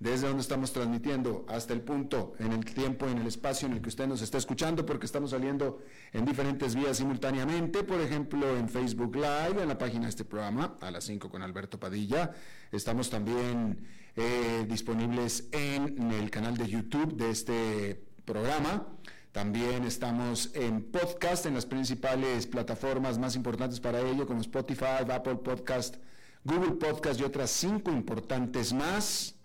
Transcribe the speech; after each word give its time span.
desde 0.00 0.28
donde 0.28 0.42
estamos 0.42 0.72
transmitiendo 0.72 1.44
hasta 1.48 1.72
el 1.72 1.80
punto, 1.80 2.34
en 2.38 2.52
el 2.52 2.64
tiempo, 2.64 3.08
en 3.08 3.18
el 3.18 3.26
espacio 3.26 3.66
en 3.66 3.74
el 3.74 3.82
que 3.82 3.88
usted 3.88 4.06
nos 4.06 4.22
está 4.22 4.38
escuchando, 4.38 4.86
porque 4.86 5.06
estamos 5.06 5.30
saliendo 5.30 5.80
en 6.12 6.24
diferentes 6.24 6.74
vías 6.76 6.98
simultáneamente, 6.98 7.82
por 7.82 8.00
ejemplo, 8.00 8.56
en 8.56 8.68
Facebook 8.68 9.16
Live, 9.16 9.60
en 9.60 9.68
la 9.68 9.76
página 9.76 10.04
de 10.04 10.10
este 10.10 10.24
programa, 10.24 10.76
a 10.80 10.90
las 10.90 11.04
5 11.04 11.28
con 11.28 11.42
Alberto 11.42 11.80
Padilla. 11.80 12.32
Estamos 12.70 13.10
también 13.10 13.86
eh, 14.14 14.66
disponibles 14.68 15.48
en 15.50 16.12
el 16.12 16.30
canal 16.30 16.56
de 16.56 16.68
YouTube 16.68 17.16
de 17.16 17.30
este 17.30 18.04
programa. 18.24 18.86
También 19.32 19.84
estamos 19.84 20.50
en 20.54 20.90
podcast 20.90 21.46
en 21.46 21.54
las 21.54 21.66
principales 21.66 22.46
plataformas 22.46 23.18
más 23.18 23.36
importantes 23.36 23.80
para 23.80 24.00
ello, 24.00 24.26
como 24.26 24.40
Spotify, 24.40 25.04
Apple 25.10 25.36
Podcast, 25.36 25.96
Google 26.44 26.72
Podcast 26.72 27.20
y 27.20 27.24
otras 27.24 27.50
cinco 27.50 27.90
importantes 27.90 28.72
más. 28.72 29.37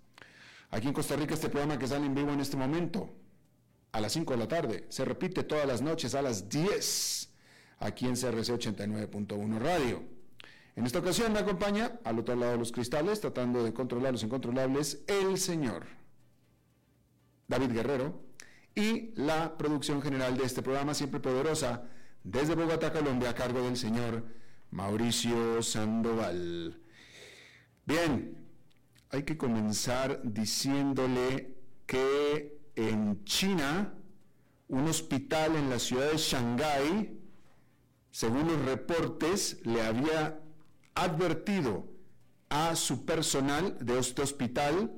Aquí 0.74 0.88
en 0.88 0.94
Costa 0.94 1.16
Rica 1.16 1.36
este 1.36 1.50
programa 1.50 1.78
que 1.78 1.88
sale 1.88 2.08
en 2.08 2.16
vivo 2.16 2.32
en 2.32 2.40
este 2.40 2.58
momento, 2.58 3.08
a 3.92 4.02
las 4.02 4.12
5 4.14 4.34
de 4.34 4.40
la 4.40 4.48
tarde, 4.48 4.88
se 4.90 5.06
repite 5.06 5.44
todas 5.44 5.68
las 5.68 5.84
noches 5.84 6.16
a 6.16 6.24
las 6.24 6.50
10, 6.50 7.30
aquí 7.78 8.08
en 8.08 8.16
CRC 8.16 8.54
89.1 8.54 9.60
Radio. 9.60 10.02
En 10.76 10.88
esta 10.88 10.98
ocasión 10.98 11.32
me 11.32 11.38
acompaña, 11.38 12.00
al 12.04 12.18
otro 12.18 12.36
lado 12.36 12.54
de 12.54 12.58
los 12.58 12.72
cristales, 12.72 13.22
tratando 13.22 13.64
de 13.64 13.72
controlar 13.72 14.14
los 14.14 14.24
incontrolables, 14.24 15.04
el 15.06 15.38
señor 15.38 15.86
David 17.48 17.72
Guerrero 17.72 18.20
y 18.74 19.12
la 19.14 19.56
producción 19.56 20.02
general 20.02 20.36
de 20.38 20.46
este 20.46 20.64
programa, 20.64 20.96
siempre 20.96 21.20
poderosa, 21.20 21.84
desde 22.24 22.56
Bogotá, 22.56 22.92
Colombia, 22.92 23.30
a 23.30 23.36
cargo 23.36 23.62
del 23.62 23.78
señor 23.78 24.26
Mauricio 24.72 25.62
Sandoval. 25.62 26.82
Bien, 27.86 28.43
hay 29.14 29.24
que 29.24 29.38
comenzar 29.38 30.22
diciéndole 30.24 31.56
que 31.86 32.58
en 32.76 33.24
China, 33.26 33.94
un 34.68 34.88
hospital 34.88 35.56
en 35.56 35.70
la 35.70 35.78
ciudad 35.78 36.12
de 36.12 36.18
Shanghái, 36.18 37.20
según 38.10 38.48
los 38.48 38.66
reportes, 38.66 39.60
le 39.66 39.84
había 39.84 40.40
advertido 40.96 41.86
a 42.50 42.76
su 42.76 43.06
personal 43.06 43.78
de 43.80 44.00
este 44.00 44.24
hospital 44.24 44.92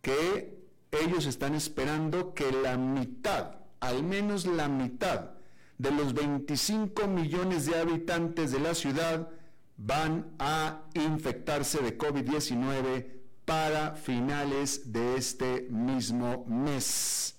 que 0.00 0.58
ellos 0.90 1.26
están 1.26 1.54
esperando 1.54 2.32
que 2.32 2.50
la 2.52 2.78
mitad, 2.78 3.56
al 3.80 4.02
menos 4.02 4.46
la 4.46 4.68
mitad, 4.68 5.32
de 5.76 5.90
los 5.90 6.14
25 6.14 7.06
millones 7.06 7.66
de 7.66 7.78
habitantes 7.78 8.50
de 8.50 8.60
la 8.60 8.74
ciudad 8.74 9.28
van 9.76 10.32
a 10.38 10.84
infectarse 10.94 11.82
de 11.82 11.98
COVID-19 11.98 13.21
para 13.44 13.94
finales 13.94 14.92
de 14.92 15.16
este 15.16 15.66
mismo 15.70 16.44
mes. 16.46 17.36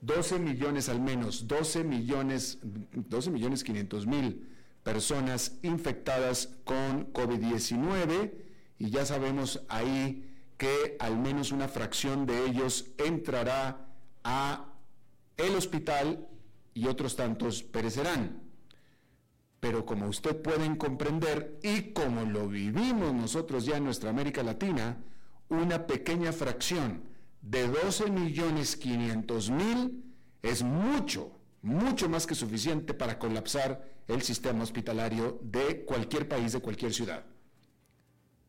12 0.00 0.38
millones 0.38 0.88
al 0.88 1.00
menos, 1.00 1.46
12 1.48 1.82
millones, 1.84 2.58
12 2.62 3.30
millones 3.30 3.64
500 3.64 4.06
mil 4.06 4.48
personas 4.82 5.56
infectadas 5.62 6.50
con 6.64 7.10
COVID-19 7.12 8.34
y 8.78 8.90
ya 8.90 9.06
sabemos 9.06 9.62
ahí 9.68 10.30
que 10.58 10.96
al 11.00 11.16
menos 11.16 11.52
una 11.52 11.68
fracción 11.68 12.26
de 12.26 12.44
ellos 12.46 12.86
entrará 12.98 13.88
a 14.22 14.66
el 15.38 15.54
hospital 15.56 16.28
y 16.74 16.86
otros 16.86 17.16
tantos 17.16 17.62
perecerán. 17.62 18.43
Pero 19.64 19.86
como 19.86 20.08
usted 20.08 20.42
pueden 20.42 20.76
comprender 20.76 21.58
y 21.62 21.94
como 21.94 22.26
lo 22.26 22.48
vivimos 22.48 23.14
nosotros 23.14 23.64
ya 23.64 23.78
en 23.78 23.84
nuestra 23.84 24.10
América 24.10 24.42
Latina, 24.42 25.02
una 25.48 25.86
pequeña 25.86 26.32
fracción 26.32 27.04
de 27.40 27.66
12 27.68 28.10
millones 28.10 28.76
500 28.76 29.50
mil 29.52 30.04
es 30.42 30.62
mucho, 30.62 31.38
mucho 31.62 32.10
más 32.10 32.26
que 32.26 32.34
suficiente 32.34 32.92
para 32.92 33.18
colapsar 33.18 33.82
el 34.06 34.20
sistema 34.20 34.62
hospitalario 34.62 35.40
de 35.42 35.86
cualquier 35.86 36.28
país, 36.28 36.52
de 36.52 36.60
cualquier 36.60 36.92
ciudad. 36.92 37.24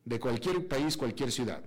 De 0.04 0.20
cualquier 0.20 0.68
país, 0.68 0.98
cualquier 0.98 1.32
ciudad. 1.32 1.64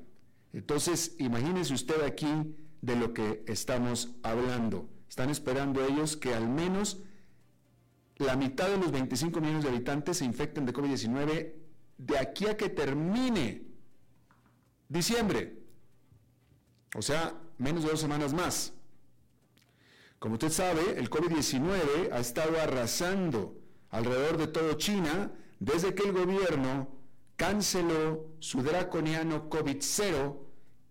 Entonces, 0.52 1.16
imagínese 1.18 1.72
usted 1.72 2.02
aquí 2.02 2.54
de 2.82 2.96
lo 2.96 3.14
que 3.14 3.44
estamos 3.46 4.10
hablando. 4.22 4.90
Están 5.08 5.30
esperando 5.30 5.82
ellos 5.86 6.18
que 6.18 6.34
al 6.34 6.46
menos 6.46 6.98
la 8.18 8.36
mitad 8.36 8.68
de 8.68 8.78
los 8.78 8.90
25 8.90 9.40
millones 9.40 9.62
de 9.62 9.70
habitantes 9.70 10.18
se 10.18 10.24
infecten 10.24 10.66
de 10.66 10.72
COVID-19 10.72 11.52
de 11.98 12.18
aquí 12.18 12.46
a 12.46 12.56
que 12.56 12.68
termine 12.68 13.62
diciembre. 14.88 15.58
O 16.96 17.02
sea, 17.02 17.34
menos 17.58 17.84
de 17.84 17.90
dos 17.90 18.00
semanas 18.00 18.32
más. 18.32 18.72
Como 20.18 20.34
usted 20.34 20.50
sabe, 20.50 20.98
el 20.98 21.10
COVID-19 21.10 22.12
ha 22.12 22.18
estado 22.18 22.60
arrasando 22.60 23.56
alrededor 23.90 24.36
de 24.36 24.48
todo 24.48 24.72
China 24.74 25.30
desde 25.60 25.94
que 25.94 26.04
el 26.04 26.12
gobierno 26.12 26.88
canceló 27.36 28.26
su 28.40 28.62
draconiano 28.62 29.48
COVID-0 29.48 30.36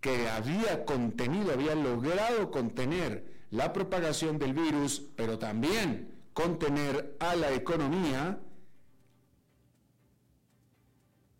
que 0.00 0.28
había 0.30 0.84
contenido, 0.86 1.52
había 1.52 1.74
logrado 1.74 2.50
contener 2.50 3.38
la 3.50 3.72
propagación 3.72 4.38
del 4.38 4.54
virus, 4.54 5.02
pero 5.16 5.38
también 5.38 6.17
contener 6.38 7.16
a 7.18 7.34
la 7.34 7.52
economía 7.52 8.38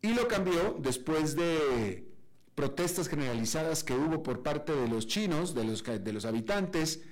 y 0.03 0.13
lo 0.13 0.27
cambió 0.27 0.77
después 0.81 1.37
de 1.37 2.13
protestas 2.57 3.07
generalizadas 3.07 3.85
que 3.85 3.95
hubo 3.95 4.25
por 4.25 4.43
parte 4.43 4.75
de 4.75 4.89
los 4.89 5.07
chinos, 5.07 5.55
de 5.55 5.63
los, 5.63 5.85
de 5.85 6.13
los 6.13 6.25
habitantes, 6.25 7.05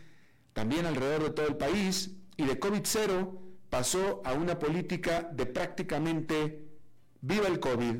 también 0.53 0.85
alrededor 0.85 1.23
de 1.23 1.31
todo 1.31 1.47
el 1.47 1.57
país, 1.57 2.11
y 2.37 2.47
de 2.47 2.59
COVID-0 2.59 3.39
pasó 3.71 4.21
a 4.25 4.33
una 4.33 4.59
política 4.59 5.23
de 5.23 5.47
prácticamente 5.47 6.67
viva 7.21 7.47
el 7.47 7.61
COVID 7.61 7.99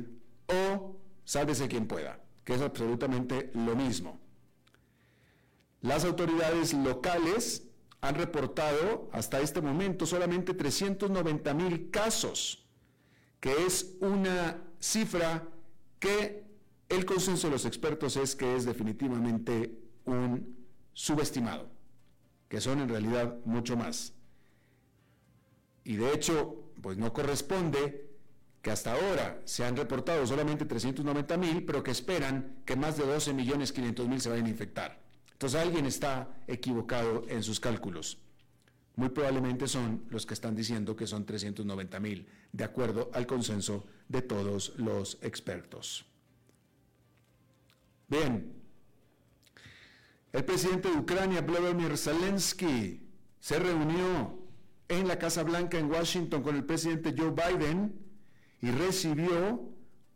o 0.49 0.97
sálvese 1.25 1.69
quien 1.69 1.87
pueda, 1.87 2.19
que 2.43 2.55
es 2.55 2.61
absolutamente 2.61 3.53
lo 3.55 3.77
mismo. 3.77 4.19
Las 5.81 6.05
autoridades 6.05 6.75
locales 6.75 7.66
han 8.01 8.15
reportado 8.15 9.09
hasta 9.13 9.41
este 9.41 9.61
momento 9.61 10.07
solamente 10.07 10.55
390 10.55 11.55
mil 11.55 11.91
casos, 11.91 12.67
que 13.41 13.67
es 13.67 13.97
una 14.01 14.63
cifra 14.79 15.49
que 15.99 16.45
el 16.89 17.05
consenso 17.05 17.49
de 17.49 17.53
los 17.53 17.65
expertos 17.65 18.17
es 18.17 18.37
que 18.37 18.57
es 18.57 18.65
definitivamente 18.65 19.79
un 20.05 20.57
subestimado, 20.93 21.69
que 22.49 22.61
son 22.61 22.81
en 22.81 22.89
realidad 22.89 23.39
mucho 23.45 23.77
más. 23.77 24.13
Y 25.85 25.97
de 25.97 26.13
hecho, 26.13 26.71
pues 26.83 26.97
no 26.99 27.13
corresponde 27.13 28.11
que 28.63 28.71
hasta 28.71 28.93
ahora 28.93 29.41
se 29.45 29.65
han 29.65 29.77
reportado 29.77 30.27
solamente 30.27 30.65
390 30.65 31.37
mil, 31.37 31.65
pero 31.65 31.83
que 31.83 31.93
esperan 31.93 32.63
que 32.65 32.75
más 32.75 32.97
de 32.97 33.07
12 33.07 33.33
millones 33.33 33.73
500 33.73 34.09
mil 34.09 34.21
se 34.21 34.29
vayan 34.29 34.47
a 34.47 34.51
infectar. 34.51 35.06
Entonces 35.37 35.61
alguien 35.61 35.85
está 35.85 36.31
equivocado 36.47 37.25
en 37.29 37.43
sus 37.43 37.61
cálculos. 37.61 38.17
Muy 38.95 39.11
probablemente 39.11 39.69
son 39.69 40.07
los 40.09 40.25
que 40.25 40.33
están 40.33 40.57
diciendo 40.57 40.97
que 40.97 41.07
son 41.07 41.27
390 41.27 42.01
mil, 42.01 42.27
de 42.53 42.65
acuerdo 42.65 43.11
al 43.13 43.27
consenso 43.27 43.85
de 44.09 44.23
todos 44.23 44.73
los 44.79 45.19
expertos. 45.21 46.07
Bien, 48.09 48.55
El 50.33 50.45
presidente 50.45 50.91
de 50.91 50.97
Ucrania, 50.97 51.43
Vladimir 51.43 51.99
Zelensky, 51.99 53.07
se 53.39 53.59
reunió 53.59 54.39
en 54.89 55.07
la 55.07 55.19
Casa 55.19 55.43
Blanca 55.43 55.79
en 55.79 55.91
Washington 55.91 56.43
con 56.43 56.57
el 56.57 56.65
presidente 56.65 57.15
Joe 57.17 57.31
Biden 57.33 57.95
y 58.63 58.71
recibió 58.71 59.61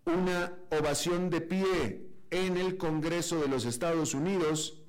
una 0.07 0.55
ovación 0.71 1.29
de 1.29 1.41
pie 1.43 2.07
en 2.31 2.57
el 2.57 2.79
Congreso 2.79 3.39
de 3.41 3.49
los 3.49 3.67
Estados 3.67 4.15
Unidos 4.15 4.80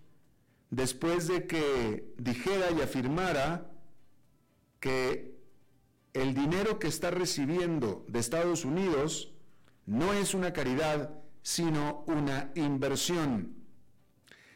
después 0.71 1.27
de 1.27 1.45
que 1.45 2.13
dijera 2.17 2.71
y 2.71 2.81
afirmara 2.81 3.69
que 4.79 5.37
el 6.13 6.33
dinero 6.33 6.79
que 6.79 6.87
está 6.87 7.11
recibiendo 7.11 8.05
de 8.07 8.19
Estados 8.19 8.65
Unidos 8.65 9.33
no 9.85 10.13
es 10.13 10.33
una 10.33 10.53
caridad, 10.53 11.13
sino 11.43 12.03
una 12.07 12.51
inversión. 12.55 13.55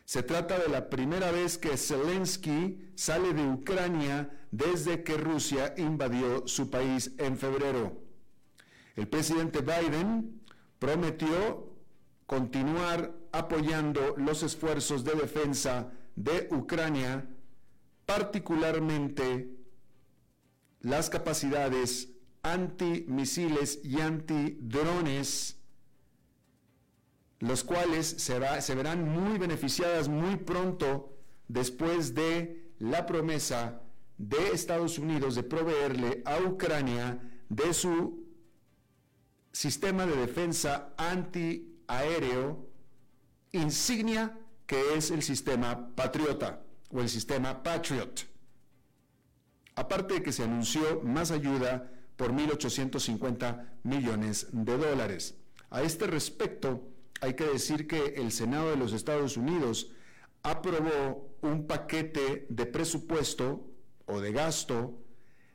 Se 0.06 0.24
trata 0.24 0.58
de 0.58 0.70
la 0.70 0.90
primera 0.90 1.32
vez 1.32 1.58
que 1.58 1.78
Zelensky 1.78 2.92
sale 2.96 3.34
de 3.34 3.48
Ucrania 3.48 4.30
desde 4.52 5.04
que 5.04 5.18
Rusia 5.18 5.74
invadió 5.78 6.48
su 6.48 6.70
país 6.70 7.12
en 7.18 7.38
febrero. 7.38 8.02
El 8.96 9.08
presidente 9.08 9.62
Biden 9.62 10.42
prometió 10.80 11.74
continuar 12.26 13.14
apoyando 13.32 14.16
los 14.18 14.44
esfuerzos 14.44 15.04
de 15.04 15.16
defensa 15.16 15.92
de 16.16 16.48
Ucrania, 16.52 17.28
particularmente 18.06 19.50
las 20.82 21.10
capacidades 21.10 22.10
antimisiles 22.44 23.80
y 23.84 24.00
antidrones, 24.00 25.58
los 27.40 27.64
cuales 27.64 28.08
se, 28.08 28.76
verán 28.76 29.10
muy 29.10 29.38
beneficiadas 29.38 30.08
muy 30.08 30.38
pronto 30.38 31.18
después 31.48 32.14
de 32.14 32.72
la 32.80 33.06
promesa 33.06 33.82
de 34.18 34.52
Estados 34.54 35.00
Unidos 35.00 35.36
de 35.36 35.44
proveerle 35.44 36.22
a 36.26 36.40
Ucrania 36.40 37.20
de 37.50 37.74
su 37.74 38.24
sistema 39.52 40.06
de 40.06 40.16
defensa 40.16 40.94
antiaéreo 40.98 42.70
insignia 43.52 44.38
que 44.66 44.96
es 44.96 45.12
el 45.12 45.22
sistema 45.22 45.96
Patriota 45.96 46.62
o 46.90 47.02
el 47.02 47.10
sistema 47.10 47.62
Patriot. 47.62 48.28
Aparte 49.76 50.16
de 50.16 50.24
que 50.24 50.32
se 50.32 50.44
anunció 50.44 51.02
más 51.04 51.32
ayuda 51.32 51.92
por 52.16 52.32
1.850 52.32 53.66
millones 53.84 54.48
de 54.52 54.78
dólares. 54.78 55.38
A 55.70 55.82
este 55.82 56.08
respecto, 56.08 56.88
hay 57.22 57.34
que 57.34 57.46
decir 57.46 57.88
que 57.88 58.16
el 58.16 58.32
Senado 58.32 58.70
de 58.70 58.78
los 58.78 58.94
Estados 58.94 59.36
Unidos 59.36 59.92
aprobó 60.44 61.36
un 61.42 61.68
paquete 61.68 62.46
de 62.50 62.66
presupuesto 62.66 63.68
o 64.06 64.22
de 64.22 64.32
gasto 64.32 64.98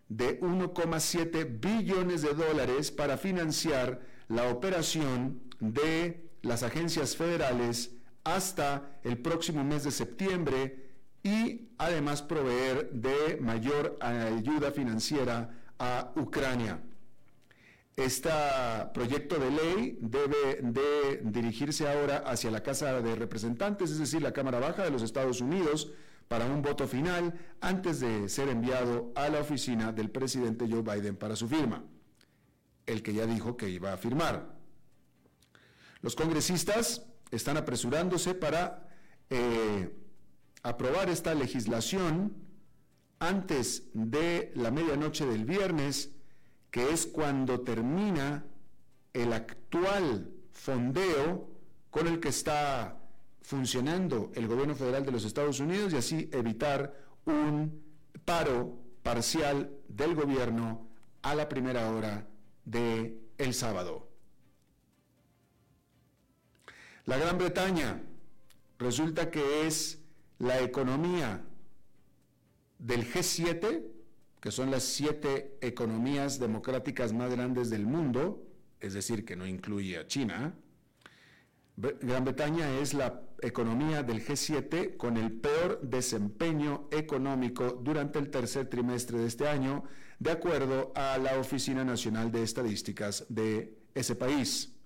de 0.09 0.41
1,7 0.41 1.61
billones 1.61 2.23
de 2.23 2.35
dólares 2.35 2.91
para 2.91 3.17
financiar 3.17 4.01
la 4.29 4.49
operación 4.49 5.41
de 5.61 6.29
las 6.43 6.63
agencias 6.63 7.17
federales 7.17 7.93
hasta 8.25 9.01
el 9.03 9.19
próximo 9.19 9.65
mes 9.65 9.85
de 9.85 9.91
septiembre 9.91 10.91
y 11.23 11.69
además 11.79 12.23
proveer 12.23 12.91
de 12.93 13.39
mayor 13.41 13.99
ayuda 14.01 14.71
financiera 14.71 15.51
a 15.79 16.13
Ucrania. 16.17 16.81
Este 17.97 18.31
proyecto 18.95 19.39
de 19.39 19.51
ley 19.51 19.99
debe 20.01 20.61
de 20.63 21.21
dirigirse 21.25 21.89
ahora 21.89 22.19
hacia 22.19 22.51
la 22.51 22.63
Casa 22.63 23.03
de 23.03 23.15
Representantes, 23.15 23.91
es 23.91 23.99
decir, 23.99 24.23
la 24.23 24.33
Cámara 24.33 24.59
Baja 24.59 24.85
de 24.85 24.91
los 24.91 25.03
Estados 25.03 25.41
Unidos, 25.41 25.93
para 26.29 26.47
un 26.47 26.63
voto 26.63 26.87
final 26.87 27.35
antes 27.61 27.99
de 28.01 28.29
ser 28.29 28.49
enviado 28.49 29.13
a 29.17 29.29
la 29.29 29.41
oficina 29.41 29.93
del 29.93 30.11
presidente 30.11 30.67
Joe 30.71 30.83
Biden 30.83 31.17
para 31.17 31.35
su 31.35 31.49
firma, 31.49 31.83
el 32.87 33.03
que 33.03 33.13
ya 33.13 33.27
dijo 33.27 33.57
que 33.57 33.69
iba 33.69 33.93
a 33.93 33.97
firmar. 33.97 34.55
Los 36.01 36.15
congresistas 36.15 37.05
están 37.31 37.57
apresurándose 37.57 38.35
para 38.35 38.89
eh, 39.29 39.95
aprobar 40.63 41.09
esta 41.09 41.35
legislación 41.35 42.35
antes 43.19 43.85
de 43.93 44.53
la 44.55 44.71
medianoche 44.71 45.27
del 45.27 45.45
viernes, 45.45 46.11
que 46.71 46.91
es 46.91 47.07
cuando 47.07 47.61
termina 47.61 48.45
el 49.13 49.33
actual 49.33 50.31
fondeo 50.53 51.51
con 51.91 52.07
el 52.07 52.21
que 52.21 52.29
está 52.29 52.99
funcionando 53.43 54.31
el 54.35 54.47
gobierno 54.47 54.75
federal 54.75 55.05
de 55.05 55.13
los 55.13 55.25
Estados 55.25 55.61
Unidos 55.61 55.93
y 55.93 55.97
así 55.97 56.31
evitar 56.33 56.95
un 57.25 57.83
paro 58.25 58.79
parcial 59.03 59.71
del 59.89 60.15
gobierno 60.15 60.89
a 61.23 61.35
la 61.35 61.49
primera 61.49 61.91
hora 61.91 62.27
de 62.65 63.19
el 63.39 63.55
sábado. 63.55 64.10
La 67.11 67.19
Gran 67.19 67.39
Bretaña 67.39 68.01
resulta 68.79 69.33
que 69.33 69.67
es 69.67 69.99
la 70.39 70.61
economía 70.61 71.45
del 72.79 73.05
G7, 73.05 73.83
que 74.41 74.53
son 74.53 74.71
las 74.71 74.85
siete 74.85 75.59
economías 75.61 76.39
democráticas 76.39 77.13
más 77.13 77.33
grandes 77.33 77.69
del 77.69 77.85
mundo, 77.85 78.47
es 78.79 78.95
decir, 78.95 79.25
que 79.25 79.35
no 79.35 79.45
incluye 79.45 79.99
a 79.99 80.07
China, 80.07 80.55
Gran 81.77 82.25
Bretaña 82.25 82.79
es 82.79 82.95
la 82.95 83.21
economía 83.43 84.05
del 84.05 84.25
G7 84.25 84.97
con 84.97 85.17
el 85.17 85.33
peor 85.33 85.81
desempeño 85.83 86.87
económico 86.93 87.73
durante 87.73 88.21
el 88.21 88.31
tercer 88.31 88.71
trimestre 88.71 89.19
de 89.19 89.27
este 89.27 89.49
año, 89.49 89.83
de 90.21 90.31
acuerdo 90.31 90.93
a 90.95 91.19
la 91.19 91.41
Oficina 91.41 91.85
Nacional 91.85 92.31
de 92.31 92.45
Estadísticas 92.45 93.27
de 93.29 93.81
ese 93.97 94.15
país. 94.15 94.77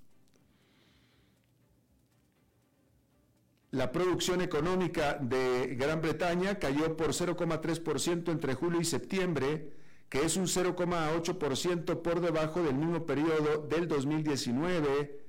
La 3.75 3.91
producción 3.91 4.41
económica 4.41 5.19
de 5.21 5.75
Gran 5.75 6.00
Bretaña 6.00 6.61
cayó 6.61 6.97
por 6.97 7.09
0,3% 7.09 8.31
entre 8.31 8.55
julio 8.55 8.81
y 8.81 8.85
septiembre, 8.85 9.73
que 10.09 10.25
es 10.25 10.37
un 10.37 10.44
0,8% 10.44 12.00
por 12.00 12.21
debajo 12.21 12.62
del 12.62 12.76
mismo 12.76 13.05
periodo 13.05 13.67
del 13.67 13.88
2019 13.88 15.25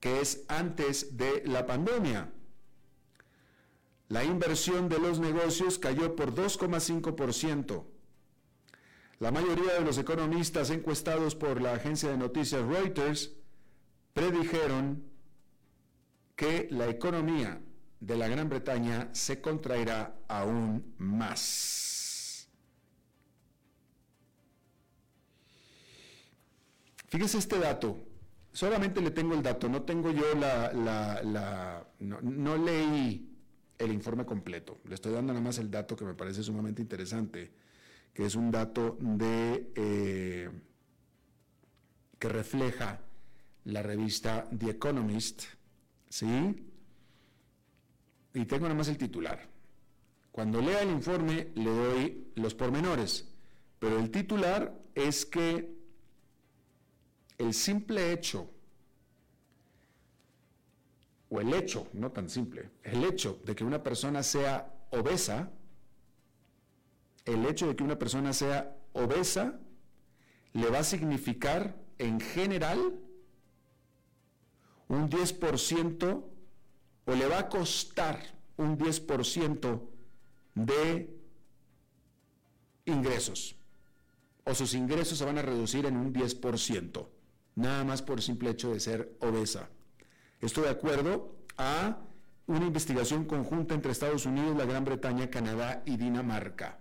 que 0.00 0.22
es 0.22 0.46
antes 0.48 1.18
de 1.18 1.42
la 1.44 1.66
pandemia. 1.66 2.32
La 4.08 4.24
inversión 4.24 4.88
de 4.88 4.98
los 4.98 5.18
negocios 5.18 5.78
cayó 5.78 6.16
por 6.16 6.34
2,5%. 6.34 7.84
La 9.18 9.30
mayoría 9.30 9.74
de 9.74 9.82
los 9.82 9.98
economistas 9.98 10.70
encuestados 10.70 11.34
por 11.34 11.60
la 11.60 11.74
agencia 11.74 12.08
de 12.08 12.16
noticias 12.16 12.62
Reuters 12.62 13.34
predijeron 14.14 15.04
que 16.36 16.68
la 16.70 16.88
economía 16.88 17.62
de 18.06 18.16
la 18.16 18.28
Gran 18.28 18.48
Bretaña 18.48 19.08
se 19.12 19.40
contraerá 19.40 20.14
aún 20.28 20.94
más. 20.98 22.48
Fíjese 27.08 27.38
este 27.38 27.58
dato. 27.58 27.98
Solamente 28.52 29.00
le 29.00 29.10
tengo 29.10 29.34
el 29.34 29.42
dato, 29.42 29.68
no 29.68 29.82
tengo 29.82 30.12
yo 30.12 30.34
la, 30.34 31.84
no, 31.98 32.56
leí 32.56 33.28
el 33.76 33.92
informe 33.92 34.24
completo. 34.24 34.78
Le 34.84 34.94
estoy 34.94 35.12
dando 35.12 35.32
nada 35.32 35.44
más 35.44 35.58
el 35.58 35.70
dato 35.70 35.96
que 35.96 36.04
me 36.04 36.14
parece 36.14 36.42
sumamente 36.42 36.80
interesante, 36.80 37.52
que 38.14 38.24
es 38.24 38.34
un 38.36 38.50
dato 38.50 38.96
de 39.00 39.72
eh, 39.74 40.50
que 42.18 42.28
refleja 42.28 43.00
la 43.64 43.82
revista 43.82 44.48
The 44.56 44.70
Economist, 44.70 45.42
¿sí? 46.08 46.66
Y 48.36 48.44
tengo 48.44 48.64
nada 48.64 48.74
más 48.74 48.88
el 48.88 48.98
titular. 48.98 49.40
Cuando 50.30 50.60
lea 50.60 50.82
el 50.82 50.90
informe 50.90 51.52
le 51.54 51.70
doy 51.70 52.32
los 52.34 52.54
pormenores, 52.54 53.26
pero 53.78 53.98
el 53.98 54.10
titular 54.10 54.78
es 54.94 55.24
que 55.24 55.74
el 57.38 57.54
simple 57.54 58.12
hecho, 58.12 58.50
o 61.30 61.40
el 61.40 61.54
hecho, 61.54 61.88
no 61.94 62.12
tan 62.12 62.28
simple, 62.28 62.68
el 62.82 63.04
hecho 63.04 63.40
de 63.46 63.54
que 63.54 63.64
una 63.64 63.82
persona 63.82 64.22
sea 64.22 64.70
obesa, 64.90 65.50
el 67.24 67.46
hecho 67.46 67.68
de 67.68 67.74
que 67.74 67.84
una 67.84 67.98
persona 67.98 68.34
sea 68.34 68.76
obesa 68.92 69.58
le 70.52 70.68
va 70.68 70.80
a 70.80 70.84
significar 70.84 71.74
en 71.96 72.20
general 72.20 73.00
un 74.88 75.08
10% 75.08 76.35
o 77.06 77.14
le 77.14 77.26
va 77.26 77.38
a 77.38 77.48
costar 77.48 78.20
un 78.56 78.78
10% 78.78 79.80
de 80.54 81.16
ingresos. 82.84 83.56
O 84.44 84.54
sus 84.54 84.74
ingresos 84.74 85.18
se 85.18 85.24
van 85.24 85.38
a 85.38 85.42
reducir 85.42 85.86
en 85.86 85.96
un 85.96 86.12
10% 86.12 87.08
nada 87.56 87.84
más 87.84 88.02
por 88.02 88.22
simple 88.22 88.50
hecho 88.50 88.72
de 88.72 88.80
ser 88.80 89.16
obesa. 89.20 89.68
Esto 90.40 90.62
de 90.62 90.70
acuerdo 90.70 91.34
a 91.56 91.98
una 92.46 92.66
investigación 92.66 93.24
conjunta 93.24 93.74
entre 93.74 93.90
Estados 93.90 94.26
Unidos, 94.26 94.56
la 94.56 94.66
Gran 94.66 94.84
Bretaña, 94.84 95.28
Canadá 95.30 95.82
y 95.84 95.96
Dinamarca. 95.96 96.78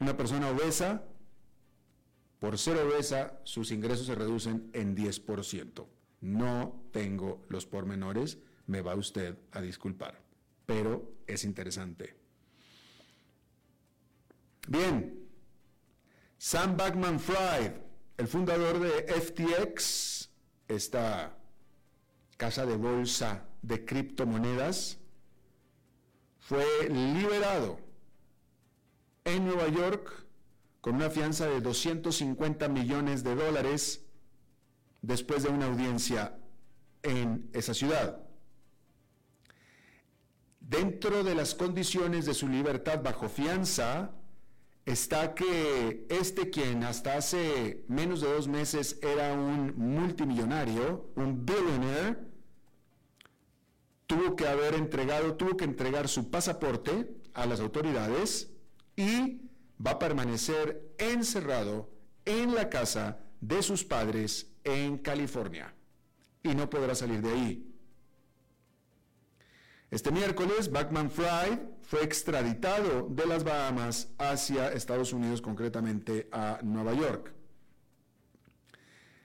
Una 0.00 0.16
persona 0.16 0.48
obesa, 0.48 1.04
por 2.40 2.58
ser 2.58 2.78
obesa, 2.78 3.38
sus 3.44 3.70
ingresos 3.70 4.06
se 4.06 4.14
reducen 4.14 4.70
en 4.72 4.96
10%. 4.96 5.86
No 6.20 6.82
tengo 6.92 7.44
los 7.48 7.66
pormenores, 7.66 8.38
me 8.66 8.82
va 8.82 8.94
usted 8.94 9.38
a 9.52 9.60
disculpar, 9.60 10.20
pero 10.66 11.12
es 11.26 11.44
interesante. 11.44 12.14
Bien, 14.68 15.28
Sam 16.38 16.76
Backman 16.76 17.18
Fried, 17.18 17.72
el 18.16 18.28
fundador 18.28 18.78
de 18.80 19.12
FTX, 19.12 20.30
esta 20.68 21.36
casa 22.36 22.66
de 22.66 22.76
bolsa 22.76 23.46
de 23.62 23.84
criptomonedas, 23.84 24.98
fue 26.38 26.64
liberado 26.88 27.78
en 29.24 29.46
Nueva 29.46 29.68
York 29.68 30.26
con 30.80 30.96
una 30.96 31.10
fianza 31.10 31.46
de 31.46 31.60
250 31.60 32.68
millones 32.68 33.22
de 33.22 33.34
dólares 33.34 34.06
después 35.02 35.42
de 35.42 35.48
una 35.48 35.66
audiencia 35.66 36.36
en 37.02 37.48
esa 37.52 37.74
ciudad. 37.74 38.18
Dentro 40.60 41.24
de 41.24 41.34
las 41.34 41.54
condiciones 41.54 42.26
de 42.26 42.34
su 42.34 42.46
libertad 42.48 43.02
bajo 43.02 43.28
fianza, 43.28 44.12
está 44.84 45.34
que 45.34 46.06
este 46.08 46.50
quien 46.50 46.84
hasta 46.84 47.16
hace 47.16 47.84
menos 47.88 48.20
de 48.20 48.32
dos 48.32 48.48
meses 48.48 48.98
era 49.02 49.32
un 49.32 49.74
multimillonario, 49.76 51.10
un 51.16 51.44
billionaire, 51.44 52.18
tuvo 54.06 54.34
que 54.34 54.48
haber 54.48 54.74
entregado, 54.74 55.34
tuvo 55.34 55.56
que 55.56 55.64
entregar 55.64 56.08
su 56.08 56.30
pasaporte 56.30 57.14
a 57.34 57.46
las 57.46 57.60
autoridades 57.60 58.50
y 58.96 59.42
va 59.84 59.92
a 59.92 59.98
permanecer 59.98 60.94
encerrado 60.98 61.90
en 62.24 62.54
la 62.54 62.68
casa 62.68 63.20
de 63.40 63.62
sus 63.62 63.84
padres 63.84 64.49
en 64.64 64.98
California 64.98 65.74
y 66.42 66.54
no 66.54 66.68
podrá 66.68 66.94
salir 66.94 67.20
de 67.22 67.32
ahí. 67.32 67.66
Este 69.90 70.12
miércoles, 70.12 70.70
Backman 70.70 71.10
Fried 71.10 71.58
fue 71.82 72.04
extraditado 72.04 73.08
de 73.10 73.26
las 73.26 73.42
Bahamas 73.42 74.08
hacia 74.18 74.72
Estados 74.72 75.12
Unidos, 75.12 75.42
concretamente 75.42 76.28
a 76.30 76.60
Nueva 76.62 76.94
York. 76.94 77.32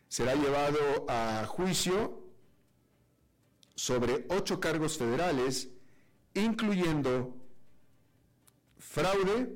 Será 0.07 0.33
llevado 0.33 1.05
a 1.07 1.45
juicio 1.45 2.23
sobre 3.75 4.25
ocho 4.29 4.59
cargos 4.59 4.97
federales, 4.97 5.69
incluyendo 6.33 7.37
fraude, 8.79 9.55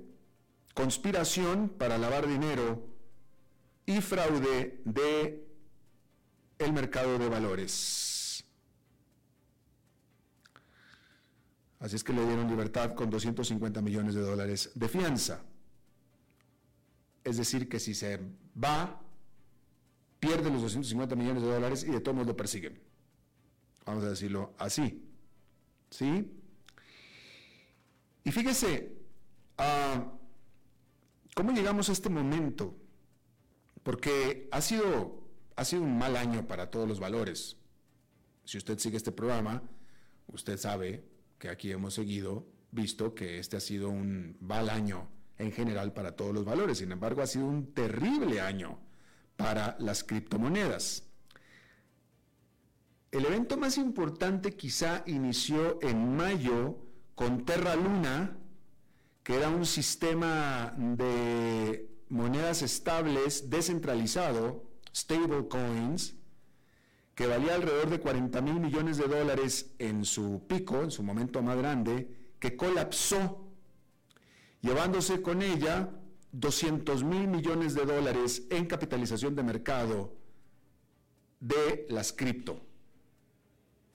conspiración 0.75 1.69
para 1.69 1.97
lavar 1.97 2.27
dinero 2.27 2.85
y 3.87 4.01
fraude 4.01 4.79
de 4.85 5.48
el 6.59 6.73
mercado 6.73 7.17
de 7.17 7.29
valores. 7.29 8.43
Así 11.79 11.95
es 11.95 12.03
que 12.03 12.11
le 12.11 12.25
dieron 12.25 12.49
libertad 12.49 12.93
con 12.93 13.09
250 13.09 13.81
millones 13.81 14.13
de 14.13 14.21
dólares 14.21 14.71
de 14.75 14.89
fianza. 14.89 15.41
Es 17.23 17.37
decir, 17.37 17.69
que 17.69 17.79
si 17.79 17.95
se 17.95 18.19
va, 18.61 19.01
pierde 20.19 20.49
los 20.49 20.61
250 20.61 21.15
millones 21.15 21.41
de 21.41 21.49
dólares 21.49 21.83
y 21.83 21.91
de 21.91 22.01
todos 22.01 22.15
modos 22.15 22.27
lo 22.27 22.37
persiguen. 22.37 22.81
Vamos 23.85 24.03
a 24.03 24.09
decirlo 24.09 24.53
así. 24.57 25.05
¿Sí? 25.89 26.31
Y 28.25 28.31
fíjese, 28.31 28.91
ah, 29.57 30.11
¿cómo 31.33 31.51
llegamos 31.51 31.89
a 31.89 31.93
este 31.93 32.09
momento? 32.09 32.75
Porque 33.83 34.49
ha 34.51 34.61
sido, 34.61 35.18
ha 35.59 35.65
sido 35.65 35.81
un 35.81 35.97
mal 35.97 36.15
año 36.15 36.47
para 36.47 36.71
todos 36.71 36.87
los 36.87 37.01
valores. 37.01 37.57
Si 38.45 38.57
usted 38.57 38.79
sigue 38.79 38.95
este 38.95 39.11
programa, 39.11 39.61
usted 40.27 40.57
sabe 40.57 41.03
que 41.37 41.49
aquí 41.49 41.69
hemos 41.69 41.95
seguido, 41.95 42.47
visto 42.71 43.13
que 43.13 43.39
este 43.39 43.57
ha 43.57 43.59
sido 43.59 43.89
un 43.89 44.37
mal 44.39 44.69
año 44.69 45.09
en 45.37 45.51
general 45.51 45.91
para 45.91 46.15
todos 46.15 46.33
los 46.33 46.45
valores. 46.45 46.77
Sin 46.77 46.93
embargo, 46.93 47.21
ha 47.21 47.27
sido 47.27 47.45
un 47.45 47.73
terrible 47.73 48.39
año 48.39 48.79
para 49.35 49.75
las 49.79 50.05
criptomonedas. 50.05 51.03
El 53.11 53.25
evento 53.25 53.57
más 53.57 53.77
importante 53.77 54.55
quizá 54.55 55.03
inició 55.07 55.77
en 55.81 56.15
mayo 56.15 56.77
con 57.15 57.43
Terra 57.43 57.75
Luna, 57.75 58.37
que 59.23 59.35
era 59.35 59.49
un 59.49 59.65
sistema 59.65 60.73
de 60.77 61.89
monedas 62.07 62.61
estables 62.61 63.49
descentralizado, 63.49 64.68
stable 64.99 65.47
coins, 65.47 66.15
que 67.15 67.27
valía 67.27 67.55
alrededor 67.55 67.89
de 67.89 67.99
40 67.99 68.41
mil 68.41 68.59
millones 68.59 68.97
de 68.97 69.07
dólares 69.07 69.73
en 69.79 70.05
su 70.05 70.43
pico, 70.47 70.81
en 70.83 70.91
su 70.91 71.03
momento 71.03 71.41
más 71.41 71.57
grande, 71.57 71.93
que 72.39 72.55
colapsó, 72.55 73.45
llevándose 74.61 75.21
con 75.21 75.41
ella 75.41 75.89
200 76.31 77.03
mil 77.03 77.27
millones 77.27 77.73
de 77.75 77.85
dólares 77.85 78.43
en 78.49 78.65
capitalización 78.67 79.35
de 79.35 79.43
mercado 79.43 80.13
de 81.39 81.85
las 81.89 82.13
cripto. 82.13 82.61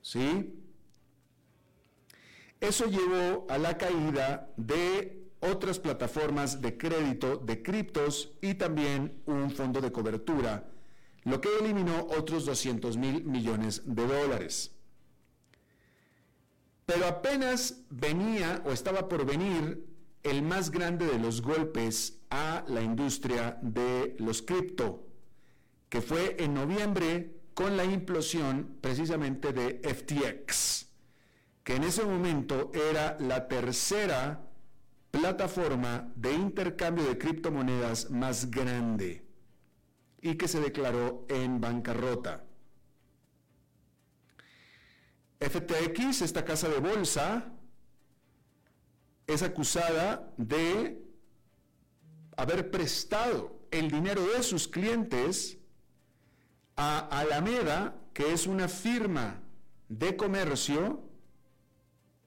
¿Sí? 0.03 0.55
Eso 2.61 2.87
llevó 2.87 3.47
a 3.49 3.59
la 3.59 3.77
caída 3.79 4.53
de 4.57 5.25
otras 5.41 5.79
plataformas 5.79 6.61
de 6.61 6.77
crédito 6.77 7.37
de 7.37 7.63
criptos 7.63 8.33
y 8.41 8.55
también 8.55 9.23
un 9.27 9.51
fondo 9.51 9.81
de 9.81 9.93
cobertura 9.93 10.74
lo 11.25 11.41
que 11.41 11.49
eliminó 11.59 12.07
otros 12.11 12.45
200 12.45 12.97
mil 12.97 13.25
millones 13.25 13.83
de 13.87 14.07
dólares. 14.07 14.73
Pero 16.87 17.07
apenas 17.07 17.83
venía 17.89 18.63
o 18.67 18.73
estaba 18.73 19.09
por 19.09 19.25
venir 19.25 19.87
el 20.23 20.43
más 20.43 20.71
grande 20.71 21.07
de 21.07 21.19
los 21.19 21.41
golpes 21.41 22.19
a 22.31 22.65
la 22.69 22.83
industria 22.83 23.59
de 23.63 24.17
los 24.19 24.43
cripto, 24.43 25.07
que 25.89 26.03
fue 26.03 26.37
en 26.39 26.55
noviembre 26.55 27.37
con 27.55 27.77
la 27.77 27.85
implosión 27.85 28.77
precisamente 28.81 29.53
de 29.53 29.81
FTX, 29.83 30.89
que 31.63 31.77
en 31.77 31.85
ese 31.85 32.05
momento 32.05 32.71
era 32.91 33.17
la 33.21 33.49
tercera 33.49 34.47
plataforma 35.11 36.13
de 36.17 36.35
intercambio 36.35 37.05
de 37.05 37.17
criptomonedas 37.17 38.11
más 38.11 38.51
grande 38.51 39.24
y 40.25 40.37
que 40.37 40.49
se 40.49 40.59
declaró 40.59 41.27
en 41.29 41.61
bancarrota. 41.61 42.43
FTX, 45.39 46.23
esta 46.23 46.47
casa 46.47 46.67
de 46.71 46.79
bolsa, 46.79 47.53
es 49.27 49.43
acusada 49.43 50.33
de 50.39 51.05
haber 52.39 52.71
prestado 52.71 53.69
el 53.71 53.91
dinero 53.91 54.27
de 54.29 54.43
sus 54.43 54.67
clientes 54.67 55.59
a 56.75 57.01
Alameda, 57.21 57.95
que 58.15 58.33
es 58.33 58.47
una 58.47 58.67
firma 58.67 59.43
de 59.91 60.17
comercio 60.17 61.07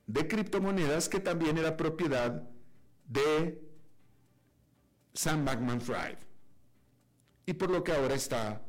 de 0.05 0.27
criptomonedas 0.27 1.09
que 1.09 1.19
también 1.19 1.57
era 1.57 1.75
propiedad 1.75 2.47
de 3.07 3.59
Sam 5.15 5.45
Bankman 5.45 5.81
Fried 5.81 6.26
y 7.47 7.53
por 7.53 7.71
lo 7.71 7.83
que 7.83 7.93
ahora 7.93 8.13
está 8.13 8.61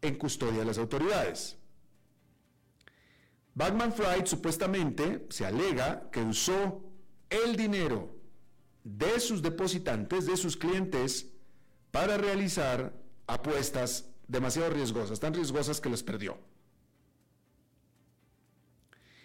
en 0.00 0.14
custodia 0.14 0.60
de 0.60 0.64
las 0.64 0.78
autoridades. 0.78 1.58
Batman 3.54 3.92
Fried 3.92 4.24
supuestamente 4.24 5.26
se 5.30 5.44
alega 5.44 6.08
que 6.10 6.22
usó 6.22 6.84
el 7.28 7.56
dinero 7.56 8.14
de 8.84 9.18
sus 9.18 9.42
depositantes, 9.42 10.26
de 10.26 10.36
sus 10.36 10.56
clientes, 10.56 11.26
para 11.90 12.16
realizar 12.16 12.94
apuestas 13.26 14.10
demasiado 14.28 14.70
riesgosas, 14.70 15.18
tan 15.18 15.34
riesgosas 15.34 15.80
que 15.80 15.90
las 15.90 16.04
perdió. 16.04 16.38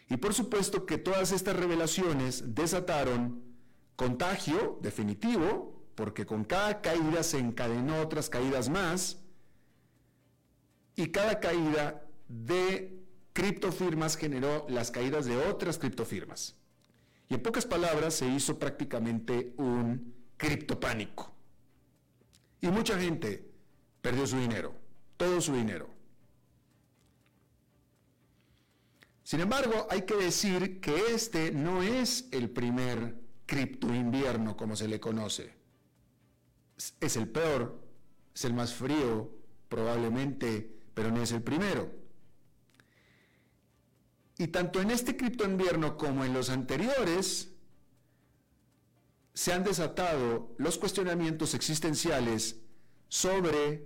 Y 0.10 0.18
por 0.18 0.34
supuesto 0.34 0.88
que 0.88 0.98
todas 0.98 1.32
estas 1.32 1.56
revelaciones 1.56 2.56
desataron 2.56 3.44
contagio 3.96 4.80
definitivo 4.82 5.71
porque 5.96 6.26
con 6.26 6.44
cada 6.44 6.82
caída 6.82 7.24
se 7.24 7.40
encadenó 7.40 8.02
otras 8.02 8.30
caídas 8.30 8.70
más 8.70 9.20
y 10.96 11.08
cada 11.08 11.40
caída 11.40 12.06
de 12.28 13.02
criptofirmas 13.34 14.18
generó 14.18 14.66
las 14.70 14.92
caídas 14.92 15.26
de 15.26 15.38
otras 15.38 15.78
criptofirmas. 15.78 16.56
Y 17.30 17.36
en 17.36 17.42
pocas 17.42 17.66
palabras 17.66 18.14
se 18.14 18.28
hizo 18.28 18.60
prácticamente 18.60 19.54
un 19.58 20.14
criptopánico. 20.38 21.32
Y 22.60 22.68
mucha 22.68 23.00
gente 23.00 23.50
perdió 24.02 24.28
su 24.28 24.38
dinero, 24.38 24.74
todo 25.18 25.40
su 25.40 25.54
dinero. 25.54 25.90
Sin 29.24 29.40
embargo, 29.40 29.88
hay 29.90 30.02
que 30.02 30.16
decir 30.16 30.82
que 30.82 31.14
este 31.14 31.52
no 31.52 31.82
es 31.82 32.28
el 32.32 32.50
primer 32.50 33.16
cripto 33.46 33.94
invierno 33.94 34.58
como 34.58 34.76
se 34.76 34.90
le 34.90 35.00
conoce. 35.00 35.61
Es 37.00 37.16
el 37.16 37.28
peor, 37.28 37.80
es 38.34 38.46
el 38.46 38.54
más 38.54 38.74
frío 38.74 39.32
probablemente, 39.70 40.80
pero 40.94 41.12
no 41.12 41.22
es 41.22 41.32
el 41.32 41.42
primero. 41.42 41.92
Y 44.38 44.48
tanto 44.48 44.82
en 44.82 44.90
este 44.90 45.16
cripto 45.16 45.46
invierno 45.46 45.98
como 45.98 46.26
en 46.26 46.34
los 46.34 46.50
anteriores, 46.50 47.52
se 49.34 49.54
han 49.54 49.64
desatado 49.64 50.54
los 50.58 50.78
cuestionamientos 50.78 51.54
existenciales 51.54 52.58
sobre 53.08 53.86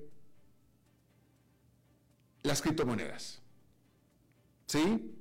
las 2.43 2.61
criptomonedas. 2.61 3.41
¿Sí? 4.67 5.11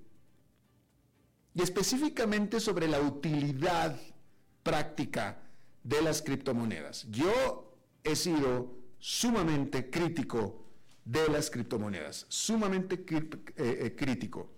Y 1.55 1.63
específicamente 1.63 2.61
sobre 2.61 2.89
la 2.89 3.01
utilidad 3.01 4.01
práctica 4.63 5.43
de 5.83 6.01
las 6.03 6.23
criptomonedas. 6.23 7.07
Yo 7.11 7.64
he 8.05 8.15
sido 8.15 8.77
sumamente 8.99 9.91
crítico 9.91 10.65
de 11.05 11.29
las 11.29 11.51
criptomonedas, 11.51 12.27
sumamente 12.29 13.05
eh, 13.11 13.29
eh, 13.57 13.97
crítico. 13.97 14.51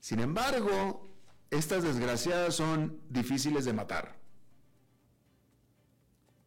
Sin 0.00 0.20
embargo, 0.20 1.08
estas 1.50 1.84
desgraciadas 1.84 2.54
son 2.54 3.00
difíciles 3.08 3.64
de 3.64 3.72
matar. 3.72 4.16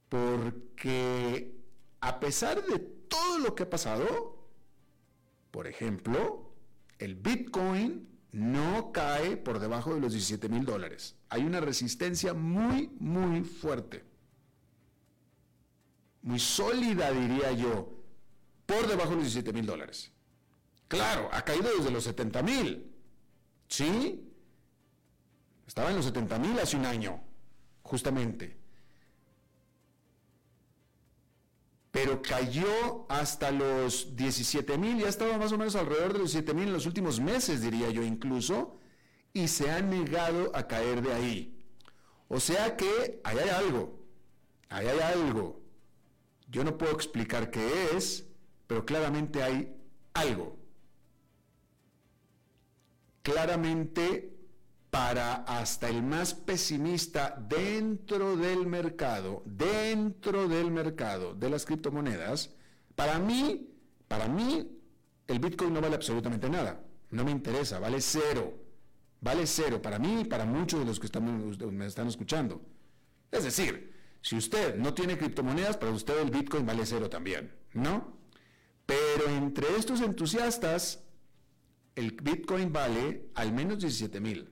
Porque 0.09 1.55
a 2.01 2.19
pesar 2.19 2.65
de 2.65 2.79
todo 2.79 3.39
lo 3.39 3.55
que 3.55 3.63
ha 3.63 3.69
pasado, 3.69 4.49
por 5.51 5.67
ejemplo, 5.67 6.51
el 6.99 7.15
Bitcoin 7.15 8.07
no 8.31 8.91
cae 8.91 9.37
por 9.37 9.59
debajo 9.59 9.93
de 9.93 10.01
los 10.01 10.11
17 10.11 10.49
mil 10.49 10.65
dólares. 10.65 11.15
Hay 11.29 11.43
una 11.43 11.61
resistencia 11.61 12.33
muy, 12.33 12.89
muy 12.99 13.41
fuerte. 13.43 14.03
Muy 16.25 16.39
sólida, 16.39 17.11
diría 17.11 17.51
yo, 17.51 17.87
por 18.65 18.87
debajo 18.87 19.11
de 19.11 19.17
los 19.17 19.25
17 19.25 19.53
mil 19.53 19.67
dólares. 19.67 20.11
Claro, 20.87 21.29
ha 21.31 21.43
caído 21.43 21.69
desde 21.77 21.91
los 21.91 22.03
70 22.03 22.41
mil. 22.41 22.91
¿Sí? 23.67 24.27
Estaba 25.67 25.91
en 25.91 25.97
los 25.97 26.05
70 26.05 26.39
mil 26.39 26.57
hace 26.59 26.77
un 26.77 26.87
año, 26.87 27.21
justamente. 27.83 28.57
Pero 31.91 32.23
cayó 32.23 33.05
hasta 33.07 33.51
los 33.51 34.15
17 34.15 34.79
mil, 34.79 34.97
ya 34.97 35.09
estaba 35.09 35.37
más 35.37 35.51
o 35.51 35.59
menos 35.59 35.75
alrededor 35.75 36.13
de 36.13 36.19
los 36.19 36.31
7 36.31 36.55
mil 36.55 36.69
en 36.69 36.73
los 36.73 36.87
últimos 36.87 37.19
meses, 37.19 37.61
diría 37.61 37.91
yo 37.91 38.01
incluso, 38.01 38.79
y 39.31 39.47
se 39.47 39.69
ha 39.69 39.79
negado 39.79 40.51
a 40.55 40.67
caer 40.67 41.03
de 41.03 41.13
ahí. 41.13 41.63
O 42.29 42.39
sea 42.39 42.75
que 42.75 43.21
ahí 43.23 43.37
hay 43.37 43.49
algo, 43.49 43.99
ahí 44.69 44.87
hay 44.87 44.99
algo. 45.01 45.64
Yo 46.55 46.63
no 46.63 46.77
puedo 46.77 46.93
explicar 46.93 47.51
qué 47.51 47.97
es, 47.97 48.25
pero 48.65 48.85
claramente 48.85 49.43
hay 49.43 49.75
algo 50.13 50.57
claramente 53.21 54.33
para 54.89 55.43
hasta 55.43 55.89
el 55.89 56.01
más 56.01 56.33
pesimista 56.33 57.35
dentro 57.49 58.37
del 58.37 58.67
mercado, 58.67 59.43
dentro 59.45 60.47
del 60.47 60.71
mercado 60.71 61.33
de 61.33 61.49
las 61.49 61.65
criptomonedas, 61.65 62.51
para 62.95 63.19
mí, 63.19 63.67
para 64.07 64.29
mí, 64.29 64.79
el 65.27 65.39
Bitcoin 65.39 65.73
no 65.73 65.81
vale 65.81 65.95
absolutamente 65.95 66.49
nada. 66.49 66.81
No 67.09 67.25
me 67.25 67.31
interesa, 67.31 67.79
vale 67.79 67.99
cero. 67.99 68.53
Vale 69.19 69.45
cero 69.45 69.81
para 69.81 69.99
mí 69.99 70.21
y 70.21 70.25
para 70.25 70.45
muchos 70.45 70.79
de 70.79 70.85
los 70.85 71.01
que 71.01 71.19
me 71.19 71.85
están 71.85 72.07
escuchando. 72.07 72.61
Es 73.29 73.43
decir, 73.43 73.94
si 74.25 74.35
usted 74.35 74.75
no 74.75 74.95
tiene 74.95 75.19
criptomonedas, 75.19 75.77
para 75.77 75.91
usted 75.91 76.19
el 76.19 76.31
Bitcoin 76.31 76.65
vale 76.65 76.83
cero 76.87 77.11
también, 77.11 77.55
¿no? 77.73 78.17
Pero 78.87 79.29
entre 79.29 79.75
estos 79.77 80.01
entusiastas 80.01 81.03
el 81.93 82.09
Bitcoin 82.13 82.73
vale 82.73 83.29
al 83.35 83.53
menos 83.53 83.81
17 83.81 84.19
mil 84.19 84.51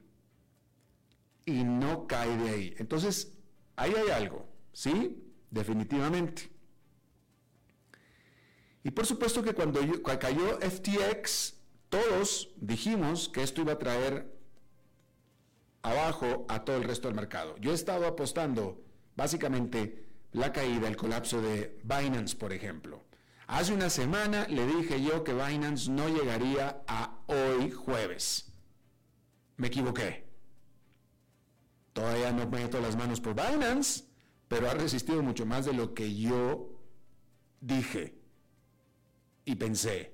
y 1.48 1.64
no 1.64 2.06
cae 2.06 2.38
de 2.38 2.50
ahí. 2.52 2.76
Entonces, 2.78 3.34
ahí 3.76 3.96
hay 3.96 4.12
algo, 4.12 4.48
¿sí? 4.74 5.24
Definitivamente. 5.50 6.52
Y 8.84 8.92
por 8.92 9.08
supuesto 9.08 9.42
que 9.42 9.56
cuando, 9.56 9.80
cayó 10.20 10.60
FTX, 10.60 11.56
todos 11.90 12.54
dijimos 12.58 13.28
que 13.28 13.42
esto 13.42 13.62
iba 13.62 13.74
a 13.74 13.80
traer 13.80 14.38
abajo 15.82 16.46
a 16.48 16.64
todo 16.64 16.78
el 16.78 16.84
resto 16.84 17.08
del 17.08 17.16
mercado. 17.16 17.56
Yo 17.58 17.72
he 17.72 17.74
estado 17.74 18.06
apostando 18.06 18.83
básicamente 19.16 20.06
la 20.32 20.52
caída, 20.52 20.88
el 20.88 20.98
colapso 20.98 21.42
de 21.42 21.80
Binance, 21.84 22.36
por 22.36 22.54
ejemplo. 22.54 23.04
Hace 23.48 23.74
una 23.74 23.90
semana 23.90 24.48
le 24.48 24.66
dije 24.66 25.02
yo 25.02 25.24
que 25.24 25.34
Binance 25.34 25.92
no 25.92 26.08
llegaría 26.10 26.84
a 26.88 27.20
hoy 27.28 27.72
jueves. 27.72 28.52
Me 29.58 29.68
equivoqué. 29.68 30.26
Todavía 31.94 32.32
no 32.32 32.50
meto 32.50 32.82
las 32.82 32.96
manos 32.96 33.22
por 33.22 33.36
Binance, 33.36 34.06
pero 34.48 34.70
ha 34.70 34.74
resistido 34.74 35.22
mucho 35.22 35.46
más 35.46 35.66
de 35.66 35.74
lo 35.74 35.94
que 35.94 36.16
yo 36.16 36.70
dije 37.62 38.16
y 39.46 39.56
pensé. 39.56 40.14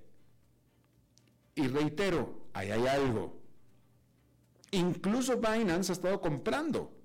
Y 1.56 1.68
reitero, 1.68 2.48
ahí 2.54 2.72
hay 2.72 2.88
algo. 2.88 3.42
Incluso 4.72 5.38
Binance 5.38 5.92
ha 5.92 5.96
estado 5.96 6.20
comprando. 6.20 6.99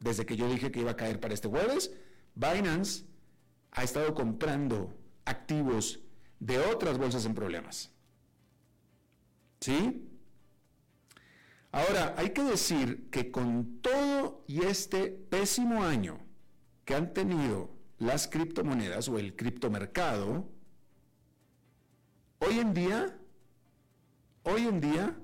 Desde 0.00 0.26
que 0.26 0.36
yo 0.36 0.48
dije 0.48 0.72
que 0.72 0.80
iba 0.80 0.92
a 0.92 0.96
caer 0.96 1.20
para 1.20 1.34
este 1.34 1.48
jueves, 1.48 1.92
Binance 2.34 3.04
ha 3.72 3.84
estado 3.84 4.14
comprando 4.14 4.94
activos 5.24 6.00
de 6.40 6.58
otras 6.58 6.98
bolsas 6.98 7.26
en 7.26 7.34
problemas. 7.34 7.92
¿Sí? 9.60 10.08
Ahora, 11.70 12.14
hay 12.16 12.30
que 12.30 12.42
decir 12.42 13.10
que 13.10 13.30
con 13.30 13.80
todo 13.80 14.42
y 14.48 14.62
este 14.62 15.10
pésimo 15.10 15.84
año 15.84 16.18
que 16.84 16.94
han 16.94 17.12
tenido 17.12 17.70
las 17.98 18.26
criptomonedas 18.26 19.08
o 19.08 19.18
el 19.18 19.36
criptomercado, 19.36 20.48
hoy 22.38 22.58
en 22.58 22.74
día, 22.74 23.18
hoy 24.42 24.62
en 24.62 24.80
día, 24.80 25.16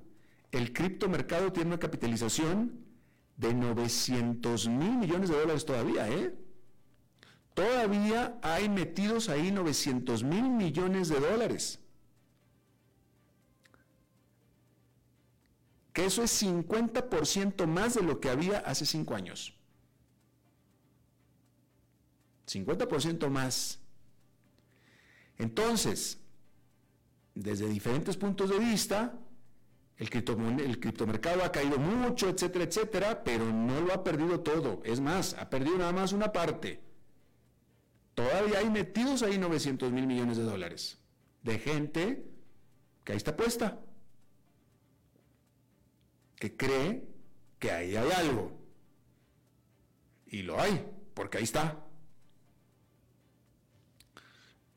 el 0.53 0.73
criptomercado 0.73 1.53
tiene 1.53 1.71
una 1.71 1.79
capitalización 1.79 2.86
de 3.37 3.55
900 3.55 4.69
mil 4.69 4.97
millones 4.97 5.29
de 5.29 5.39
dólares 5.39 5.65
todavía, 5.65 6.09
¿eh? 6.09 6.35
Todavía 7.55 8.39
hay 8.43 8.69
metidos 8.69 9.29
ahí 9.29 9.51
900 9.51 10.23
mil 10.25 10.45
millones 10.45 11.09
de 11.09 11.21
dólares. 11.21 11.81
Que 15.93 16.05
eso 16.05 16.23
es 16.23 16.43
50% 16.43 17.67
más 17.67 17.95
de 17.95 18.03
lo 18.03 18.21
que 18.21 18.29
había 18.29 18.59
hace 18.59 18.85
cinco 18.85 19.15
años. 19.15 19.55
50% 22.47 23.29
más. 23.31 23.81
Entonces, 25.39 26.19
desde 27.35 27.69
diferentes 27.69 28.17
puntos 28.17 28.51
de 28.51 28.59
vista, 28.59 29.19
el, 29.99 30.61
el 30.61 30.81
criptomercado 30.81 31.43
ha 31.43 31.53
caído 31.53 31.79
mucho, 31.79 32.29
etcétera, 32.29 32.65
etcétera, 32.65 33.25
pero 33.25 33.51
no 33.53 33.81
lo 33.81 33.93
ha 33.93 34.05
perdido 34.05 34.41
todo. 34.41 34.83
Es 34.85 35.01
más, 35.01 35.35
ha 35.35 35.49
perdido 35.49 35.79
nada 35.79 35.93
más 35.93 36.13
una 36.13 36.33
parte. 36.33 36.81
Todavía 38.15 38.59
hay 38.59 38.71
metidos 38.71 39.23
ahí 39.23 39.39
900 39.39 39.93
mil 39.93 40.07
millones 40.07 40.37
de 40.37 40.43
dólares 40.43 40.99
de 41.43 41.59
gente 41.59 42.25
que 43.05 43.13
ahí 43.13 43.19
está 43.19 43.37
puesta, 43.37 43.79
que 46.35 46.57
cree 46.57 47.05
que 47.59 47.71
ahí 47.71 47.97
hay 47.97 48.11
algo. 48.11 48.53
Y 50.27 50.43
lo 50.43 50.61
hay, 50.61 50.85
porque 51.15 51.39
ahí 51.39 51.45
está. 51.45 51.86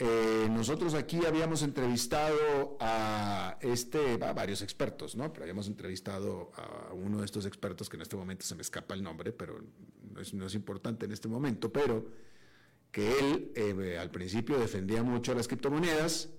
Eh, 0.02 0.48
nosotros 0.50 0.94
aquí 0.94 1.26
habíamos 1.26 1.62
entrevistado 1.62 2.78
a 2.80 3.58
este, 3.60 4.18
a 4.24 4.32
varios 4.32 4.62
expertos, 4.62 5.18
¿no? 5.18 5.34
Pero 5.34 5.44
habíamos 5.44 5.68
entrevistado 5.68 6.54
a 6.56 6.94
uno 6.94 7.20
de 7.20 7.26
estos 7.26 7.46
expertos 7.46 7.90
que 7.90 7.98
en 7.98 8.04
este 8.04 8.16
momento 8.16 8.46
se 8.46 8.56
me 8.56 8.62
escapa 8.62 8.94
el 8.94 9.04
nombre, 9.04 9.34
pero 9.34 9.60
no 10.34 10.46
es, 10.46 10.56
importante 10.56 11.06
en 11.06 11.12
este 11.12 11.28
momento, 11.28 11.70
pero 11.70 12.08
que 12.94 13.12
él 13.20 13.52
eh, 13.56 13.98
al 14.00 14.10
principio 14.10 14.58
defendía 14.58 15.04
mucho 15.04 15.36
las 15.36 15.50
criptomonedas 15.50 16.30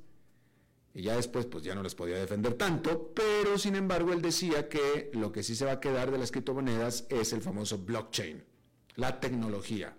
y 0.94 1.02
ya 1.02 1.16
después 1.16 1.44
pues 1.44 1.62
ya 1.62 1.74
no 1.74 1.82
las 1.82 1.94
podía 1.94 2.16
defender 2.16 2.54
tanto, 2.54 3.12
pero 3.14 3.58
sin 3.58 3.76
embargo 3.76 4.14
él 4.14 4.22
decía 4.22 4.70
que 4.70 5.10
lo 5.12 5.32
que 5.32 5.42
sí 5.42 5.54
se 5.54 5.66
va 5.66 5.72
a 5.72 5.80
quedar 5.80 6.10
de 6.10 6.16
las 6.16 6.30
criptomonedas 6.30 7.06
es 7.10 7.34
el 7.34 7.42
famoso 7.42 7.76
blockchain, 7.76 8.42
la 8.96 9.20
tecnología. 9.20 9.94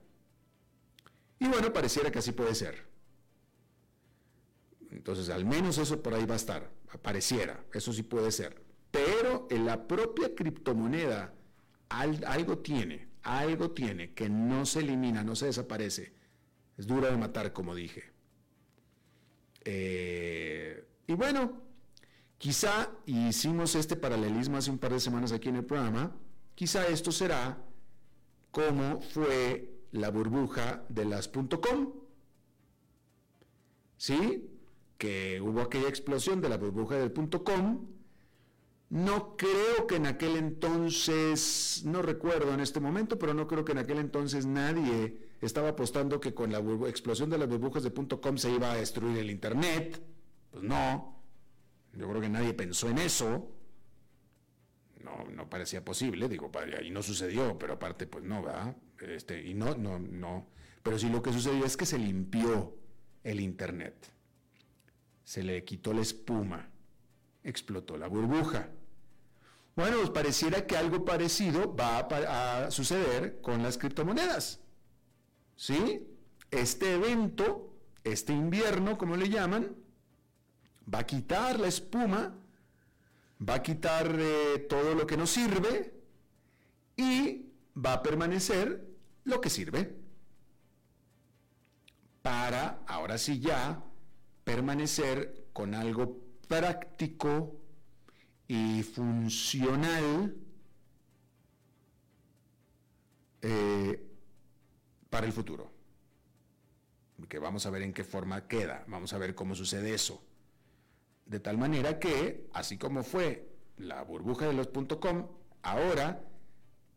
Y 1.38 1.47
bueno, 1.47 1.71
pareciera 1.71 2.12
que 2.12 2.19
así 2.19 2.32
puede 2.32 2.56
ser. 2.56 2.91
Entonces, 5.02 5.30
al 5.30 5.46
menos 5.46 5.80
eso 5.80 6.00
por 6.04 6.14
ahí 6.14 6.28
va 6.28 6.36
a 6.36 6.38
estar, 6.38 6.70
pareciera, 7.02 7.66
eso 7.74 7.92
sí 7.92 8.04
puede 8.04 8.32
ser. 8.32 8.62
Pero 8.92 9.48
en 9.50 9.66
la 9.66 9.88
propia 9.88 10.36
criptomoneda 10.36 11.34
algo 11.90 12.60
tiene, 12.60 13.08
algo 13.24 13.72
tiene 13.72 14.14
que 14.14 14.30
no 14.30 14.64
se 14.64 14.82
elimina, 14.82 15.24
no 15.24 15.36
se 15.36 15.48
desaparece. 15.48 16.14
Es 16.78 16.86
duro 16.86 17.08
de 17.08 17.18
matar, 17.18 17.52
como 17.52 17.74
dije. 17.74 18.14
Eh, 19.66 20.88
y 21.08 21.14
bueno, 21.14 21.64
quizá, 22.38 22.92
hicimos 23.08 23.74
este 23.74 23.96
paralelismo 23.96 24.58
hace 24.58 24.70
un 24.70 24.78
par 24.78 24.94
de 24.94 25.00
semanas 25.00 25.32
aquí 25.32 25.50
en 25.50 25.56
el 25.56 25.66
programa, 25.66 26.16
quizá 26.54 26.88
esto 26.88 27.12
será 27.12 27.58
como 28.52 29.02
fue 29.02 29.68
la 29.94 30.12
burbuja 30.12 30.84
de 30.90 31.06
las 31.06 31.28
.com. 31.28 31.92
¿Sí? 33.98 34.51
Que 35.02 35.42
hubo 35.42 35.62
aquella 35.62 35.90
explosión 35.90 36.42
de 36.42 36.50
la 36.50 36.58
burbuja 36.58 36.96
del 36.96 37.12
.com. 37.12 37.88
No 38.92 39.36
creo 39.36 39.88
que 39.88 39.96
en 39.96 40.06
aquel 40.06 40.36
entonces, 40.36 41.82
no 41.86 42.04
recuerdo 42.04 42.54
en 42.54 42.60
este 42.60 42.80
momento, 42.80 43.18
pero 43.18 43.34
no 43.34 43.48
creo 43.48 43.66
que 43.66 43.72
en 43.72 43.80
aquel 43.80 43.98
entonces 43.98 44.46
nadie 44.46 45.18
estaba 45.42 45.70
apostando 45.70 46.20
que 46.20 46.36
con 46.36 46.52
la 46.52 46.60
explosión 46.88 47.32
de 47.32 47.40
las 47.40 47.50
burbujas 47.50 47.82
de 47.82 47.92
.com 47.92 48.38
se 48.38 48.52
iba 48.52 48.72
a 48.72 48.76
destruir 48.76 49.18
el 49.18 49.32
Internet. 49.32 50.00
Pues 50.52 50.64
no, 50.64 51.20
yo 51.94 52.08
creo 52.08 52.22
que 52.22 52.30
nadie 52.30 52.54
pensó 52.54 52.88
en 52.88 53.00
eso. 53.00 53.50
No, 55.04 55.26
no 55.32 55.50
parecía 55.50 55.84
posible, 55.84 56.30
digo, 56.30 56.52
y 56.86 56.92
no 56.92 57.02
sucedió, 57.02 57.58
pero 57.58 57.74
aparte, 57.74 58.06
pues 58.06 58.24
no, 58.24 58.44
¿verdad? 58.44 58.78
Este, 59.00 59.42
y 59.44 59.56
no, 59.56 59.76
no, 59.76 59.98
no. 59.98 60.46
Pero 60.84 61.00
sí 61.00 61.10
lo 61.10 61.24
que 61.24 61.34
sucedió 61.34 61.66
es 61.66 61.76
que 61.76 61.88
se 61.88 61.98
limpió 61.98 62.78
el 63.24 63.40
Internet. 63.40 64.21
Se 65.24 65.44
le 65.44 65.64
quitó 65.64 65.94
la 65.94 66.02
espuma, 66.02 66.70
explotó 67.44 67.98
la 67.98 68.08
burbuja. 68.08 68.70
Bueno, 69.76 69.98
pues 69.98 70.10
pareciera 70.10 70.68
que 70.68 70.76
algo 70.76 71.06
parecido 71.06 71.76
va 71.76 72.00
a, 72.00 72.72
suceder 72.72 73.40
con 73.42 73.64
las 73.64 73.78
criptomonedas. 73.78 74.60
¿Sí? 75.56 76.08
Este 76.50 76.96
evento, 76.96 77.74
este 78.04 78.34
invierno, 78.34 78.98
como 78.98 79.16
le 79.16 79.30
llaman, 79.30 79.76
va 80.94 81.00
a 81.00 81.06
quitar 81.06 81.60
la 81.60 81.68
espuma, 81.68 82.36
va 83.48 83.56
a 83.56 83.64
quitar 83.64 84.14
eh, 84.20 84.66
todo 84.70 84.94
lo 84.94 85.08
que 85.08 85.18
no 85.18 85.26
sirve 85.26 85.94
y 86.98 87.46
va 87.76 87.94
a 87.94 88.04
permanecer 88.04 88.86
lo 89.24 89.40
que 89.40 89.50
sirve 89.50 89.96
para, 92.22 92.84
ahora 92.88 93.18
sí 93.18 93.40
ya, 93.40 93.84
permanecer 94.52 95.48
con 95.54 95.74
algo 95.74 96.20
práctico 96.50 97.56
y 98.50 98.84
funcional 98.84 100.36
eh, 103.42 104.12
para 105.10 105.26
el 105.26 105.32
futuro. 105.32 105.72
Que 107.30 107.40
vamos 107.40 107.66
a 107.66 107.70
ver 107.70 107.84
en 107.84 107.94
qué 107.94 108.04
forma 108.04 108.46
queda, 108.50 108.84
vamos 108.90 109.14
a 109.14 109.18
ver 109.18 109.36
cómo 109.36 109.56
sucede 109.56 109.94
eso. 109.94 110.22
De 111.26 111.40
tal 111.40 111.58
manera 111.58 111.98
que, 111.98 112.50
así 112.52 112.78
como 112.78 113.04
fue 113.04 113.56
la 113.78 114.04
burbuja 114.04 114.48
de 114.48 114.54
los 114.54 114.68
.com, 114.68 115.30
ahora 115.62 116.28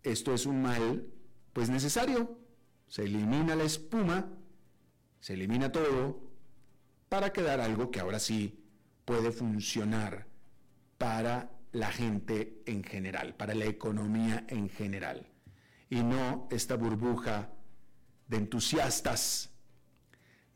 esto 0.02 0.34
es 0.34 0.44
un 0.44 0.60
mal 0.60 1.06
pues 1.52 1.70
necesario. 1.70 2.36
Se 2.88 3.04
elimina 3.04 3.54
la 3.54 3.62
espuma, 3.62 4.28
se 5.20 5.34
elimina 5.34 5.70
todo 5.70 6.23
para 7.14 7.32
quedar 7.32 7.60
algo 7.60 7.92
que 7.92 8.00
ahora 8.00 8.18
sí 8.18 8.58
puede 9.04 9.30
funcionar 9.30 10.26
para 10.98 11.48
la 11.70 11.92
gente 11.92 12.60
en 12.66 12.82
general, 12.82 13.36
para 13.36 13.54
la 13.54 13.66
economía 13.66 14.44
en 14.48 14.68
general. 14.68 15.24
Y 15.88 16.02
no 16.02 16.48
esta 16.50 16.74
burbuja 16.74 17.52
de 18.26 18.38
entusiastas, 18.38 19.50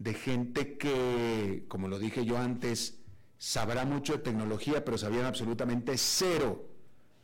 de 0.00 0.14
gente 0.14 0.76
que, 0.76 1.64
como 1.68 1.86
lo 1.86 1.96
dije 1.96 2.24
yo 2.24 2.36
antes, 2.36 3.04
sabrá 3.36 3.84
mucho 3.84 4.14
de 4.14 4.24
tecnología, 4.24 4.84
pero 4.84 4.98
sabían 4.98 5.26
absolutamente 5.26 5.96
cero 5.96 6.68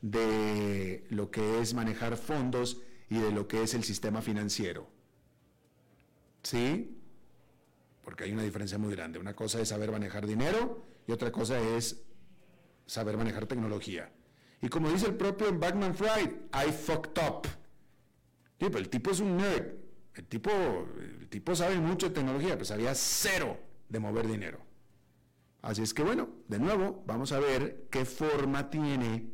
de 0.00 1.08
lo 1.10 1.32
que 1.32 1.60
es 1.60 1.74
manejar 1.74 2.16
fondos 2.16 2.80
y 3.10 3.18
de 3.18 3.32
lo 3.32 3.48
que 3.48 3.64
es 3.64 3.74
el 3.74 3.82
sistema 3.82 4.22
financiero. 4.22 4.86
¿Sí? 6.44 7.00
Porque 8.04 8.24
hay 8.24 8.32
una 8.32 8.42
diferencia 8.42 8.78
muy 8.78 8.94
grande. 8.94 9.18
Una 9.18 9.34
cosa 9.34 9.60
es 9.60 9.68
saber 9.68 9.90
manejar 9.90 10.26
dinero 10.26 10.84
y 11.06 11.12
otra 11.12 11.32
cosa 11.32 11.58
es 11.58 12.04
saber 12.86 13.16
manejar 13.16 13.46
tecnología. 13.46 14.12
Y 14.60 14.68
como 14.68 14.90
dice 14.90 15.06
el 15.06 15.14
propio 15.14 15.52
Backman 15.58 15.94
Fried, 15.94 16.30
I 16.52 16.72
fucked 16.72 17.20
up. 17.22 17.46
el 18.58 18.88
tipo 18.88 19.10
es 19.10 19.20
un 19.20 19.36
nerd. 19.36 19.74
El 20.14 20.26
tipo, 20.26 20.50
el 20.50 21.28
tipo 21.28 21.56
sabe 21.56 21.76
mucho 21.76 22.08
de 22.08 22.14
tecnología, 22.14 22.52
pero 22.52 22.64
sabía 22.64 22.94
cero 22.94 23.58
de 23.88 23.98
mover 23.98 24.28
dinero. 24.28 24.58
Así 25.60 25.82
es 25.82 25.92
que 25.92 26.02
bueno, 26.02 26.28
de 26.48 26.58
nuevo, 26.58 27.02
vamos 27.06 27.32
a 27.32 27.40
ver 27.40 27.88
qué 27.90 28.04
forma 28.04 28.70
tiene 28.70 29.30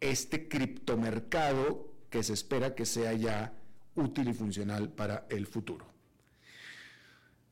este 0.00 0.48
criptomercado 0.48 1.94
que 2.10 2.22
se 2.22 2.32
espera 2.32 2.74
que 2.74 2.86
sea 2.86 3.12
ya 3.12 3.54
útil 3.94 4.28
y 4.28 4.34
funcional 4.34 4.90
para 4.90 5.26
el 5.30 5.46
futuro. 5.46 5.86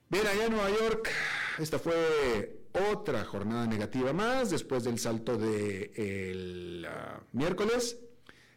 Bien, 0.08 0.24
allá 0.24 0.46
en 0.46 0.52
Nueva 0.52 0.70
York, 0.70 1.10
esta 1.58 1.80
fue 1.80 2.60
otra 2.92 3.24
jornada 3.24 3.66
negativa 3.66 4.12
más 4.12 4.50
después 4.50 4.84
del 4.84 5.00
salto 5.00 5.36
de 5.36 6.86
ah, 6.88 7.20
miércoles. 7.32 7.98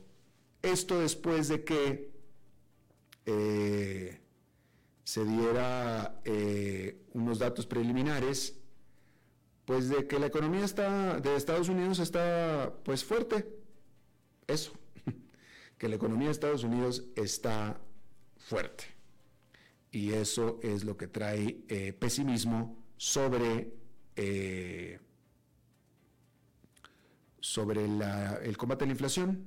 Esto 0.63 1.01
después 1.01 1.49
de 1.49 1.65
que 1.65 2.15
eh, 3.27 4.21
se 5.05 5.25
diera 5.25 6.21
eh, 6.25 7.05
unos 7.13 7.39
datos 7.39 7.67
preliminares 7.67 8.59
pues 9.65 9.89
de 9.89 10.07
que 10.07 10.19
la 10.19 10.27
economía 10.27 10.65
está, 10.65 11.21
de 11.21 11.37
Estados 11.37 11.69
Unidos 11.69 11.99
está 11.99 12.75
pues 12.85 13.05
fuerte. 13.05 13.47
Eso, 14.47 14.73
que 15.79 15.89
la 15.89 15.97
economía 15.97 16.29
de 16.29 16.33
Estados 16.33 16.65
Unidos 16.65 17.05
está 17.17 17.81
fuerte. 18.37 18.85
Y 19.91 20.13
eso 20.13 20.59
es 20.63 20.85
lo 20.85 20.97
que 20.97 21.07
trae 21.07 21.65
eh, 21.69 21.93
pesimismo 21.93 22.85
sobre, 22.97 23.73
eh, 24.17 24.99
sobre 27.41 27.85
el 27.85 28.57
combate 28.57 28.85
a 28.85 28.87
la 28.87 28.93
inflación, 28.93 29.45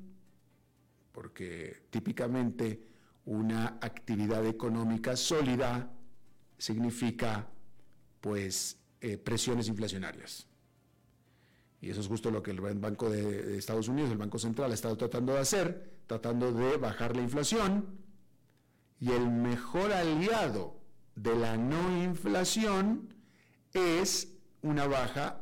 porque 1.12 1.84
típicamente 1.90 2.82
una 3.26 3.80
actividad 3.82 4.46
económica 4.46 5.16
sólida 5.16 5.92
significa 6.58 7.48
pues 8.22 8.78
eh, 9.02 9.18
presiones 9.18 9.68
inflacionarias. 9.68 10.48
Y 11.82 11.90
eso 11.90 12.02
es 12.02 12.08
justo 12.08 12.32
lo 12.32 12.42
que 12.42 12.52
el 12.52 12.60
Banco 12.60 13.10
de, 13.10 13.58
Estados 13.58 13.88
Unidos, 13.88 14.12
el 14.12 14.18
Banco 14.18 14.40
Central, 14.40 14.72
ha 14.72 14.74
estado 14.74 14.98
tratando 14.98 15.34
de 15.34 15.40
hacer, 15.40 16.00
tratando 16.08 16.52
de 16.52 16.78
bajar 16.78 17.16
la 17.16 17.22
inflación. 17.22 17.86
Y 19.00 19.12
el 19.12 19.30
mejor 19.30 19.94
aliado 19.94 20.80
de 21.16 21.36
la 21.36 21.58
no 21.58 22.04
inflación 22.04 23.14
es 23.74 24.37
una 24.62 24.88
baja 24.88 25.42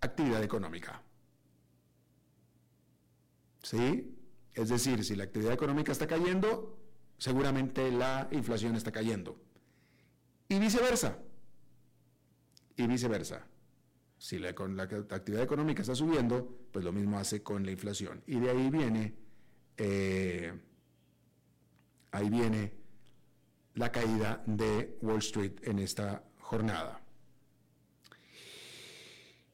actividad 0.00 0.42
económica. 0.42 1.02
¿Sí? 3.62 4.14
Es 4.54 4.68
decir, 4.68 5.04
si 5.04 5.16
la 5.16 5.24
actividad 5.24 5.52
económica 5.52 5.92
está 5.92 6.06
cayendo, 6.06 6.78
seguramente 7.18 7.90
la 7.90 8.28
inflación 8.30 8.76
está 8.76 8.90
cayendo. 8.92 9.40
Y 10.48 10.58
viceversa 10.58 11.18
y 12.78 12.86
viceversa. 12.86 13.46
Si 14.16 14.38
la, 14.38 14.48
actividad 14.50 15.42
económica 15.42 15.82
está 15.82 15.94
subiendo, 15.94 16.58
pues 16.72 16.84
lo 16.84 16.92
mismo 16.92 17.18
hace 17.18 17.42
con 17.42 17.64
la 17.64 17.70
inflación. 17.70 18.22
Y 18.26 18.40
de 18.40 18.50
ahí 18.50 18.70
viene, 18.70 19.14
eh, 19.76 20.52
ahí 22.12 22.30
viene 22.30 22.72
la 23.74 23.92
caída 23.92 24.42
de 24.46 24.96
Wall 25.02 25.18
Street 25.18 25.52
en 25.62 25.78
esta 25.78 26.24
jornada. 26.40 27.00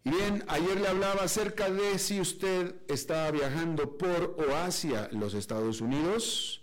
Y 0.07 0.11
bien, 0.11 0.45
ayer 0.49 0.79
le 0.79 0.89
hablaba 0.89 1.23
acerca 1.23 1.71
de 1.71 1.99
si 1.99 2.21
usted 2.21 2.77
está 2.89 3.31
viajando 3.31 3.97
por 3.97 4.37
o 4.39 4.55
hacia 4.55 5.09
los 5.13 5.33
Estados 5.33 5.81
Unidos 5.81 6.63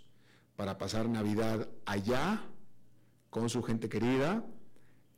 para 0.54 0.78
pasar 0.78 1.08
Navidad 1.08 1.68
allá 1.84 2.46
con 3.30 3.50
su 3.50 3.64
gente 3.64 3.88
querida. 3.88 4.46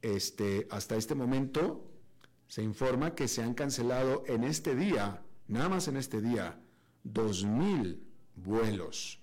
Este, 0.01 0.67
hasta 0.71 0.97
este 0.97 1.15
momento 1.15 1.91
se 2.49 2.63
informa 2.63 3.15
que 3.15 3.29
se 3.29 3.43
han 3.43 3.53
cancelado 3.53 4.25
en 4.27 4.45
este 4.45 4.75
día, 4.75 5.23
nada 5.47 5.69
más 5.69 5.89
en 5.89 5.99
este 5.99 6.23
día, 6.23 6.59
2.000 7.05 8.01
vuelos 8.37 9.21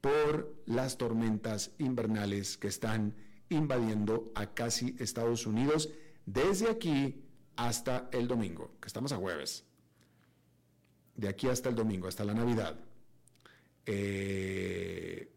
por 0.00 0.54
las 0.66 0.96
tormentas 0.96 1.72
invernales 1.78 2.56
que 2.56 2.68
están 2.68 3.16
invadiendo 3.48 4.30
a 4.36 4.54
casi 4.54 4.94
Estados 5.00 5.44
Unidos 5.44 5.90
desde 6.24 6.70
aquí 6.70 7.24
hasta 7.56 8.08
el 8.12 8.26
domingo, 8.28 8.72
que 8.80 8.86
estamos 8.86 9.12
a 9.12 9.16
jueves. 9.16 9.64
De 11.16 11.28
aquí 11.28 11.48
hasta 11.48 11.68
el 11.68 11.74
domingo, 11.74 12.08
hasta 12.08 12.24
la 12.24 12.34
Navidad. 12.34 12.76
Eh, 13.86 15.30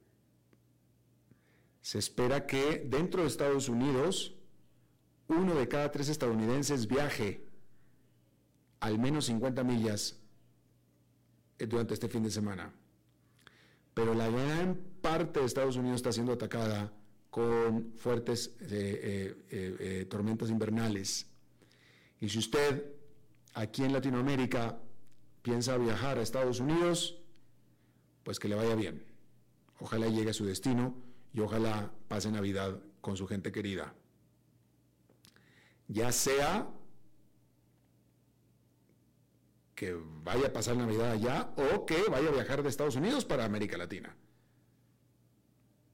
se 1.81 1.99
espera 1.99 2.45
que 2.45 2.83
dentro 2.85 3.21
de 3.21 3.27
Estados 3.27 3.69
Unidos, 3.69 4.35
uno 5.27 5.55
de 5.55 5.67
cada 5.67 5.91
tres 5.91 6.09
estadounidenses 6.09 6.87
viaje 6.87 7.45
al 8.79 8.99
menos 8.99 9.25
50 9.25 9.63
millas 9.63 10.19
eh, 11.59 11.65
durante 11.65 11.93
este 11.93 12.07
fin 12.07 12.23
de 12.23 12.31
semana. 12.31 12.71
Pero 13.93 14.13
la 14.13 14.29
gran 14.29 14.75
parte 15.01 15.39
de 15.39 15.45
Estados 15.45 15.75
Unidos 15.75 15.97
está 15.97 16.11
siendo 16.11 16.33
atacada 16.33 16.93
con 17.29 17.93
fuertes 17.97 18.55
eh, 18.61 20.05
tormentas 20.09 20.49
invernales. 20.49 21.27
Y 22.19 22.29
si 22.29 22.39
usted 22.39 22.83
aquí 23.53 23.83
en 23.83 23.93
Latinoamérica 23.93 24.79
piensa 25.41 25.77
viajar 25.77 26.17
a 26.17 26.21
Estados 26.21 26.59
Unidos, 26.59 27.19
pues 28.23 28.39
que 28.39 28.47
le 28.47 28.55
vaya 28.55 28.75
bien. 28.75 29.05
Ojalá 29.79 30.07
llegue 30.07 30.31
a 30.31 30.33
su 30.33 30.45
destino 30.45 30.95
y 31.33 31.39
ojalá 31.39 31.91
pase 32.07 32.31
Navidad 32.31 32.79
con 33.01 33.15
su 33.15 33.27
gente 33.27 33.51
querida. 33.51 33.93
Ya 35.87 36.11
sea 36.11 36.67
que 39.75 39.95
vaya 40.23 40.47
a 40.47 40.53
pasar 40.53 40.75
Navidad 40.75 41.11
allá 41.11 41.53
o 41.55 41.85
que 41.85 42.01
vaya 42.09 42.29
a 42.29 42.33
viajar 42.33 42.63
de 42.63 42.69
Estados 42.69 42.95
Unidos 42.95 43.23
para 43.23 43.45
América 43.45 43.77
Latina. 43.77 44.15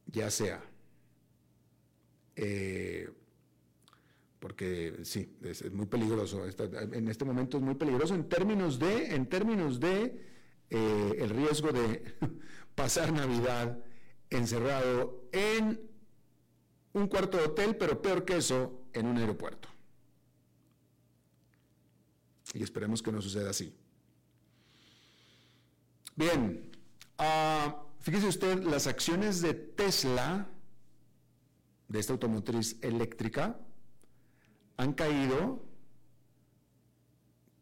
Ya 0.08 0.32
sea. 0.32 0.64
Eh, 2.36 3.13
porque 4.54 5.00
sí, 5.02 5.36
es, 5.42 5.72
muy 5.72 5.88
peligroso. 5.88 6.46
en 6.46 7.08
este 7.08 7.26
momento 7.26 7.58
es 7.58 7.64
muy 7.64 7.74
peligroso 7.74 8.14
en 8.14 8.30
términos 8.30 8.78
de, 8.78 9.16
en 9.16 9.26
términos 9.26 9.80
de 9.80 10.24
eh, 10.70 11.16
el 11.18 11.30
riesgo 11.32 11.72
de 11.72 12.16
pasar 12.76 13.12
Navidad 13.12 13.84
encerrado 14.30 15.28
en 15.32 15.82
un 16.94 17.08
cuarto 17.08 17.38
de 17.38 17.46
hotel, 17.46 17.78
pero 17.78 18.00
peor 18.00 18.26
que 18.26 18.38
eso, 18.38 18.86
en 18.94 19.08
un 19.08 19.18
aeropuerto. 19.18 19.70
Y 22.54 22.62
esperemos 22.62 23.02
que 23.02 23.12
no 23.12 23.24
suceda 23.24 23.50
así. 23.50 23.76
Bien, 26.16 26.72
uh, 27.18 27.72
fíjese 28.02 28.28
usted, 28.28 28.62
las 28.62 28.86
acciones 28.86 29.42
de 29.42 29.56
Tesla, 29.56 30.48
de 31.88 32.00
esta 32.00 32.14
automotriz 32.14 32.78
eléctrica, 32.84 33.60
han 34.78 34.94
caído, 34.94 35.64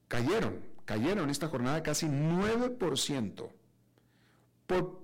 cayeron, 0.08 0.60
cayeron 0.86 1.30
esta 1.30 1.47
jornada 1.47 1.84
casi 1.84 2.08
9% 2.08 3.50
por, 4.67 5.04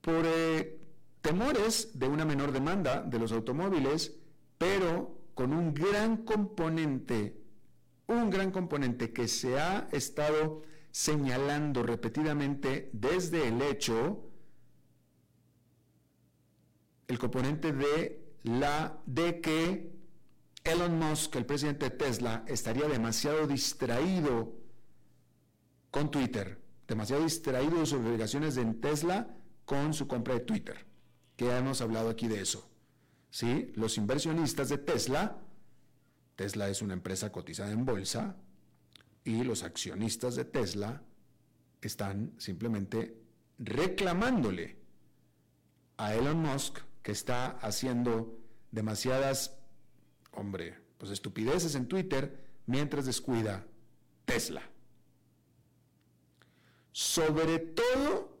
por 0.00 0.24
eh, 0.24 0.80
temores 1.20 1.98
de 1.98 2.08
una 2.08 2.24
menor 2.24 2.52
demanda 2.52 3.02
de 3.02 3.18
los 3.18 3.32
automóviles, 3.32 4.16
pero 4.58 5.18
con 5.34 5.52
un 5.52 5.72
gran 5.72 6.18
componente 6.18 7.40
un 8.10 8.28
gran 8.28 8.50
componente 8.50 9.12
que 9.12 9.28
se 9.28 9.58
ha 9.58 9.88
estado 9.92 10.62
señalando 10.90 11.84
repetidamente 11.84 12.90
desde 12.92 13.46
el 13.46 13.62
hecho, 13.62 14.24
el 17.06 17.18
componente 17.18 17.72
de 17.72 18.34
la 18.42 19.00
de 19.06 19.40
que 19.40 19.92
Elon 20.64 20.98
Musk, 20.98 21.36
el 21.36 21.46
presidente 21.46 21.90
de 21.90 21.96
Tesla, 21.96 22.44
estaría 22.46 22.86
demasiado 22.86 23.46
distraído 23.46 24.54
con 25.90 26.10
Twitter, 26.10 26.60
demasiado 26.86 27.24
distraído 27.24 27.80
de 27.80 27.86
sus 27.86 28.00
obligaciones 28.00 28.56
en 28.56 28.80
Tesla 28.80 29.28
con 29.64 29.94
su 29.94 30.06
compra 30.06 30.34
de 30.34 30.40
Twitter, 30.40 30.86
que 31.36 31.56
hemos 31.56 31.80
hablado 31.80 32.10
aquí 32.10 32.28
de 32.28 32.40
eso. 32.40 32.68
¿Sí? 33.30 33.72
Los 33.76 33.96
inversionistas 33.96 34.68
de 34.68 34.78
Tesla 34.78 35.40
Tesla 36.40 36.70
es 36.70 36.80
una 36.80 36.94
empresa 36.94 37.30
cotizada 37.30 37.70
en 37.70 37.84
bolsa 37.84 38.34
y 39.24 39.44
los 39.44 39.62
accionistas 39.62 40.36
de 40.36 40.46
Tesla 40.46 41.02
están 41.82 42.32
simplemente 42.38 43.14
reclamándole 43.58 44.78
a 45.98 46.14
Elon 46.14 46.38
Musk 46.38 46.78
que 47.02 47.12
está 47.12 47.58
haciendo 47.58 48.38
demasiadas, 48.70 49.59
hombre, 50.32 50.78
pues 50.98 51.10
estupideces 51.10 51.74
en 51.74 51.86
Twitter 51.86 52.38
mientras 52.66 53.06
descuida 53.06 53.66
Tesla. 54.24 54.62
Sobre 56.92 57.58
todo 57.58 58.38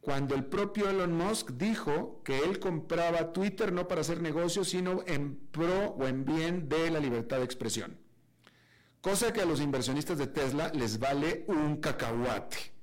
cuando 0.00 0.34
el 0.34 0.44
propio 0.44 0.90
Elon 0.90 1.16
Musk 1.16 1.52
dijo 1.52 2.20
que 2.24 2.38
él 2.38 2.58
compraba 2.58 3.32
Twitter 3.32 3.72
no 3.72 3.88
para 3.88 4.02
hacer 4.02 4.20
negocios, 4.20 4.68
sino 4.68 5.02
en 5.06 5.36
pro 5.50 5.94
o 5.98 6.06
en 6.06 6.26
bien 6.26 6.68
de 6.68 6.90
la 6.90 7.00
libertad 7.00 7.38
de 7.38 7.44
expresión. 7.44 7.98
Cosa 9.00 9.32
que 9.32 9.40
a 9.40 9.46
los 9.46 9.60
inversionistas 9.60 10.18
de 10.18 10.26
Tesla 10.26 10.70
les 10.74 10.98
vale 10.98 11.44
un 11.48 11.78
cacahuate. 11.78 12.73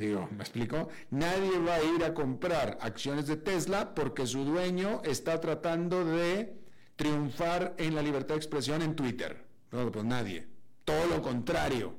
Digo, 0.00 0.30
¿me 0.34 0.42
explico? 0.42 0.88
Nadie 1.10 1.58
va 1.58 1.74
a 1.74 1.84
ir 1.84 2.02
a 2.04 2.14
comprar 2.14 2.78
acciones 2.80 3.26
de 3.26 3.36
Tesla 3.36 3.94
porque 3.94 4.26
su 4.26 4.44
dueño 4.46 5.02
está 5.04 5.38
tratando 5.42 6.06
de 6.06 6.58
triunfar 6.96 7.74
en 7.76 7.94
la 7.94 8.00
libertad 8.00 8.34
de 8.34 8.38
expresión 8.38 8.80
en 8.80 8.96
Twitter. 8.96 9.44
No, 9.70 9.92
pues 9.92 10.06
nadie. 10.06 10.48
Todo 10.86 11.06
lo 11.06 11.20
contrario. 11.20 11.98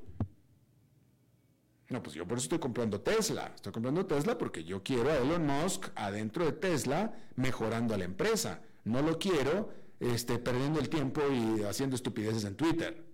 No, 1.90 2.02
pues 2.02 2.16
yo 2.16 2.28
por 2.28 2.40
eso 2.40 2.46
estoy 2.46 2.58
comprando 2.58 3.02
Tesla. 3.02 3.52
Estoy 3.54 3.72
comprando 3.72 4.04
Tesla 4.08 4.36
porque 4.36 4.64
yo 4.64 4.82
quiero 4.82 5.12
a 5.12 5.18
Elon 5.18 5.46
Musk 5.46 5.90
adentro 5.94 6.46
de 6.46 6.54
Tesla 6.54 7.14
mejorando 7.36 7.94
a 7.94 8.00
la 8.00 8.06
empresa. 8.06 8.62
No 8.84 9.04
lo 9.04 9.20
quiero 9.20 9.70
este, 10.00 10.40
perdiendo 10.40 10.80
el 10.80 10.90
tiempo 10.90 11.22
y 11.32 11.62
haciendo 11.62 11.96
estupideces 11.96 12.46
en 12.46 12.56
Twitter. 12.56 13.11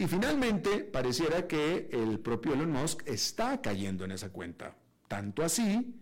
Y 0.00 0.06
finalmente, 0.06 0.78
pareciera 0.78 1.46
que 1.46 1.90
el 1.92 2.20
propio 2.20 2.54
Elon 2.54 2.72
Musk 2.72 3.06
está 3.06 3.60
cayendo 3.60 4.06
en 4.06 4.12
esa 4.12 4.30
cuenta. 4.30 4.74
Tanto 5.08 5.42
así 5.42 5.94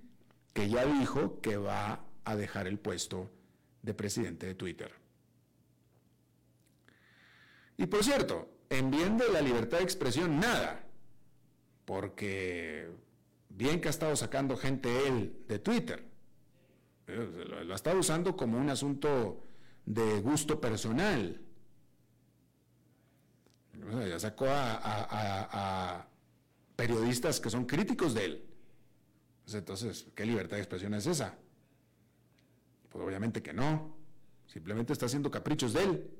que 0.52 0.68
ya 0.68 0.86
dijo 0.86 1.40
que 1.40 1.56
va 1.56 2.04
a 2.22 2.36
dejar 2.36 2.68
el 2.68 2.78
puesto 2.78 3.28
de 3.82 3.94
presidente 3.94 4.46
de 4.46 4.54
Twitter. 4.54 4.92
Y 7.76 7.86
por 7.86 8.04
cierto, 8.04 8.48
en 8.70 8.92
bien 8.92 9.18
de 9.18 9.32
la 9.32 9.40
libertad 9.40 9.78
de 9.78 9.84
expresión, 9.84 10.38
nada 10.38 10.84
porque 11.84 12.88
bien 13.48 13.80
que 13.80 13.88
ha 13.88 13.90
estado 13.90 14.14
sacando 14.14 14.56
gente 14.56 15.08
él 15.08 15.42
de 15.48 15.58
Twitter, 15.58 16.04
eh, 17.08 17.64
lo 17.64 17.72
ha 17.72 17.74
estado 17.74 17.98
usando 17.98 18.36
como 18.36 18.58
un 18.58 18.70
asunto 18.70 19.44
de 19.86 20.20
gusto 20.20 20.60
personal. 20.60 21.47
Ya 24.08 24.18
sacó 24.18 24.46
a, 24.48 26.06
periodistas 26.76 27.40
que 27.40 27.50
son 27.50 27.64
críticos 27.64 28.14
de 28.14 28.24
él. 28.24 28.44
Pues 29.44 29.54
entonces, 29.54 30.06
¿qué 30.14 30.24
libertad 30.24 30.56
de 30.56 30.62
expresión 30.62 30.94
es 30.94 31.06
esa? 31.06 31.36
Pues 32.90 33.04
obviamente 33.04 33.42
que 33.42 33.52
no. 33.52 33.96
Simplemente 34.46 34.92
está 34.92 35.06
haciendo 35.06 35.30
caprichos 35.30 35.72
de 35.72 35.84
él. 35.84 36.10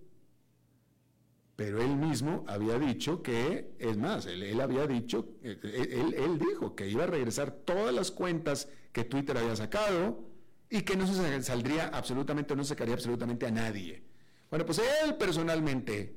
Pero 1.57 1.83
él 1.83 1.97
mismo 1.97 2.45
había 2.47 2.79
dicho 2.79 3.23
que, 3.23 3.75
es 3.79 3.97
más, 3.97 4.27
él, 4.27 4.61
había 4.61 4.87
dicho, 4.87 5.29
eh, 5.43 5.59
él, 5.63 6.15
él, 6.15 6.39
dijo 6.39 6.77
que 6.77 6.89
iba 6.89 7.05
a 7.05 7.09
regresar 7.09 7.51
todas 7.51 7.93
las 7.93 8.13
cuentas 8.13 8.69
que 8.93 9.05
Twitter 9.05 9.37
había 9.37 9.57
sacado 9.57 10.25
y 10.71 10.83
que 10.83 10.97
no 10.97 11.07
se 11.07 11.43
saldría 11.43 11.89
absolutamente, 11.89 12.55
no 12.55 12.63
se 12.63 12.71
sacaría 12.71 12.95
absolutamente 12.95 13.47
a 13.47 13.51
nadie. 13.51 14.03
Bueno, 14.51 14.65
pues 14.65 14.81
él 15.05 15.17
personalmente 15.17 16.17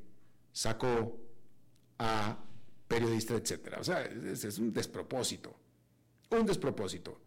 sacó 0.52 1.21
a 2.02 2.36
periodistas, 2.88 3.42
etcétera. 3.42 3.78
O 3.80 3.84
sea, 3.84 4.02
es, 4.04 4.44
es 4.44 4.58
un 4.58 4.74
despropósito, 4.74 5.56
un 6.32 6.46
despropósito. 6.46 7.22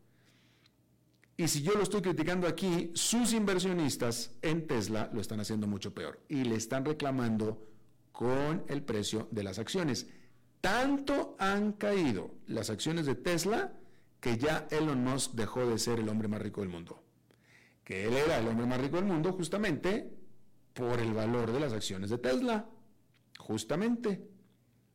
Y 1.36 1.48
si 1.48 1.62
yo 1.62 1.74
lo 1.74 1.82
estoy 1.82 2.02
criticando 2.02 2.46
aquí, 2.46 2.90
sus 2.94 3.32
inversionistas 3.32 4.32
en 4.42 4.66
Tesla 4.66 5.10
lo 5.12 5.20
están 5.20 5.40
haciendo 5.40 5.66
mucho 5.66 5.94
peor 5.94 6.20
y 6.28 6.44
le 6.44 6.56
están 6.56 6.84
reclamando 6.84 7.68
con 8.12 8.64
el 8.68 8.82
precio 8.82 9.28
de 9.30 9.44
las 9.44 9.58
acciones. 9.58 10.08
Tanto 10.60 11.36
han 11.38 11.72
caído 11.72 12.34
las 12.46 12.70
acciones 12.70 13.06
de 13.06 13.14
Tesla 13.14 13.72
que 14.20 14.38
ya 14.38 14.66
Elon 14.70 15.04
Musk 15.04 15.32
dejó 15.34 15.66
de 15.66 15.78
ser 15.78 16.00
el 16.00 16.08
hombre 16.08 16.28
más 16.28 16.42
rico 16.42 16.62
del 16.62 16.70
mundo. 16.70 17.02
Que 17.84 18.06
él 18.06 18.14
era 18.14 18.38
el 18.38 18.48
hombre 18.48 18.66
más 18.66 18.80
rico 18.80 18.96
del 18.96 19.04
mundo 19.04 19.32
justamente 19.32 20.10
por 20.72 20.98
el 20.98 21.12
valor 21.12 21.52
de 21.52 21.60
las 21.60 21.72
acciones 21.72 22.10
de 22.10 22.18
Tesla. 22.18 22.66
Justamente. 23.38 24.33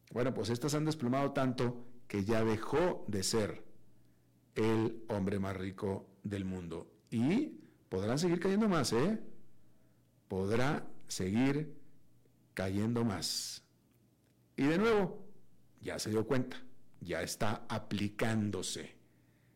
Bueno, 0.09 0.33
pues 0.33 0.49
estas 0.49 0.73
han 0.73 0.85
desplomado 0.85 1.31
tanto 1.31 1.85
que 2.07 2.25
ya 2.25 2.43
dejó 2.43 3.05
de 3.07 3.23
ser 3.23 3.63
el 4.55 5.03
hombre 5.07 5.39
más 5.39 5.55
rico 5.55 6.07
del 6.23 6.45
mundo. 6.45 6.91
Y 7.11 7.59
podrán 7.89 8.17
seguir 8.17 8.39
cayendo 8.39 8.67
más, 8.67 8.93
¿eh? 8.93 9.19
Podrá 10.27 10.87
seguir 11.07 11.77
cayendo 12.53 13.05
más. 13.05 13.63
Y 14.55 14.63
de 14.63 14.77
nuevo, 14.77 15.25
ya 15.81 15.99
se 15.99 16.09
dio 16.09 16.25
cuenta, 16.25 16.61
ya 16.99 17.21
está 17.21 17.65
aplicándose 17.69 18.95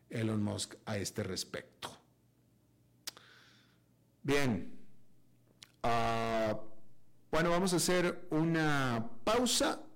Elon 0.09 0.41
Musk 0.43 0.75
a 0.85 0.97
este 0.97 1.23
respecto. 1.23 1.89
Bien, 4.21 4.71
uh, 5.83 6.55
bueno, 7.31 7.49
vamos 7.49 7.73
a 7.73 7.77
hacer 7.77 8.27
una 8.29 9.09
pausa 9.23 9.81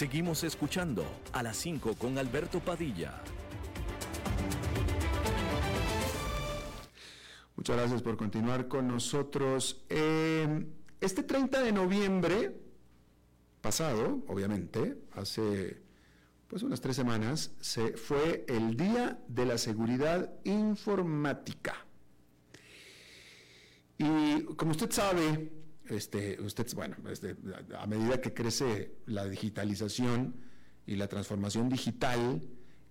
Seguimos 0.00 0.44
escuchando 0.44 1.04
a 1.30 1.42
las 1.42 1.58
5 1.58 1.94
con 1.96 2.16
Alberto 2.16 2.58
Padilla. 2.60 3.20
Muchas 7.54 7.76
gracias 7.76 8.00
por 8.00 8.16
continuar 8.16 8.66
con 8.66 8.88
nosotros. 8.88 9.84
Eh, 9.90 10.64
este 11.02 11.22
30 11.22 11.60
de 11.60 11.72
noviembre 11.72 12.56
pasado, 13.60 14.22
obviamente, 14.26 14.96
hace 15.12 15.82
pues 16.48 16.62
unas 16.62 16.80
tres 16.80 16.96
semanas, 16.96 17.52
se 17.60 17.98
fue 17.98 18.46
el 18.48 18.78
Día 18.78 19.18
de 19.28 19.44
la 19.44 19.58
Seguridad 19.58 20.32
Informática. 20.44 21.74
Y 23.98 24.44
como 24.56 24.70
usted 24.70 24.90
sabe, 24.90 25.59
este, 25.90 26.40
usted, 26.40 26.66
bueno, 26.74 26.96
este, 27.10 27.36
a 27.78 27.86
medida 27.86 28.20
que 28.20 28.32
crece 28.32 28.92
la 29.06 29.24
digitalización 29.26 30.34
y 30.86 30.96
la 30.96 31.08
transformación 31.08 31.68
digital, 31.68 32.40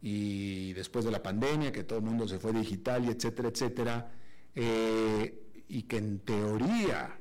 y 0.02 0.74
después 0.74 1.06
de 1.06 1.12
la 1.12 1.22
pandemia, 1.22 1.72
que 1.72 1.84
todo 1.84 2.00
el 2.00 2.06
mundo 2.06 2.28
se 2.28 2.40
fue 2.40 2.54
digital 2.54 3.06
y 3.06 3.10
etcétera, 3.10 3.50
etcétera, 3.50 4.12
eh, 4.56 5.64
y 5.68 5.84
que 5.84 5.98
en 5.98 6.20
teoría, 6.20 7.20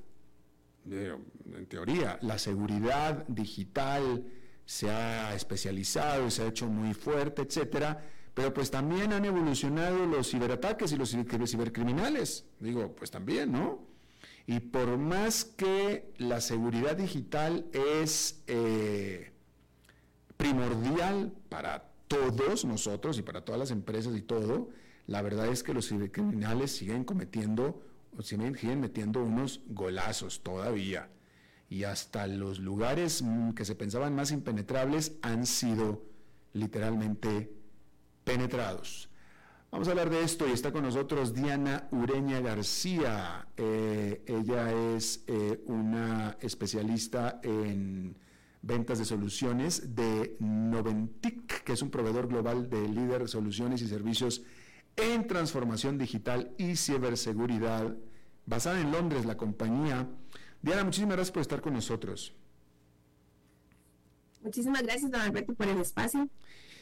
en 0.90 1.66
teoría, 1.68 2.18
la 2.22 2.38
seguridad 2.38 3.26
digital 3.28 4.24
se 4.64 4.90
ha 4.90 5.34
especializado 5.34 6.26
y 6.26 6.30
se 6.30 6.42
ha 6.42 6.46
hecho 6.46 6.66
muy 6.66 6.94
fuerte, 6.94 7.42
etcétera, 7.42 8.04
pero 8.34 8.54
pues 8.54 8.70
también 8.70 9.12
han 9.12 9.24
evolucionado 9.24 10.06
los 10.06 10.30
ciberataques 10.30 10.92
y 10.92 10.96
los 10.96 11.10
cibercriminales, 11.10 12.44
digo, 12.60 12.94
pues 12.94 13.10
también, 13.10 13.50
¿no? 13.50 13.88
Y 14.48 14.60
por 14.60 14.96
más 14.96 15.44
que 15.44 16.10
la 16.16 16.40
seguridad 16.40 16.96
digital 16.96 17.66
es 17.74 18.42
eh, 18.46 19.30
primordial 20.38 21.34
para 21.50 21.90
todos 22.08 22.64
nosotros 22.64 23.18
y 23.18 23.22
para 23.22 23.44
todas 23.44 23.58
las 23.58 23.70
empresas 23.70 24.16
y 24.16 24.22
todo, 24.22 24.70
la 25.06 25.20
verdad 25.20 25.48
es 25.48 25.62
que 25.62 25.74
los 25.74 25.88
cibercriminales 25.88 26.74
siguen 26.74 27.04
cometiendo, 27.04 27.82
o 28.16 28.22
siguen, 28.22 28.56
siguen 28.56 28.80
metiendo 28.80 29.22
unos 29.22 29.60
golazos 29.66 30.42
todavía. 30.42 31.10
Y 31.68 31.84
hasta 31.84 32.26
los 32.26 32.58
lugares 32.58 33.20
mm, 33.20 33.50
que 33.50 33.66
se 33.66 33.74
pensaban 33.74 34.14
más 34.14 34.32
impenetrables 34.32 35.18
han 35.20 35.44
sido 35.44 36.02
literalmente 36.54 37.52
penetrados. 38.24 39.07
Vamos 39.70 39.86
a 39.88 39.90
hablar 39.90 40.08
de 40.08 40.22
esto 40.22 40.48
y 40.48 40.52
está 40.52 40.72
con 40.72 40.82
nosotros 40.82 41.34
Diana 41.34 41.88
Ureña 41.90 42.40
García. 42.40 43.48
Eh, 43.54 44.22
ella 44.26 44.72
es 44.94 45.24
eh, 45.26 45.62
una 45.66 46.38
especialista 46.40 47.38
en 47.42 48.16
ventas 48.62 48.98
de 48.98 49.04
soluciones 49.04 49.94
de 49.94 50.36
Noventic, 50.40 51.64
que 51.64 51.74
es 51.74 51.82
un 51.82 51.90
proveedor 51.90 52.28
global 52.28 52.70
de 52.70 52.88
líder 52.88 53.28
soluciones 53.28 53.82
y 53.82 53.88
servicios 53.88 54.42
en 54.96 55.26
transformación 55.26 55.98
digital 55.98 56.54
y 56.56 56.74
ciberseguridad, 56.76 57.94
basada 58.46 58.80
en 58.80 58.90
Londres, 58.90 59.26
la 59.26 59.36
compañía. 59.36 60.08
Diana, 60.62 60.82
muchísimas 60.82 61.16
gracias 61.16 61.32
por 61.32 61.42
estar 61.42 61.60
con 61.60 61.74
nosotros. 61.74 62.32
Muchísimas 64.42 64.82
gracias, 64.82 65.10
don 65.10 65.20
Alberto, 65.20 65.52
por 65.52 65.68
el 65.68 65.78
espacio. 65.78 66.26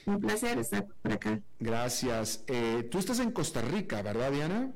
Un 0.07 0.21
placer 0.21 0.59
estar 0.59 0.87
por 0.87 1.12
acá. 1.12 1.40
Gracias. 1.59 2.45
Eh, 2.47 2.88
tú 2.90 2.99
estás 2.99 3.19
en 3.19 3.33
Costa 3.33 3.61
Rica, 3.61 4.03
¿verdad, 4.03 4.31
Diana? 4.31 4.73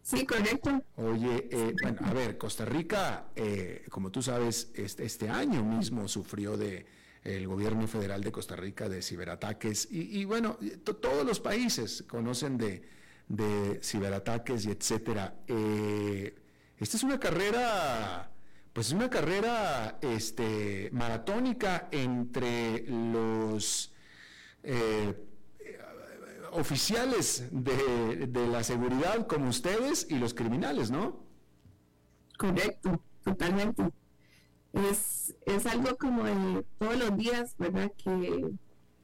Sí, 0.00 0.24
correcto. 0.24 0.80
Oye, 0.96 1.48
eh, 1.50 1.74
bueno, 1.82 1.98
a 2.04 2.12
ver, 2.12 2.38
Costa 2.38 2.64
Rica, 2.64 3.30
eh, 3.34 3.84
como 3.90 4.12
tú 4.12 4.22
sabes, 4.22 4.70
este, 4.74 5.04
este, 5.06 5.28
año 5.28 5.64
mismo 5.64 6.06
sufrió 6.06 6.56
de 6.56 6.86
el 7.24 7.48
gobierno 7.48 7.88
federal 7.88 8.22
de 8.22 8.30
Costa 8.30 8.54
Rica 8.54 8.88
de 8.88 9.02
ciberataques 9.02 9.88
y, 9.90 10.26
bueno, 10.26 10.58
todos 10.84 11.24
los 11.24 11.40
países 11.40 12.04
conocen 12.06 12.58
de, 12.58 12.82
de 13.28 13.80
ciberataques 13.82 14.66
y 14.66 14.70
etcétera. 14.70 15.34
esta 15.46 16.96
es 16.98 17.02
una 17.02 17.18
carrera, 17.18 18.30
pues 18.74 18.88
es 18.88 18.92
una 18.92 19.08
carrera 19.08 19.98
este, 20.02 20.90
maratónica 20.92 21.88
entre 21.90 22.84
los 22.88 23.93
eh, 24.64 25.14
oficiales 26.52 27.48
de, 27.50 28.28
la 28.48 28.62
seguridad 28.62 29.26
como 29.26 29.48
ustedes 29.48 30.06
y 30.08 30.18
los 30.18 30.34
criminales, 30.34 30.90
¿no? 30.90 31.24
Correcto, 32.38 33.00
totalmente. 33.22 33.82
Es, 34.72 35.34
es 35.46 35.66
algo 35.66 35.96
como 35.96 36.24
de 36.24 36.64
todos 36.78 36.96
los 36.96 37.16
días, 37.16 37.54
¿verdad? 37.58 37.92
Que 37.96 38.50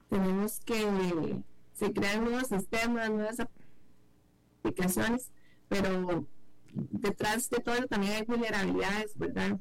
tenemos 0.09 0.61
que 0.61 1.43
se 1.75 1.93
crean 1.93 2.25
nuevos 2.25 2.49
sistemas, 2.49 3.11
nuevas 3.11 3.39
aplicaciones, 4.61 5.31
pero 5.69 6.27
detrás 6.73 7.51
de 7.51 7.59
todo 7.59 7.87
también 7.87 8.15
hay 8.15 8.23
vulnerabilidades, 8.23 9.17
¿verdad? 9.17 9.59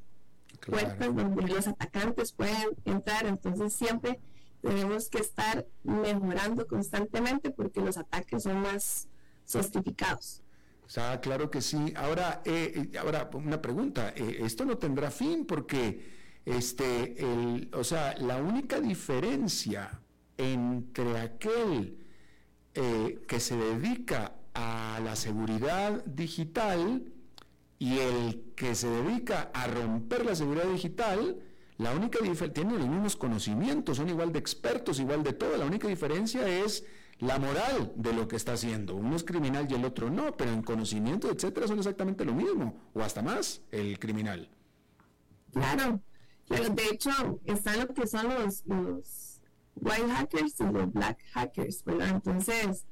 Puertas 0.65 1.15
donde 1.15 1.47
los 1.47 1.67
atacantes 1.67 2.33
pueden 2.33 2.69
entrar, 2.85 3.25
entonces 3.25 3.73
siempre 3.73 4.19
tenemos 4.61 5.09
que 5.09 5.19
estar 5.19 5.65
mejorando 5.83 6.67
constantemente 6.67 7.51
porque 7.51 7.81
los 7.81 7.97
ataques 7.97 8.43
son 8.43 8.61
más 8.61 9.07
sofisticados. 9.45 10.41
O 10.89 10.89
sea, 10.91 11.21
claro 11.21 11.51
que 11.51 11.61
sí. 11.61 11.93
Ahora, 11.95 12.41
eh, 12.45 12.89
eh, 12.91 12.97
ahora 12.97 13.29
una 13.33 13.61
pregunta. 13.61 14.11
Eh, 14.15 14.39
esto 14.41 14.65
no 14.65 14.79
tendrá 14.79 15.11
fin 15.11 15.45
porque, 15.45 16.41
este, 16.45 17.69
o 17.73 17.83
sea, 17.83 18.17
la 18.17 18.37
única 18.37 18.81
diferencia 18.81 20.01
entre 20.37 21.19
aquel 21.19 21.97
que 22.73 23.39
se 23.39 23.57
dedica 23.57 24.35
a 24.53 24.99
la 25.03 25.15
seguridad 25.15 26.03
digital 26.05 27.03
y 27.77 27.97
el 27.99 28.53
que 28.55 28.73
se 28.73 28.89
dedica 28.89 29.51
a 29.53 29.67
romper 29.67 30.25
la 30.25 30.33
seguridad 30.33 30.65
digital, 30.71 31.39
la 31.79 31.93
única 31.93 32.19
diferencia, 32.19 32.53
tienen 32.53 32.77
los 32.77 32.87
mismos 32.87 33.15
conocimientos, 33.15 33.97
son 33.97 34.09
igual 34.09 34.33
de 34.33 34.39
expertos, 34.39 34.99
igual 34.99 35.23
de 35.23 35.31
todo, 35.33 35.57
la 35.57 35.65
única 35.65 35.87
diferencia 35.87 36.47
es 36.47 36.85
la 37.19 37.39
moral 37.39 37.93
de 37.95 38.13
lo 38.13 38.27
que 38.27 38.35
está 38.35 38.53
haciendo. 38.53 38.95
Uno 38.95 39.15
es 39.15 39.23
criminal 39.23 39.65
y 39.69 39.75
el 39.75 39.85
otro 39.85 40.09
no, 40.09 40.35
pero 40.35 40.51
en 40.51 40.61
conocimiento, 40.61 41.31
etcétera, 41.31 41.67
son 41.67 41.77
exactamente 41.77 42.25
lo 42.25 42.33
mismo, 42.33 42.77
o 42.93 43.01
hasta 43.01 43.21
más 43.21 43.61
el 43.71 43.97
criminal. 43.97 44.49
Claro, 45.53 46.01
pero 46.49 46.69
de 46.69 46.83
hecho 46.91 47.39
están 47.45 47.79
lo 47.79 47.87
que 47.93 48.07
son 48.07 48.27
los, 48.27 48.63
los 48.65 49.41
white 49.75 50.09
hackers 50.09 50.59
y 50.59 50.63
los 50.65 50.91
black 50.91 51.19
hackers, 51.31 51.83
¿verdad? 51.85 52.09
Entonces, 52.09 52.85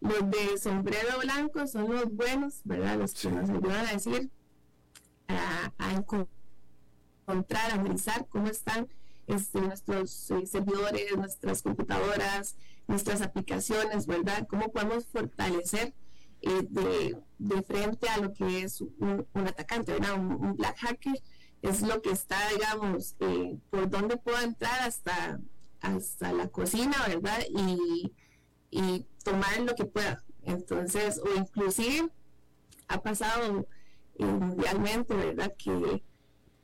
los 0.00 0.30
de 0.30 0.58
sombrero 0.58 1.18
blanco 1.22 1.66
son 1.66 1.90
los 1.90 2.12
buenos, 2.12 2.60
¿verdad? 2.64 2.98
Los 2.98 3.14
que 3.14 3.30
nos 3.30 3.48
ayudan 3.48 3.86
a 3.86 3.92
decir, 3.92 4.30
a, 5.28 5.94
encontrar, 5.94 6.28
a 7.26 7.74
analizar 7.74 8.26
cómo 8.28 8.48
están 8.48 8.88
este, 9.26 9.60
nuestros 9.60 10.30
eh, 10.30 10.46
servidores, 10.46 11.16
nuestras 11.16 11.62
computadoras, 11.62 12.56
nuestras 12.86 13.22
aplicaciones, 13.22 14.06
¿verdad? 14.06 14.46
Cómo 14.48 14.70
podemos 14.70 15.06
fortalecer 15.06 15.94
eh, 16.42 16.66
de, 17.38 17.62
frente 17.62 18.08
a 18.08 18.18
lo 18.18 18.32
que 18.32 18.62
es 18.62 18.80
un, 18.80 19.26
atacante, 19.34 19.92
¿verdad? 19.92 20.18
Un, 20.18 20.56
black 20.56 20.78
hacker 20.78 21.22
es 21.62 21.80
lo 21.82 22.02
que 22.02 22.10
está, 22.10 22.36
digamos, 22.50 23.16
eh, 23.20 23.56
por 23.70 23.88
dónde 23.88 24.16
puedo 24.18 24.40
entrar 24.40 24.80
hasta, 24.80 25.40
hasta 25.80 26.32
la 26.32 26.48
cocina, 26.48 26.96
¿verdad? 27.08 27.40
Y 27.48 28.12
y 28.74 29.06
tomar 29.22 29.60
lo 29.60 29.74
que 29.76 29.84
pueda. 29.84 30.24
Entonces, 30.42 31.20
o 31.20 31.38
inclusive 31.38 32.08
ha 32.88 33.00
pasado 33.00 33.68
mundialmente, 34.18 35.14
¿verdad? 35.14 35.54
Que, 35.56 36.02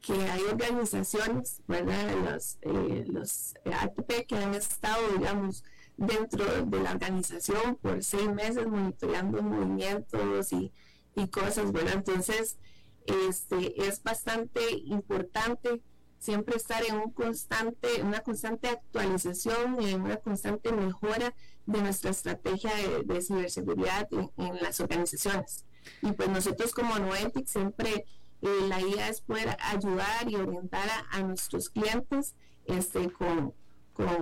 que 0.01 0.13
hay 0.13 0.43
organizaciones, 0.43 1.63
¿verdad? 1.67 2.15
Los, 2.25 2.59
eh, 2.63 3.05
los 3.07 3.55
ATP 3.65 4.27
que 4.27 4.37
han 4.37 4.55
estado, 4.55 5.01
digamos, 5.17 5.65
dentro 5.97 6.65
de 6.65 6.81
la 6.81 6.93
organización 6.93 7.77
por 7.77 8.03
seis 8.03 8.29
meses 8.33 8.67
monitoreando 8.67 9.43
movimientos 9.43 10.53
y, 10.53 10.73
y 11.15 11.29
cosas, 11.29 11.73
¿verdad? 11.73 11.95
Entonces, 11.97 12.59
este, 13.07 13.87
es 13.87 14.03
bastante 14.03 14.61
importante 14.87 15.83
siempre 16.19 16.57
estar 16.57 16.85
en 16.85 16.97
un 16.97 17.11
constante, 17.11 18.03
una 18.03 18.21
constante 18.21 18.69
actualización 18.69 19.83
y 19.83 19.91
en 19.91 20.03
una 20.03 20.19
constante 20.19 20.71
mejora 20.71 21.35
de 21.67 21.83
nuestra 21.83 22.11
estrategia 22.11 22.71
de, 23.05 23.23
ciberseguridad 23.23 24.09
en, 24.13 24.57
las 24.63 24.81
organizaciones. 24.81 25.65
Y 26.03 26.13
pues 26.13 26.29
nosotros 26.29 26.73
como 26.73 26.99
Noetic 26.99 27.47
siempre 27.47 28.05
eh, 28.43 28.67
la 28.69 28.81
idea 28.81 29.09
es 29.09 29.21
poder 29.21 29.57
ayudar 29.61 30.29
y 30.31 30.37
orientar 30.37 30.89
a, 31.11 31.21
nuestros 31.23 31.69
clientes 31.69 32.35
este, 32.65 33.11
con, 33.11 33.53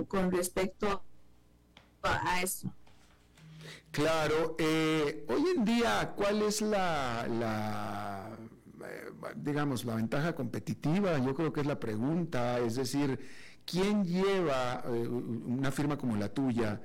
con, 0.07 0.31
respecto 0.31 1.03
a, 2.03 2.41
eso. 2.41 2.73
Claro, 3.91 4.55
eh, 4.59 5.25
hoy 5.29 5.43
en 5.55 5.65
día, 5.65 6.13
¿cuál 6.15 6.41
es 6.41 6.61
la, 6.61 7.27
la 7.27 8.29
eh, 8.85 9.11
digamos, 9.35 9.85
la 9.85 9.95
ventaja 9.95 10.35
competitiva? 10.35 11.17
Yo 11.19 11.33
creo 11.33 11.53
que 11.53 11.61
es 11.61 11.67
la 11.67 11.79
pregunta, 11.79 12.59
es 12.59 12.75
decir, 12.75 13.19
¿quién 13.65 14.03
lleva 14.03 14.83
una 14.85 15.71
firma 15.71 15.97
como 15.97 16.17
la 16.17 16.29
tuya? 16.29 16.81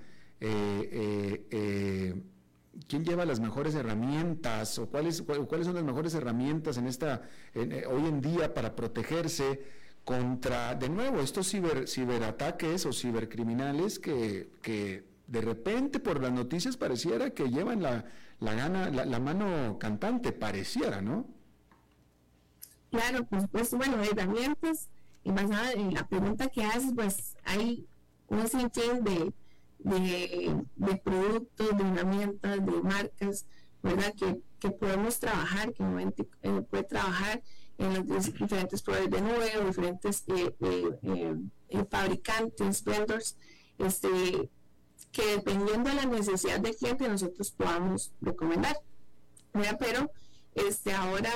Eh, 2.75 2.79
eh, 2.79 2.81
eh, 2.81 2.85
quién 2.89 3.05
lleva 3.05 3.25
las 3.25 3.41
mejores 3.41 3.75
herramientas 3.75 4.79
o 4.79 4.87
cuáles, 4.87 5.23
cuáles 5.23 5.67
son 5.67 5.75
las 5.75 5.85
mejores 5.85 6.15
herramientas 6.15 6.77
en 6.77 6.87
esta 6.87 7.23
hoy 7.55 8.07
en 8.07 8.21
día 8.21 8.53
para 8.53 8.75
protegerse 8.75 9.63
contra, 10.05 10.75
de 10.75 10.89
nuevo, 10.89 11.21
estos 11.21 11.49
ciber, 11.49 11.89
ciberataques 11.89 12.85
o 12.87 12.93
cibercriminales 12.93 13.99
que, 13.99 14.51
que 14.61 15.05
de 15.27 15.41
repente 15.41 15.99
por 15.99 16.21
las 16.21 16.33
noticias 16.33 16.77
pareciera 16.77 17.31
que 17.31 17.49
llevan 17.49 17.83
la, 17.83 18.05
la, 18.41 18.55
gana, 18.55 18.91
la, 18.91 19.19
mano 19.19 19.79
cantante, 19.79 20.33
pareciera, 20.33 21.01
¿no? 21.01 21.27
Claro, 22.91 23.25
pues, 23.25 23.45
pues 23.51 23.71
bueno, 23.73 23.97
herramientas, 24.03 24.89
y 25.25 25.31
basada 25.31 25.73
en 25.73 25.95
la 25.95 26.07
pregunta 26.07 26.49
que 26.49 26.65
haces, 26.65 26.93
pues 26.95 27.37
hay 27.45 27.87
un 28.29 28.47
sinfín 28.47 29.03
de 29.03 29.33
de, 29.79 30.57
productos, 31.03 31.77
de 31.77 31.85
herramientas, 31.85 32.65
de 32.65 32.83
marcas, 32.83 33.47
¿verdad? 33.83 34.15
Que, 34.15 34.41
podemos 34.71 35.19
trabajar, 35.19 35.75
que 35.75 35.85
eh, 36.43 36.63
puede 36.71 36.85
trabajar 36.85 37.43
en 37.77 38.09
los 38.09 38.33
diferentes 38.33 38.81
proveedores 38.81 39.11
de 39.11 39.21
nube 39.21 39.67
diferentes 39.67 40.25
eh, 40.29 40.55
eh, 41.69 41.85
fabricantes, 41.91 42.83
vendors, 42.83 43.37
este, 43.79 44.49
que 45.13 45.27
dependiendo 45.37 45.91
de 45.91 45.97
la 45.97 46.07
necesidad 46.07 46.61
del 46.61 46.75
cliente 46.77 47.09
nosotros 47.09 47.51
podamos 47.51 48.13
recomendar. 48.23 48.81
Pero 49.79 50.11
este, 50.55 50.93
ahora 50.93 51.31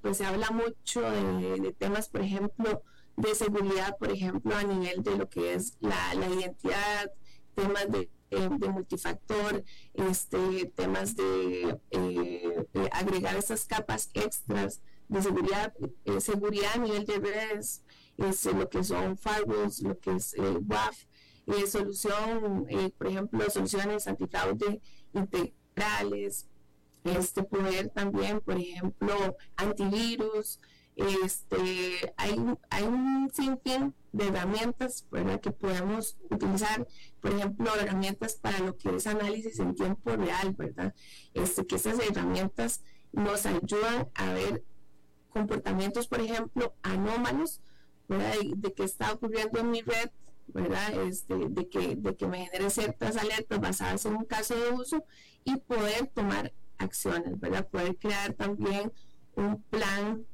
pues, 0.00 0.18
se 0.18 0.24
habla 0.24 0.50
mucho 0.50 1.02
de, 1.02 1.74
temas, 1.78 2.08
por 2.08 2.22
ejemplo, 2.22 2.82
de 3.16 3.34
seguridad, 3.34 3.96
por 3.98 4.10
ejemplo, 4.10 4.54
a 4.54 4.62
nivel 4.62 5.02
de 5.02 5.16
lo 5.16 5.28
que 5.28 5.54
es 5.54 5.76
la, 5.80 6.14
la 6.14 6.28
identidad, 6.28 7.10
temas 7.54 7.90
de, 7.90 8.10
eh, 8.30 8.48
multifactor, 8.48 9.64
este, 9.94 10.66
temas 10.76 11.16
de, 11.16 11.80
eh, 11.90 12.66
agregar 12.92 13.36
esas 13.36 13.64
capas 13.64 14.10
extras 14.14 14.80
de 15.08 15.22
seguridad, 15.22 15.74
eh, 16.04 16.20
seguridad 16.20 16.70
a 16.74 16.78
nivel 16.78 17.04
de 17.04 17.18
redes, 17.18 17.82
este, 18.16 18.52
lo 18.52 18.68
que 18.68 18.84
son 18.84 19.16
firewalls, 19.16 19.82
lo 19.82 19.98
que 19.98 20.12
es 20.12 20.34
WAF, 20.38 20.96
solución, 21.66 22.66
por 22.96 23.06
ejemplo, 23.08 23.50
soluciones 23.50 24.06
antifraude 24.06 24.80
integrales, 25.12 26.46
este 27.02 27.42
poder 27.42 27.88
también, 27.88 28.40
por 28.40 28.56
ejemplo, 28.56 29.36
antivirus, 29.56 30.60
este, 31.24 32.12
hay, 32.16 32.36
hay 32.70 32.82
un 32.82 33.30
sinfín 33.32 33.94
de 34.12 34.28
herramientas 34.28 35.06
¿verdad? 35.10 35.40
que 35.40 35.50
podemos 35.50 36.16
utilizar, 36.30 36.86
por 37.20 37.32
ejemplo, 37.32 37.70
herramientas 37.74 38.34
para 38.34 38.58
lo 38.58 38.76
que 38.76 38.96
es 38.96 39.06
análisis 39.06 39.58
en 39.60 39.74
tiempo 39.74 40.16
real, 40.16 40.54
¿verdad? 40.56 40.94
Este, 41.34 41.66
que 41.66 41.76
esas 41.76 41.98
herramientas 41.98 42.82
nos 43.12 43.46
ayudan 43.46 44.08
a 44.14 44.32
ver 44.32 44.64
comportamientos, 45.30 46.08
por 46.08 46.20
ejemplo, 46.20 46.74
anómalos, 46.82 47.60
¿verdad? 48.08 48.34
De, 48.56 48.72
qué 48.72 48.84
está 48.84 49.12
ocurriendo 49.12 49.60
en 49.60 49.70
mi 49.70 49.82
red, 49.82 50.10
¿verdad? 50.48 50.92
Este, 51.04 51.34
de, 51.48 51.68
que, 51.68 51.96
de 51.96 52.16
que 52.16 52.26
me 52.26 52.46
genere 52.46 52.70
ciertas 52.70 53.16
alertas 53.16 53.60
basadas 53.60 54.04
en 54.06 54.16
un 54.16 54.24
caso 54.24 54.56
de 54.56 54.70
uso 54.70 55.04
y 55.44 55.56
poder 55.56 56.08
tomar 56.08 56.52
acciones, 56.78 57.38
¿verdad? 57.38 57.68
Poder 57.68 57.96
crear 57.96 58.32
también 58.34 58.92
un 59.36 59.62
plan 59.62 60.26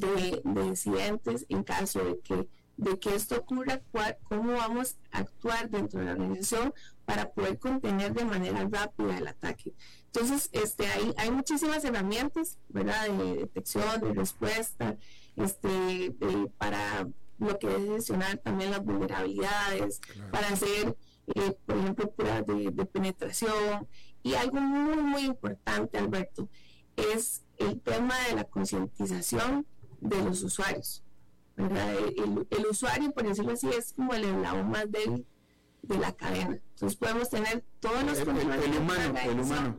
de, 0.00 0.40
de 0.44 0.66
incidentes 0.66 1.46
en 1.48 1.62
caso 1.62 2.04
de 2.04 2.18
que 2.20 2.48
de 2.76 2.98
que 2.98 3.14
esto 3.14 3.36
ocurra, 3.36 3.80
cómo 4.24 4.52
vamos 4.52 4.96
a 5.10 5.18
actuar 5.18 5.70
dentro 5.70 6.00
de 6.00 6.06
la 6.06 6.12
organización 6.12 6.74
para 7.04 7.30
poder 7.30 7.58
contener 7.58 8.12
de 8.12 8.24
manera 8.24 8.66
rápida 8.70 9.18
el 9.18 9.26
ataque. 9.26 9.74
Entonces, 10.06 10.48
este, 10.52 10.86
hay, 10.86 11.12
hay 11.16 11.30
muchísimas 11.30 11.84
herramientas, 11.84 12.58
¿verdad? 12.68 13.08
De 13.08 13.36
detección, 13.36 14.00
de 14.00 14.14
respuesta, 14.14 14.96
este, 15.36 16.14
para 16.58 17.08
lo 17.38 17.58
que 17.58 17.68
es 17.68 17.88
gestionar 17.88 18.38
también 18.38 18.70
las 18.70 18.84
vulnerabilidades, 18.84 20.00
para 20.30 20.48
hacer, 20.48 20.96
eh, 21.34 21.56
por 21.66 21.76
ejemplo, 21.76 22.10
pruebas 22.10 22.46
de, 22.46 22.70
de 22.70 22.84
penetración. 22.84 23.88
Y 24.22 24.34
algo 24.34 24.60
muy, 24.60 25.02
muy 25.02 25.24
importante, 25.24 25.98
Alberto, 25.98 26.48
es 26.96 27.42
el 27.58 27.80
tema 27.80 28.14
de 28.28 28.36
la 28.36 28.44
concientización 28.44 29.66
de 30.02 30.22
los 30.22 30.42
usuarios. 30.42 31.02
El, 31.56 32.66
usuario, 32.68 33.12
por 33.12 33.26
decirlo 33.26 33.52
así, 33.52 33.68
es 33.68 33.92
como 33.92 34.14
el 34.14 34.24
eslabón 34.24 34.70
más 34.70 34.90
débil 34.90 35.26
de 35.82 35.98
la 35.98 36.12
cadena. 36.12 36.58
Entonces 36.74 36.98
podemos 36.98 37.28
tener 37.28 37.64
todos 37.80 38.02
los 38.04 38.18
el, 38.18 38.28
el, 38.28 38.78
humano, 38.78 39.18
el 39.24 39.40
humano. 39.40 39.76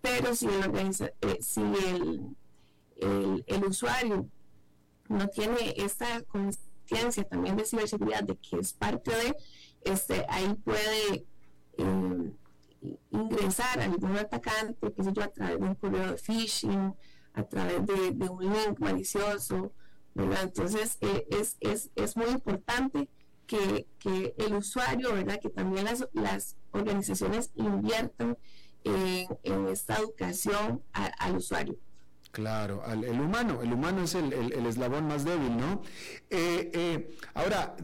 Pero 0.00 0.34
si, 0.34 0.46
eh, 0.46 1.38
si 1.40 1.60
el, 1.60 2.36
el, 3.46 3.64
usuario 3.64 4.28
no 5.08 5.28
tiene 5.28 5.74
esta 5.76 6.22
conciencia 6.22 7.24
también 7.24 7.56
de 7.56 7.64
ciberseguridad 7.64 8.24
de 8.24 8.36
que 8.36 8.58
es 8.58 8.72
parte 8.72 9.10
de, 9.10 9.36
este, 9.84 10.26
ahí 10.28 10.54
puede 10.62 11.24
eh, 11.78 12.32
ingresar 13.10 13.80
a 13.80 13.84
algún 13.84 14.16
atacante, 14.16 14.92
qué 14.92 15.04
sé 15.04 15.12
yo, 15.12 15.22
a 15.22 15.28
través 15.28 15.58
de 15.58 15.64
un 15.64 15.74
correo 15.74 16.12
de 16.12 16.18
phishing, 16.18 16.94
a 17.34 17.42
través 17.44 17.84
de, 17.86 18.28
un 18.28 18.40
link 18.40 18.78
malicioso, 18.78 19.72
entonces, 20.14 20.96
eh, 21.00 21.26
es, 21.30 21.56
es, 21.60 21.90
es, 21.96 22.16
muy 22.16 22.28
importante 22.28 23.08
que, 23.46 23.88
que, 23.98 24.34
el 24.38 24.54
usuario, 24.54 25.12
¿verdad? 25.12 25.40
Que 25.40 25.50
también 25.50 25.84
las, 25.86 26.08
las 26.12 26.56
organizaciones 26.70 27.50
inviertan 27.56 28.38
en, 28.84 29.68
esta 29.68 29.96
educación 29.96 30.82
al 30.92 31.36
usuario. 31.36 31.76
Claro, 32.34 32.82
el 32.90 33.20
humano, 33.20 33.62
el 33.62 33.72
humano 33.72 34.02
es 34.02 34.16
el, 34.16 34.32
eslabón 34.66 35.06
más 35.06 35.24
débil, 35.24 35.56
¿no? 35.56 35.82
Eh, 36.28 36.68
eh, 36.74 37.16
ahora, 37.32 37.76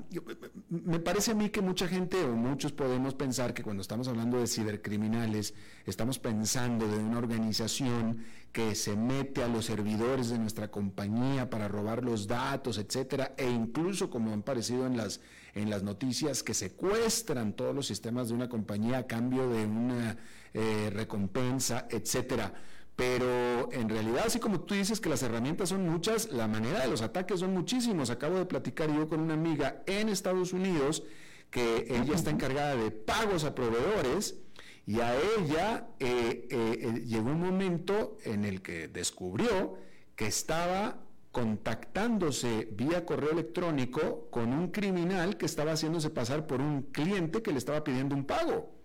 me 0.68 0.98
parece 0.98 1.30
a 1.30 1.34
mí 1.36 1.50
que 1.50 1.60
mucha 1.60 1.86
gente 1.86 2.20
o 2.24 2.34
muchos 2.34 2.72
podemos 2.72 3.14
pensar 3.14 3.54
que 3.54 3.62
cuando 3.62 3.80
estamos 3.80 4.08
hablando 4.08 4.40
de 4.40 4.48
cibercriminales, 4.48 5.54
estamos 5.86 6.18
pensando 6.18 6.88
de 6.88 6.98
una 6.98 7.18
organización 7.18 8.24
que 8.50 8.74
se 8.74 8.96
mete 8.96 9.44
a 9.44 9.46
los 9.46 9.66
servidores 9.66 10.30
de 10.30 10.40
nuestra 10.40 10.68
compañía 10.68 11.48
para 11.48 11.68
robar 11.68 12.02
los 12.02 12.26
datos, 12.26 12.78
etcétera, 12.78 13.36
e 13.36 13.48
incluso 13.48 14.10
como 14.10 14.32
han 14.32 14.42
parecido 14.42 14.84
en 14.84 14.96
las 14.96 15.20
en 15.54 15.68
las 15.70 15.82
noticias 15.84 16.42
que 16.42 16.54
secuestran 16.54 17.54
todos 17.54 17.74
los 17.74 17.86
sistemas 17.86 18.28
de 18.28 18.34
una 18.34 18.48
compañía 18.48 18.98
a 18.98 19.06
cambio 19.06 19.48
de 19.48 19.66
una 19.66 20.16
eh, 20.54 20.90
recompensa, 20.92 21.86
etcétera 21.90 22.52
pero 23.00 23.72
en 23.72 23.88
realidad, 23.88 24.24
así 24.26 24.38
como 24.38 24.60
tú 24.60 24.74
dices 24.74 25.00
que 25.00 25.08
las 25.08 25.22
herramientas 25.22 25.70
son 25.70 25.88
muchas, 25.88 26.30
la 26.32 26.46
manera 26.46 26.80
de 26.80 26.88
los 26.88 27.00
ataques 27.00 27.40
son 27.40 27.54
muchísimos. 27.54 28.10
Acabo 28.10 28.36
de 28.36 28.44
platicar 28.44 28.94
yo 28.94 29.08
con 29.08 29.20
una 29.20 29.32
amiga 29.32 29.82
en 29.86 30.10
Estados 30.10 30.52
Unidos 30.52 31.02
que 31.48 31.86
ella 31.88 32.14
está 32.14 32.28
encargada 32.28 32.76
de 32.76 32.90
pagos 32.90 33.44
a 33.44 33.54
proveedores 33.54 34.36
y 34.84 35.00
a 35.00 35.14
ella 35.16 35.88
eh, 35.98 36.46
eh, 36.50 36.78
eh, 36.82 37.04
llegó 37.06 37.30
un 37.30 37.40
momento 37.40 38.18
en 38.22 38.44
el 38.44 38.60
que 38.60 38.88
descubrió 38.88 39.78
que 40.14 40.26
estaba 40.26 40.98
contactándose 41.32 42.68
vía 42.70 43.06
correo 43.06 43.30
electrónico 43.30 44.28
con 44.30 44.52
un 44.52 44.68
criminal 44.68 45.38
que 45.38 45.46
estaba 45.46 45.72
haciéndose 45.72 46.10
pasar 46.10 46.46
por 46.46 46.60
un 46.60 46.82
cliente 46.82 47.40
que 47.40 47.50
le 47.50 47.56
estaba 47.56 47.82
pidiendo 47.82 48.14
un 48.14 48.26
pago. 48.26 48.79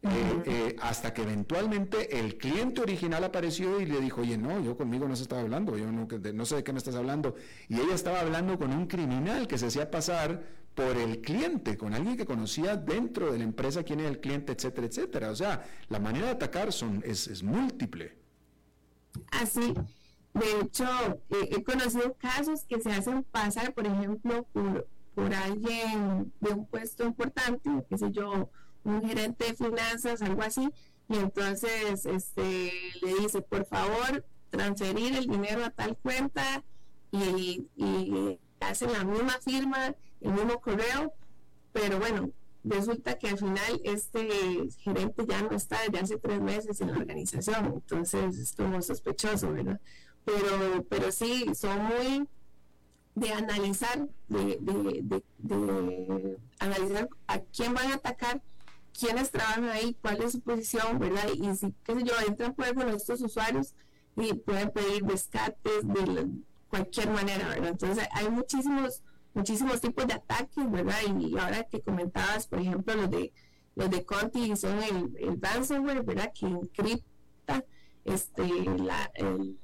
Eh, 0.00 0.42
eh, 0.46 0.76
hasta 0.80 1.12
que 1.12 1.22
eventualmente 1.22 2.20
el 2.20 2.38
cliente 2.38 2.80
original 2.80 3.24
apareció 3.24 3.80
y 3.80 3.86
le 3.86 4.00
dijo, 4.00 4.20
oye, 4.20 4.38
no, 4.38 4.60
yo 4.60 4.76
conmigo 4.76 5.08
no 5.08 5.16
se 5.16 5.22
estaba 5.22 5.40
hablando, 5.40 5.76
yo 5.76 5.90
no, 5.90 6.06
no 6.34 6.44
sé 6.46 6.56
de 6.56 6.64
qué 6.64 6.72
me 6.72 6.78
estás 6.78 6.94
hablando. 6.94 7.34
Y 7.68 7.80
ella 7.80 7.94
estaba 7.94 8.20
hablando 8.20 8.56
con 8.58 8.72
un 8.72 8.86
criminal 8.86 9.48
que 9.48 9.58
se 9.58 9.66
hacía 9.66 9.90
pasar 9.90 10.40
por 10.76 10.96
el 10.96 11.20
cliente, 11.20 11.76
con 11.76 11.94
alguien 11.94 12.16
que 12.16 12.24
conocía 12.24 12.76
dentro 12.76 13.32
de 13.32 13.38
la 13.38 13.44
empresa 13.44 13.82
quién 13.82 13.98
era 13.98 14.08
el 14.08 14.20
cliente, 14.20 14.52
etcétera, 14.52 14.86
etcétera. 14.86 15.30
O 15.30 15.34
sea, 15.34 15.64
la 15.88 15.98
manera 15.98 16.26
de 16.26 16.32
atacar 16.32 16.72
son, 16.72 17.02
es, 17.04 17.26
es 17.26 17.42
múltiple. 17.42 18.16
Así, 19.32 19.74
de 20.34 20.60
hecho, 20.60 20.86
eh, 21.30 21.48
he 21.50 21.64
conocido 21.64 22.14
casos 22.14 22.64
que 22.64 22.80
se 22.80 22.92
hacen 22.92 23.24
pasar, 23.24 23.74
por 23.74 23.86
ejemplo, 23.86 24.46
por, 24.52 24.86
por 25.16 25.34
alguien 25.34 26.32
de 26.38 26.52
un 26.52 26.66
puesto 26.66 27.04
importante, 27.04 27.68
qué 27.88 27.98
sé 27.98 28.12
yo, 28.12 28.48
un 28.88 29.06
gerente 29.06 29.44
de 29.46 29.54
finanzas, 29.54 30.22
algo 30.22 30.42
así, 30.42 30.68
y 31.08 31.16
entonces 31.16 32.06
este, 32.06 32.72
le 33.02 33.14
dice, 33.20 33.40
por 33.42 33.64
favor, 33.64 34.24
transferir 34.50 35.16
el 35.16 35.26
dinero 35.26 35.64
a 35.64 35.70
tal 35.70 35.96
cuenta 35.96 36.62
y, 37.12 37.66
hacen 38.60 38.92
la 38.92 39.04
misma 39.04 39.38
firma, 39.42 39.94
el 40.20 40.32
mismo 40.32 40.60
correo, 40.60 41.14
pero 41.72 41.98
bueno, 41.98 42.30
resulta 42.64 43.16
que 43.18 43.28
al 43.28 43.38
final 43.38 43.80
este 43.84 44.68
gerente 44.80 45.24
ya 45.26 45.42
no 45.42 45.52
está 45.52 45.78
desde 45.86 46.00
hace 46.00 46.18
tres 46.18 46.40
meses 46.40 46.80
en 46.80 46.90
la 46.90 46.98
organización, 46.98 47.66
entonces 47.66 48.36
es 48.36 48.52
como 48.52 48.82
sospechoso, 48.82 49.52
¿verdad? 49.52 49.80
Pero, 50.24 50.84
pero 50.90 51.12
sí, 51.12 51.46
son 51.54 51.84
muy 51.84 52.28
de 53.14 53.32
analizar, 53.32 54.06
de, 54.28 54.58
de, 54.60 55.22
de 55.38 56.38
analizar 56.58 57.08
a 57.26 57.38
quién 57.40 57.72
van 57.72 57.92
a 57.92 57.94
atacar 57.94 58.42
quiénes 58.98 59.30
trabajan 59.30 59.68
ahí, 59.68 59.96
cuál 60.02 60.22
es 60.22 60.32
su 60.32 60.40
posición, 60.40 60.98
¿verdad? 60.98 61.28
Y 61.34 61.54
si, 61.54 61.72
qué 61.84 61.94
sé 61.94 62.02
yo, 62.04 62.14
entran 62.26 62.54
pues 62.54 62.72
con 62.72 62.88
estos 62.88 63.20
usuarios 63.20 63.74
y 64.16 64.34
pueden 64.34 64.70
pedir 64.70 65.04
rescates 65.04 65.86
de 65.86 66.28
cualquier 66.68 67.10
manera, 67.10 67.48
¿verdad? 67.48 67.68
Entonces 67.68 68.08
hay 68.12 68.28
muchísimos, 68.28 69.02
muchísimos 69.34 69.80
tipos 69.80 70.06
de 70.06 70.14
ataques, 70.14 70.70
¿verdad? 70.70 70.98
Y 71.18 71.38
ahora 71.38 71.64
que 71.64 71.80
comentabas, 71.80 72.46
por 72.48 72.58
ejemplo, 72.60 72.94
los 72.94 73.10
de 73.10 73.32
los 73.78 73.90
de 73.90 74.04
Conti 74.04 74.56
son 74.56 74.82
el, 74.82 75.16
el 75.18 75.40
ransomware, 75.40 76.02
¿verdad? 76.02 76.32
Que 76.34 76.46
encripta 76.46 77.64
este, 78.04 78.44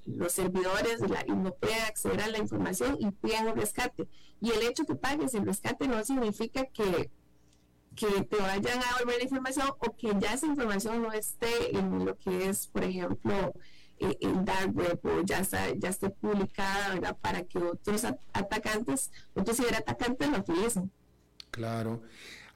los 0.07 0.33
servidores 0.33 1.01
y 1.27 1.33
no 1.33 1.53
pueden 1.55 1.81
acceder 1.83 2.21
a 2.21 2.29
la 2.29 2.39
información 2.39 2.97
y 3.01 3.11
piden 3.11 3.49
un 3.49 3.57
rescate. 3.57 4.07
Y 4.41 4.53
el 4.53 4.63
hecho 4.63 4.85
que 4.85 4.95
pagues 4.95 5.35
el 5.35 5.45
rescate 5.45 5.89
no 5.89 6.05
significa 6.05 6.65
que 6.67 7.11
que 7.95 8.23
te 8.23 8.37
vayan 8.37 8.81
a 8.83 8.99
volver 8.99 9.19
la 9.19 9.25
información 9.25 9.69
o 9.79 9.97
que 9.97 10.13
ya 10.19 10.35
esa 10.35 10.47
información 10.47 11.03
no 11.03 11.13
esté 11.13 11.77
en 11.77 12.05
lo 12.05 12.17
que 12.17 12.49
es, 12.49 12.67
por 12.67 12.85
ejemplo, 12.85 13.55
eh, 13.99 14.17
en 14.21 14.45
dark 14.45 14.75
web 14.77 15.01
o 15.05 15.23
ya, 15.25 15.39
está, 15.39 15.73
ya 15.75 15.89
esté 15.89 16.11
publicada, 16.11 16.95
¿verdad? 16.95 17.17
Para 17.21 17.45
que 17.45 17.59
otros 17.59 18.05
atacantes, 18.33 19.11
otros 19.35 19.57
ciberatacantes 19.57 20.31
lo 20.31 20.39
utilicen. 20.39 20.91
Claro. 21.51 22.03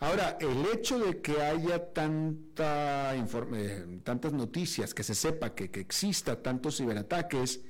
Ahora, 0.01 0.36
el 0.41 0.66
hecho 0.72 0.99
de 0.99 1.20
que 1.20 1.43
haya 1.43 1.93
tanta 1.93 3.14
eh, 3.16 4.01
tantas 4.05 4.32
noticias, 4.32 4.95
que 4.95 5.03
se 5.03 5.14
sepa 5.14 5.55
que, 5.55 5.70
que 5.70 5.80
exista 5.80 6.41
tantos 6.43 6.76
ciberataques, 6.76 7.61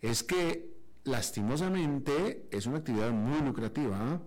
es 0.00 0.22
que 0.22 0.76
lastimosamente 1.04 2.46
es 2.50 2.66
una 2.66 2.78
actividad 2.78 3.10
muy 3.10 3.40
lucrativa. 3.40 3.96
¿ah? 4.00 4.20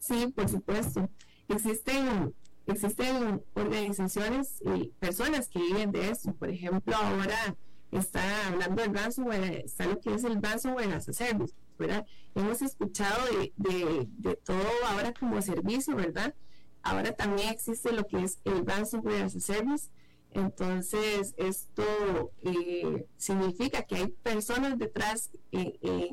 Sí, 0.00 0.26
por 0.34 0.48
supuesto. 0.48 1.08
Existen, 1.48 2.34
existen 2.66 3.42
organizaciones 3.54 4.60
y 4.64 4.88
personas 4.98 5.48
que 5.48 5.60
viven 5.60 5.92
de 5.92 6.10
eso. 6.10 6.34
Por 6.34 6.48
ejemplo, 6.48 6.96
ahora 6.96 7.56
está 7.92 8.48
hablando 8.48 8.82
del 8.82 8.94
ransomware, 8.94 9.62
está 9.64 9.86
lo 9.86 10.00
que 10.00 10.14
es 10.14 10.24
el 10.24 10.42
ransomware 10.42 10.94
as 10.94 11.08
a 11.20 11.38
¿verdad? 11.78 12.06
Hemos 12.34 12.62
escuchado 12.62 13.26
de, 13.56 14.06
de, 14.06 14.36
todo 14.36 14.62
ahora 14.88 15.12
como 15.12 15.40
servicio, 15.42 15.96
¿verdad? 15.96 16.34
Ahora 16.82 17.12
también 17.12 17.50
existe 17.50 17.92
lo 17.92 18.06
que 18.06 18.24
es 18.24 18.38
el 18.44 18.64
ransomware 18.66 19.24
as 19.24 19.50
a. 19.50 19.90
Entonces, 20.32 21.34
esto 21.36 22.32
eh, 22.42 23.06
significa 23.18 23.82
que 23.82 23.96
hay 23.96 24.08
personas 24.08 24.78
detrás 24.78 25.30
eh, 25.52 26.10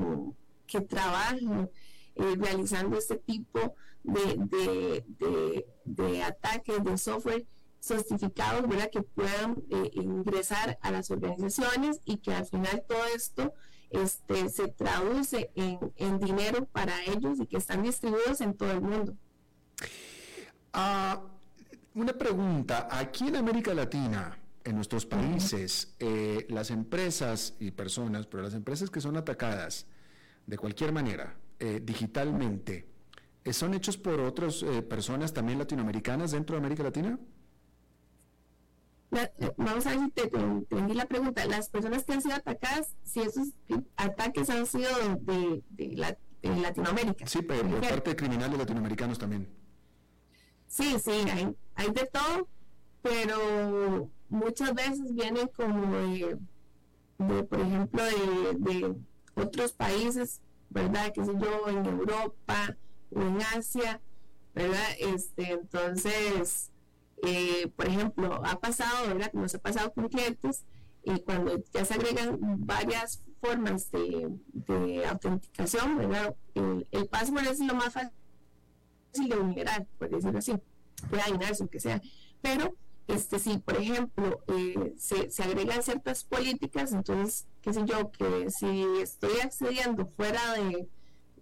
que 0.66 0.82
trabajan 0.82 1.70
eh, 2.18 2.36
realizando 2.38 2.98
este 2.98 3.16
tipo 3.18 3.76
de, 4.04 5.04
de, 5.86 6.24
ataques 6.24 6.84
de 6.84 6.98
software 6.98 7.46
certificados 7.80 8.68
¿verdad? 8.68 8.90
que 8.92 9.02
puedan 9.02 9.64
eh, 9.70 9.92
ingresar 9.94 10.78
a 10.82 10.92
las 10.92 11.12
organizaciones 11.12 12.02
y 12.06 12.18
que 12.18 12.34
al 12.34 12.46
final 12.46 12.84
todo 12.88 13.06
esto 13.16 13.54
este, 13.90 14.50
se 14.50 14.68
traduce 14.68 15.52
en, 15.56 16.20
dinero 16.20 16.66
para 16.66 17.04
ellos 17.04 17.40
y 17.40 17.48
que 17.48 17.58
están 17.58 17.84
distribuidos 17.84 18.42
en 18.42 18.54
todo 18.54 18.72
el 18.72 18.82
mundo. 18.82 19.16
Ah, 20.74 21.22
una 21.94 22.14
pregunta, 22.14 22.88
aquí 22.92 23.28
en 23.28 23.38
América 23.38 23.74
Latina, 23.74 24.38
en 24.64 24.76
nuestros 24.76 25.06
países, 25.06 25.96
eh, 26.00 26.46
las 26.50 26.72
empresas 26.72 27.56
y 27.60 27.72
personas, 27.72 28.28
pero 28.28 28.44
las 28.44 28.54
empresas 28.54 28.90
que 28.90 29.00
son 29.00 29.16
atacadas 29.16 29.86
de 30.46 30.58
cualquier 30.58 30.92
manera, 30.92 31.36
eh, 31.60 31.82
digitalmente, 31.84 32.88
eh, 33.44 33.54
¿son 33.54 33.74
hechos 33.74 33.98
por 33.98 34.20
otras 34.20 34.62
eh, 34.62 34.82
personas 34.84 35.34
también 35.34 35.58
latinoamericanas 35.58 36.32
dentro 36.32 36.56
de 36.56 36.60
América 36.60 36.84
Latina? 36.84 37.20
vamos 39.56 39.86
a 39.88 39.92
ver 39.92 40.00
si 40.00 40.12
te 40.12 40.24
entendí 40.24 40.94
la 40.94 41.06
pregunta. 41.06 41.46
Las 41.46 41.70
personas 41.70 42.04
que 42.04 42.14
han 42.14 42.22
sido 42.22 42.36
atacadas, 42.36 42.96
si 43.04 43.22
esos 43.22 43.48
ataques 43.96 44.50
han 44.50 44.66
sido 44.68 44.90
de, 45.22 46.18
Latinoamérica. 46.44 47.26
Sí, 47.26 47.42
pero 47.42 47.68
por 47.68 47.82
parte 47.82 48.12
de 48.12 48.16
criminales 48.16 48.60
latinoamericanos 48.60 49.18
también. 49.18 49.48
Sí, 50.68 50.98
sí, 51.00 51.12
hay, 51.32 51.56
hay 51.76 51.92
de 51.92 52.06
todo, 52.06 52.48
pero 53.02 54.12
muchas 54.30 54.76
veces 54.76 55.16
vienen 55.16 55.48
como 55.48 55.98
de, 55.98 56.38
por 57.18 57.60
ejemplo, 57.60 58.04
de 58.04 58.96
otros 59.36 59.72
países 59.72 60.42
¿verdad? 60.70 61.12
Que 61.14 61.26
sé 61.26 61.32
yo, 61.40 61.70
en 61.70 61.86
Europa 61.86 62.76
o 63.12 63.22
en 63.22 63.42
Asia, 63.42 64.02
¿verdad? 64.54 64.90
Este, 65.00 65.52
entonces, 65.52 66.72
eh, 67.24 67.68
por 67.76 67.88
ejemplo, 67.88 68.42
ha 68.44 68.60
pasado, 68.60 69.08
¿verdad? 69.08 69.32
Como 69.32 69.48
se 69.48 69.58
ha 69.58 69.62
pasado 69.62 69.94
con 69.94 70.10
clientes, 70.10 70.64
y 71.04 71.20
cuando 71.22 71.64
ya 71.74 71.86
se 71.86 71.94
agregan 71.94 72.38
varias 72.66 73.24
formas 73.40 73.90
de, 73.92 74.30
de 74.54 75.06
autenticación, 75.06 75.98
¿verdad? 75.98 76.36
El, 76.54 76.88
el, 76.92 77.08
password 77.08 77.48
es 77.48 77.60
lo 77.60 77.76
más 77.76 77.94
fácil 77.94 79.30
de 79.30 79.36
vulnerar, 79.36 79.86
por 79.98 80.10
decirlo 80.10 80.40
así, 80.40 80.54
puede 81.10 81.22
adivinarse, 81.22 81.64
lo 81.64 81.70
que 81.70 81.80
sea, 81.80 82.02
pero 82.42 82.76
este 83.08 83.40
si 83.40 83.58
por 83.58 83.78
ejemplo 83.78 84.44
eh, 84.48 84.94
se, 84.98 85.32
se, 85.32 85.44
agregan 85.44 85.82
ciertas 85.82 86.24
políticas 86.24 86.92
entonces 86.94 87.48
qué 87.62 87.74
sé 87.74 87.82
yo 87.86 88.12
que 88.12 88.50
si 88.50 88.86
estoy 89.02 89.40
accediendo 89.40 90.08
fuera 90.16 90.42
de, 90.56 90.88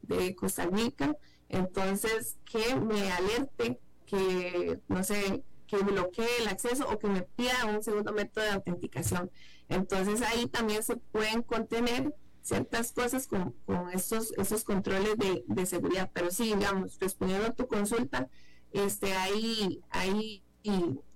de 0.04 0.36
Costa 0.36 0.68
Rica 0.68 1.18
entonces 1.50 2.38
que 2.46 2.76
me 2.76 3.12
alerte 3.12 3.80
que 4.06 4.80
no 4.88 5.04
sé 5.04 5.44
que 5.68 5.78
bloquee 5.78 6.28
el 6.40 6.48
acceso 6.48 6.88
o 6.90 7.00
que 7.00 7.08
me 7.08 7.24
pida 7.24 7.66
un 7.66 7.82
segundo 7.82 8.14
método 8.14 8.46
de 8.46 8.52
autenticación. 8.52 9.32
Entonces 9.70 10.22
ahí 10.22 10.48
también 10.48 10.84
se 10.84 10.98
pueden 10.98 11.42
contener 11.42 12.14
ciertas 12.42 12.92
cosas 12.92 13.28
con, 13.28 13.56
con 13.66 13.90
estos, 13.90 14.32
estos 14.38 14.64
controles 14.64 15.18
de, 15.18 15.44
de, 15.48 15.66
seguridad. 15.66 16.12
Pero 16.14 16.30
sí, 16.30 16.54
digamos, 16.56 17.00
respondiendo 17.00 17.48
a 17.48 17.54
tu 17.54 17.68
consulta, 17.68 18.30
este, 18.72 19.14
hay, 19.14 19.82
hay, 19.90 20.44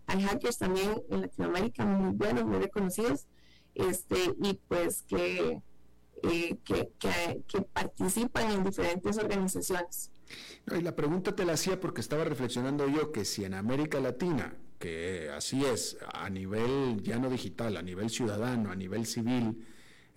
hay 0.10 0.24
hackers 0.24 0.58
también 0.58 1.04
en 1.10 1.22
Latinoamérica 1.22 1.86
muy 1.86 2.16
buenos, 2.16 2.44
muy 2.46 2.58
reconocidos, 2.58 3.28
este, 3.76 4.34
y 4.42 4.60
pues 4.68 5.04
que, 5.04 5.62
eh, 6.24 6.58
que, 6.64 7.62
participan 7.72 8.52
en 8.52 8.64
diferentes 8.64 9.18
organizaciones. 9.18 10.12
y 10.76 10.82
la 10.82 10.96
pregunta 10.96 11.36
te 11.36 11.46
la 11.46 11.54
hacía 11.54 11.80
porque 11.80 12.02
estaba 12.02 12.24
reflexionando 12.24 12.88
yo 12.88 13.12
que 13.12 13.24
si 13.24 13.46
en 13.46 13.54
América 13.54 14.00
Latina, 14.00 14.56
que 14.80 15.30
así 15.30 15.64
es, 15.64 15.98
a 16.12 16.30
nivel 16.30 17.02
ya 17.04 17.20
no 17.20 17.30
digital, 17.30 17.78
a 17.78 17.82
nivel 17.84 18.10
ciudadano, 18.10 18.72
a 18.72 18.76
nivel 18.76 19.06
civil, 19.06 19.64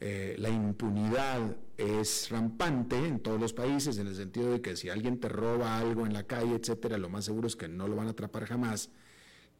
eh, 0.00 0.36
la 0.38 0.48
impunidad 0.48 1.56
es 1.76 2.30
rampante 2.30 2.96
en 2.96 3.20
todos 3.20 3.38
los 3.38 3.52
países, 3.52 3.98
en 3.98 4.06
el 4.06 4.16
sentido 4.16 4.52
de 4.52 4.62
que 4.62 4.74
si 4.74 4.88
alguien 4.88 5.20
te 5.20 5.28
roba 5.28 5.76
algo 5.76 6.06
en 6.06 6.14
la 6.14 6.24
calle, 6.24 6.54
etcétera, 6.54 6.96
lo 6.96 7.10
más 7.10 7.26
seguro 7.26 7.46
es 7.46 7.56
que 7.56 7.68
no 7.68 7.86
lo 7.88 7.96
van 7.96 8.08
a 8.08 8.10
atrapar 8.12 8.46
jamás. 8.46 8.90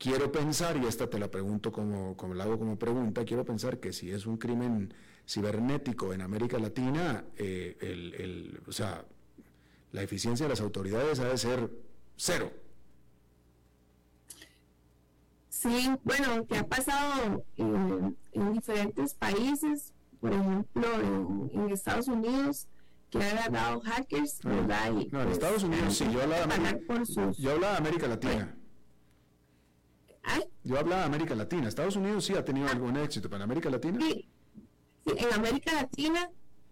Quiero 0.03 0.33
pensar, 0.33 0.77
y 0.79 0.87
esta 0.87 1.09
te 1.09 1.17
la 1.17 1.31
pregunto 1.31 1.71
como, 1.71 2.17
como 2.17 2.35
la 2.35 2.43
hago 2.43 2.59
como 2.59 2.77
pregunta, 2.77 3.25
quiero 3.25 3.45
pensar 3.45 3.79
que 3.79 3.93
si 3.93 4.11
es 4.11 4.27
un 4.27 4.37
crimen 4.37 4.93
cibernético 5.29 6.13
en 6.13 6.23
América 6.23 6.59
Latina, 6.59 7.25
eh, 7.37 7.77
el, 7.81 8.61
o 8.67 8.73
sea, 8.73 9.05
la 9.93 10.03
eficiencia 10.03 10.47
de 10.47 10.51
las 10.51 10.61
autoridades 10.61 11.21
ha 11.21 11.29
de 11.29 11.39
ser 11.39 11.71
cero. 12.17 12.51
Sí, 15.49 15.93
bueno, 16.03 16.49
que 16.49 16.59
ha 16.59 16.67
pasado 16.67 17.45
en, 17.57 18.17
en 18.33 18.53
diferentes 18.55 19.15
países, 19.15 19.93
por 20.21 20.33
ejemplo, 20.33 20.85
en, 21.53 21.71
Estados 21.71 22.09
Unidos, 22.09 22.67
que 23.09 23.23
han 23.23 23.39
agarrado 23.39 23.81
hackers, 23.83 24.41
¿verdad? 24.43 24.91
no, 25.13 25.23
en 25.23 25.29
Estados 25.29 25.63
Unidos 25.63 25.97
sí, 25.97 26.07
yo 26.13 26.23
hablaba, 26.23 26.49
de 26.49 26.55
América, 26.55 27.03
yo 27.39 27.53
hablaba 27.53 27.75
de 27.75 27.79
América 27.79 28.09
Latina. 28.09 28.57
Yo 30.65 30.79
hablaba 30.79 31.03
de 31.03 31.07
América 31.07 31.35
Latina. 31.35 31.69
Estados 31.69 31.97
Unidos 31.97 32.25
sí 32.25 32.35
ha 32.35 32.45
tenido 32.45 32.69
ah. 32.69 32.73
algún 32.73 32.97
éxito, 32.97 33.29
pero 33.29 33.37
en 33.37 33.43
América 33.43 33.71
Latina. 33.71 33.99
Sí. 34.01 34.29
en 35.07 35.33
América 35.35 35.73
Latina, 35.75 36.31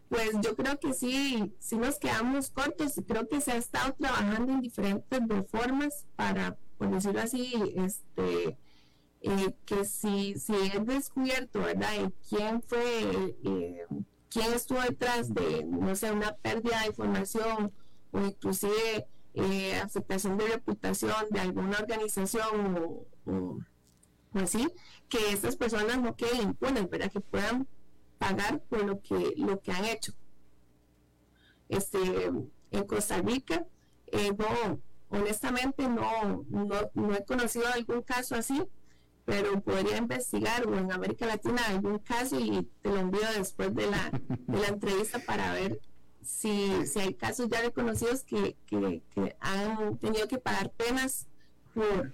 pues 0.08 0.30
yo 0.42 0.54
creo 0.56 0.78
que 0.78 0.92
sí, 0.92 1.54
sí 1.58 1.76
nos 1.76 1.98
quedamos 1.98 2.50
cortos 2.50 2.96
y 2.98 3.02
creo 3.02 3.28
que 3.28 3.40
se 3.40 3.52
ha 3.52 3.56
estado 3.56 3.94
trabajando 3.94 4.52
en 4.52 4.60
diferentes 4.60 5.20
reformas 5.28 6.06
para, 6.16 6.56
por 6.78 6.90
decirlo 6.90 7.20
así, 7.20 7.74
este 7.76 8.56
eh, 9.22 9.54
que 9.66 9.84
si, 9.84 10.34
si 10.38 10.54
es 10.54 10.86
descubierto, 10.86 11.60
¿verdad? 11.60 12.10
¿Quién 12.28 12.62
fue, 12.62 13.36
eh, 13.44 13.86
quién 14.30 14.52
estuvo 14.54 14.80
detrás 14.80 15.32
de, 15.34 15.64
no 15.64 15.94
sé, 15.94 16.10
una 16.10 16.34
pérdida 16.36 16.80
de 16.80 16.86
información 16.86 17.72
o 18.12 18.20
inclusive 18.20 19.06
eh, 19.34 19.76
afectación 19.76 20.38
de 20.38 20.48
reputación 20.48 21.26
de 21.30 21.40
alguna 21.40 21.78
organización 21.78 22.76
o, 22.78 23.06
así, 24.34 24.68
que 25.08 25.32
estas 25.32 25.56
personas 25.56 26.00
no 26.00 26.16
queden 26.16 26.42
impunes, 26.42 26.88
¿verdad? 26.88 27.10
Que 27.10 27.20
puedan 27.20 27.66
pagar 28.18 28.60
por 28.62 28.84
lo 28.84 29.00
que, 29.00 29.34
lo 29.36 29.60
que 29.60 29.72
han 29.72 29.84
hecho. 29.84 30.12
Este, 31.68 31.98
en 32.70 32.84
Costa 32.86 33.20
Rica, 33.20 33.66
no, 34.38 34.80
honestamente 35.08 35.88
no, 35.88 36.44
no, 36.48 36.90
no 36.94 37.14
he 37.14 37.24
conocido 37.24 37.66
algún 37.68 38.02
caso 38.02 38.34
así, 38.34 38.62
pero 39.24 39.60
podría 39.60 39.96
investigar 39.96 40.66
o 40.66 40.76
en 40.76 40.90
América 40.92 41.26
Latina 41.26 41.62
algún 41.68 41.98
caso 41.98 42.38
y 42.38 42.68
te 42.82 42.90
lo 42.90 42.98
envío 42.98 43.26
después 43.36 43.74
de 43.74 43.86
la, 43.86 44.10
de 44.28 44.58
la 44.58 44.68
entrevista 44.68 45.20
para 45.20 45.52
ver 45.52 45.80
si, 46.22 46.86
si 46.86 46.98
hay 46.98 47.14
casos 47.14 47.48
ya 47.48 47.60
reconocidos 47.60 48.24
que, 48.24 48.56
que, 48.66 49.02
han 49.40 49.98
tenido 49.98 50.26
que 50.28 50.38
pagar 50.38 50.70
penas 50.72 51.26
por, 51.74 52.12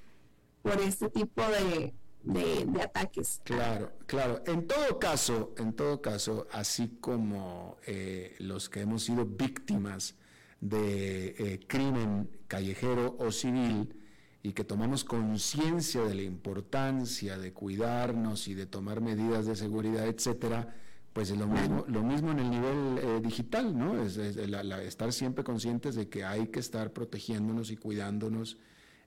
por 0.67 0.81
este 0.81 1.09
tipo 1.09 1.43
de, 1.43 1.95
de, 2.25 2.83
ataques. 2.83 3.41
Claro, 3.45 3.93
claro. 4.07 4.43
En 4.47 4.67
todo 4.67 4.99
caso, 4.99 5.55
en 5.59 5.73
todo 5.73 6.03
caso, 6.03 6.49
así 6.51 6.99
como 7.01 7.77
eh, 7.87 8.35
los 8.41 8.69
que 8.69 8.81
hemos 8.81 9.05
sido 9.05 9.25
víctimas 9.25 10.17
de 10.61 11.37
eh, 11.39 11.61
crimen 11.69 12.29
callejero 12.49 13.17
o 13.21 13.31
civil, 13.31 13.95
y 14.43 14.53
que 14.53 14.65
tomamos 14.65 15.03
conciencia 15.03 16.03
de 16.03 16.15
la 16.15 16.23
importancia 16.23 17.37
de 17.37 17.53
cuidarnos 17.53 18.47
y 18.47 18.55
de 18.55 18.67
tomar 18.67 19.01
medidas 19.01 19.47
de 19.47 19.57
seguridad, 19.57 20.07
etcétera, 20.07 20.73
pues 21.13 21.31
es 21.31 21.39
lo 21.39 21.49
mismo, 21.49 21.85
lo 21.89 22.03
mismo 22.05 22.31
en 22.31 22.39
el 22.39 22.51
nivel 22.51 22.99
eh, 22.99 23.21
digital, 23.21 23.77
¿no? 23.77 24.01
Es, 24.01 24.17
estar 24.17 25.13
siempre 25.13 25.43
conscientes 25.43 25.97
de 25.97 26.09
que 26.09 26.25
hay 26.25 26.47
que 26.49 26.61
estar 26.61 26.93
protegiéndonos 26.93 27.71
y 27.73 27.77
cuidándonos 27.77 28.59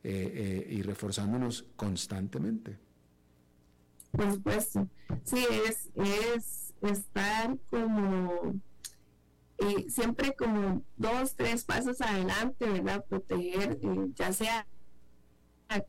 eh, 0.04 0.66
eh, 0.68 0.68
y 0.70 0.82
reforzándonos 0.82 1.66
constantemente. 1.76 2.78
Por 4.12 4.34
supuesto. 4.34 4.88
Sí, 5.24 5.45
es, 5.68 5.89
es 5.95 6.74
estar 6.82 7.58
como 7.70 8.60
siempre 9.89 10.34
como 10.36 10.84
dos, 10.95 11.36
tres 11.36 11.66
pasos 11.66 12.00
adelante, 12.02 12.66
¿verdad? 12.66 13.04
Proteger, 13.08 13.78
ya 14.16 14.32
sea 14.32 14.66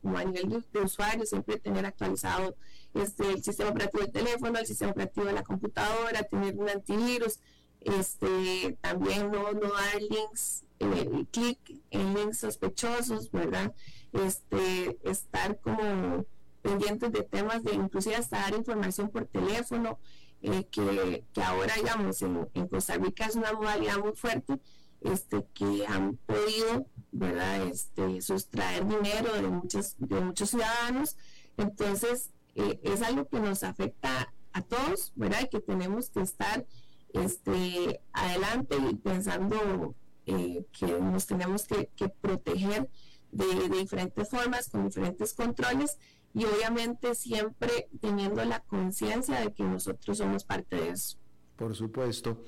como 0.01 0.17
a 0.17 0.23
nivel 0.23 0.63
de, 0.71 0.79
usuario, 0.79 1.25
siempre 1.25 1.59
tener 1.59 1.85
actualizado 1.85 2.55
este, 2.93 3.31
el 3.31 3.43
sistema 3.43 3.71
operativo 3.71 4.03
del 4.03 4.11
teléfono, 4.11 4.59
el 4.59 4.67
sistema 4.67 4.91
operativo 4.91 5.25
de 5.25 5.33
la 5.33 5.43
computadora, 5.43 6.23
tener 6.23 6.55
un 6.55 6.69
antivirus, 6.69 7.39
este, 7.79 8.77
también 8.81 9.31
no, 9.31 9.51
no 9.53 9.71
dar 9.73 10.01
links, 10.01 10.63
eh, 10.79 11.25
clic 11.31 11.57
en 11.89 12.13
links 12.13 12.39
sospechosos, 12.39 13.31
¿verdad? 13.31 13.73
Este, 14.13 14.97
estar 15.09 15.59
como 15.61 16.25
pendientes 16.61 17.11
de 17.11 17.23
temas 17.23 17.63
de 17.63 17.73
inclusive 17.73 18.15
hasta 18.15 18.39
dar 18.39 18.55
información 18.55 19.09
por 19.09 19.25
teléfono, 19.25 19.99
eh, 20.41 20.65
que, 20.71 21.23
que, 21.33 21.43
ahora, 21.43 21.73
digamos, 21.75 22.21
en, 22.21 22.47
en 22.53 22.67
Costa 22.67 22.95
Rica 22.95 23.25
es 23.25 23.35
una 23.35 23.53
modalidad 23.53 23.99
muy 23.99 24.13
fuerte, 24.13 24.59
este, 25.01 25.45
que 25.53 25.85
han 25.87 26.17
podido 26.17 26.85
¿verdad? 27.11 27.67
Este, 27.67 28.21
sustraer 28.21 28.87
dinero 28.87 29.33
de 29.33 29.47
muchos, 29.47 29.95
de 29.97 30.21
muchos 30.21 30.49
ciudadanos. 30.49 31.17
Entonces, 31.57 32.31
eh, 32.55 32.79
es 32.83 33.01
algo 33.01 33.27
que 33.27 33.39
nos 33.39 33.63
afecta 33.63 34.33
a 34.53 34.61
todos, 34.61 35.11
¿verdad? 35.15 35.49
que 35.49 35.59
tenemos 35.59 36.09
que 36.09 36.21
estar 36.21 36.65
este, 37.13 38.01
adelante 38.13 38.77
y 38.89 38.95
pensando 38.95 39.95
eh, 40.25 40.65
que 40.71 40.87
nos 40.87 41.25
tenemos 41.25 41.65
que, 41.65 41.89
proteger 42.21 42.89
de, 43.31 43.69
de, 43.69 43.79
diferentes 43.79 44.29
formas, 44.29 44.69
con 44.69 44.85
diferentes 44.85 45.33
controles 45.33 45.97
y 46.33 46.45
obviamente 46.45 47.15
siempre 47.15 47.89
teniendo 47.99 48.43
la 48.45 48.59
conciencia 48.61 49.41
de 49.41 49.53
que 49.53 49.63
nosotros 49.63 50.17
somos 50.17 50.43
parte 50.43 50.75
de 50.75 50.89
eso. 50.89 51.17
Por 51.55 51.75
supuesto. 51.75 52.43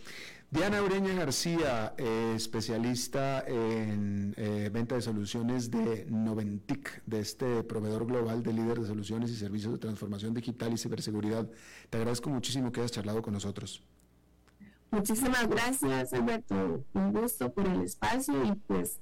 Diana 0.53 0.84
Ureña 0.84 1.15
García, 1.15 1.95
eh, 1.97 2.34
especialista 2.36 3.43
en 3.47 4.36
eh, 4.38 4.69
venta 4.71 4.93
de 4.93 5.01
soluciones 5.01 5.71
de 5.71 6.05
Noventic, 6.11 7.01
de 7.07 7.21
este 7.21 7.63
proveedor 7.63 8.05
global 8.05 8.43
de 8.43 8.53
líder 8.53 8.79
de 8.79 8.86
soluciones 8.86 9.31
y 9.31 9.36
servicios 9.36 9.73
de 9.73 9.79
transformación 9.79 10.31
digital 10.36 10.71
y 10.71 10.77
ciberseguridad. 10.77 11.49
Te 11.89 11.97
agradezco 11.97 12.29
muchísimo 12.29 12.71
que 12.71 12.81
hayas 12.81 12.91
charlado 12.91 13.23
con 13.23 13.34
nosotros. 13.34 13.81
Muchísimas 14.91 15.47
gracias, 15.49 16.13
Alberto. 16.13 16.86
Un 16.93 17.13
gusto 17.13 17.51
por 17.51 17.67
el 17.67 17.81
espacio 17.81 18.45
y 18.45 18.53
pues, 18.67 18.99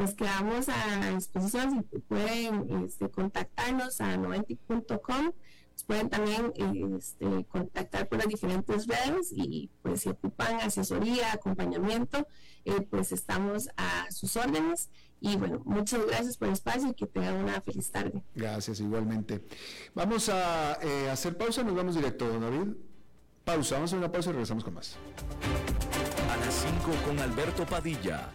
pues 0.00 0.14
quedamos 0.14 0.66
a 0.70 1.10
disposición. 1.14 1.86
Si 1.90 1.98
pueden 1.98 2.84
este, 2.86 3.10
contactarnos 3.10 4.00
a 4.00 4.16
noventic.com 4.16 5.32
pueden 5.86 6.08
también 6.08 6.52
este, 6.96 7.44
contactar 7.44 8.08
por 8.08 8.18
las 8.18 8.28
diferentes 8.28 8.86
redes 8.86 9.30
y 9.32 9.70
pues 9.82 10.02
si 10.02 10.08
ocupan 10.08 10.60
asesoría, 10.60 11.32
acompañamiento, 11.32 12.26
eh, 12.64 12.80
pues 12.88 13.12
estamos 13.12 13.68
a 13.76 14.10
sus 14.10 14.36
órdenes. 14.36 14.88
Y 15.20 15.36
bueno, 15.36 15.60
muchas 15.66 16.06
gracias 16.06 16.38
por 16.38 16.48
el 16.48 16.54
espacio 16.54 16.88
y 16.88 16.94
que 16.94 17.06
tengan 17.06 17.36
una 17.36 17.60
feliz 17.60 17.90
tarde. 17.90 18.22
Gracias, 18.34 18.80
igualmente. 18.80 19.44
Vamos 19.94 20.30
a 20.30 20.78
eh, 20.80 21.10
hacer 21.10 21.36
pausa, 21.36 21.62
nos 21.62 21.74
vamos 21.74 21.94
directo, 21.94 22.26
don 22.26 22.40
David. 22.40 22.72
Pausa, 23.44 23.74
vamos 23.74 23.90
a 23.92 23.96
hacer 23.96 23.98
una 23.98 24.12
pausa 24.12 24.30
y 24.30 24.32
regresamos 24.32 24.64
con 24.64 24.74
más. 24.74 24.96
A 26.30 26.36
las 26.38 26.54
5 26.54 27.06
con 27.06 27.18
Alberto 27.18 27.66
Padilla, 27.66 28.34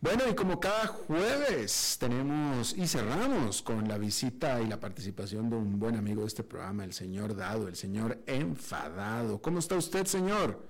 Bueno, 0.00 0.28
y 0.30 0.34
como 0.34 0.60
cada 0.60 0.86
jueves 0.86 1.96
tenemos 1.98 2.72
y 2.76 2.86
cerramos 2.86 3.62
con 3.62 3.88
la 3.88 3.98
visita 3.98 4.60
y 4.60 4.68
la 4.68 4.78
participación 4.78 5.50
de 5.50 5.56
un 5.56 5.80
buen 5.80 5.96
amigo 5.96 6.20
de 6.20 6.28
este 6.28 6.44
programa, 6.44 6.84
el 6.84 6.92
señor 6.92 7.34
Dado, 7.34 7.66
el 7.66 7.74
señor 7.74 8.22
Enfadado. 8.26 9.42
¿Cómo 9.42 9.58
está 9.58 9.74
usted, 9.74 10.06
señor? 10.06 10.62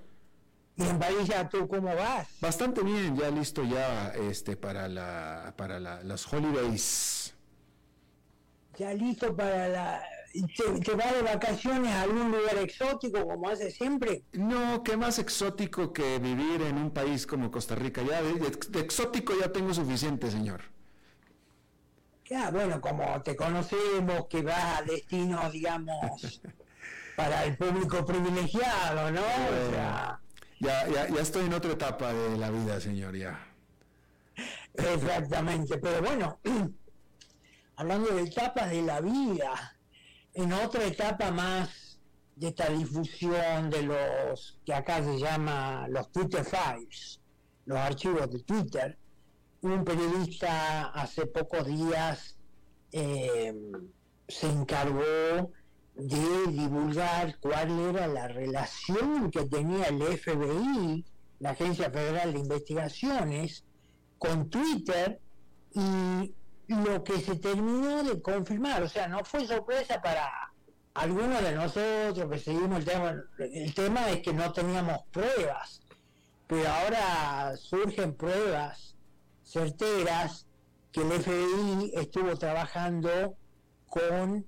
Bien, 0.75 0.97
Padilla, 0.97 1.47
¿tú 1.47 1.67
cómo 1.67 1.93
vas? 1.95 2.27
Bastante 2.41 2.81
bien, 2.81 3.15
ya 3.15 3.29
listo 3.29 3.63
ya 3.63 4.09
este 4.13 4.55
para 4.57 4.87
la 4.87 5.53
para 5.55 5.79
la, 5.79 6.01
las 6.03 6.31
holidays. 6.33 7.35
Ya 8.79 8.93
listo 8.93 9.35
para 9.35 9.67
la 9.67 10.01
¿Te, 10.31 10.79
¿Te, 10.81 10.95
va 10.95 11.11
de 11.11 11.21
vacaciones 11.23 11.91
a 11.91 12.03
algún 12.03 12.31
lugar 12.31 12.57
exótico 12.57 13.27
como 13.27 13.49
hace 13.49 13.71
siempre? 13.71 14.23
No, 14.33 14.83
qué 14.83 14.95
más 14.95 15.19
exótico 15.19 15.91
que 15.91 16.19
vivir 16.19 16.61
en 16.61 16.77
un 16.77 16.91
país 16.91 17.25
como 17.25 17.49
Costa 17.49 17.75
Rica. 17.75 18.01
Ya 18.03 18.21
de, 18.21 18.33
de 18.33 18.79
exótico 18.79 19.33
ya 19.39 19.51
tengo 19.51 19.73
suficiente, 19.73 20.29
señor. 20.29 20.61
Ya, 22.29 22.51
bueno, 22.51 22.79
como 22.79 23.19
te 23.23 23.35
conocemos, 23.35 24.27
que 24.29 24.43
va 24.43 24.77
a 24.77 24.83
destinos, 24.83 25.51
digamos, 25.51 26.41
para 27.15 27.43
el 27.45 27.57
público 27.57 28.05
privilegiado, 28.05 29.11
¿no? 29.11 29.21
o 29.21 29.71
sea... 29.71 30.19
ya, 30.59 30.87
ya, 30.89 31.09
ya 31.09 31.21
estoy 31.21 31.47
en 31.47 31.53
otra 31.53 31.71
etapa 31.71 32.13
de 32.13 32.37
la 32.37 32.51
vida, 32.51 32.79
señor, 32.79 33.15
ya. 33.15 33.47
Exactamente, 34.75 35.79
pero 35.79 36.01
bueno, 36.03 36.39
hablando 37.77 38.13
de 38.13 38.21
etapas 38.21 38.69
de 38.69 38.83
la 38.83 39.01
vida, 39.01 39.78
en 40.33 40.53
otra 40.53 40.85
etapa 40.85 41.31
más 41.31 41.99
de 42.35 42.49
esta 42.49 42.69
difusión 42.69 43.69
de 43.69 43.83
los 43.83 44.59
que 44.65 44.73
acá 44.73 45.03
se 45.03 45.17
llama 45.19 45.87
los 45.89 46.11
Twitter 46.11 46.45
Files, 46.45 47.19
los 47.65 47.77
archivos 47.77 48.31
de 48.31 48.39
Twitter, 48.39 48.97
un 49.61 49.83
periodista 49.83 50.89
hace 50.89 51.25
pocos 51.25 51.65
días 51.65 52.37
eh, 52.91 53.53
se 54.27 54.49
encargó 54.49 55.51
de 55.95 56.47
divulgar 56.51 57.37
cuál 57.39 57.77
era 57.89 58.07
la 58.07 58.27
relación 58.29 59.29
que 59.31 59.45
tenía 59.45 59.87
el 59.87 60.01
FBI, 60.01 61.05
la 61.39 61.49
Agencia 61.51 61.91
Federal 61.91 62.31
de 62.31 62.39
Investigaciones, 62.39 63.65
con 64.17 64.49
Twitter 64.49 65.19
y 65.73 66.33
lo 66.69 67.03
que 67.03 67.19
se 67.19 67.35
terminó 67.35 68.03
de 68.03 68.21
confirmar, 68.21 68.83
o 68.83 68.87
sea, 68.87 69.07
no 69.07 69.23
fue 69.23 69.45
sorpresa 69.45 69.99
para 70.01 70.29
algunos 70.93 71.41
de 71.41 71.53
nosotros 71.53 72.29
que 72.29 72.39
seguimos 72.39 72.79
el 72.79 72.85
tema, 72.85 73.23
el 73.39 73.73
tema 73.73 74.09
es 74.09 74.21
que 74.21 74.33
no 74.33 74.51
teníamos 74.53 75.01
pruebas, 75.11 75.81
pero 76.45 76.69
ahora 76.69 77.57
surgen 77.57 78.13
pruebas 78.15 78.95
certeras 79.43 80.45
que 80.91 81.01
el 81.01 81.11
FBI 81.21 81.91
estuvo 81.95 82.35
trabajando 82.37 83.35
con 83.87 84.45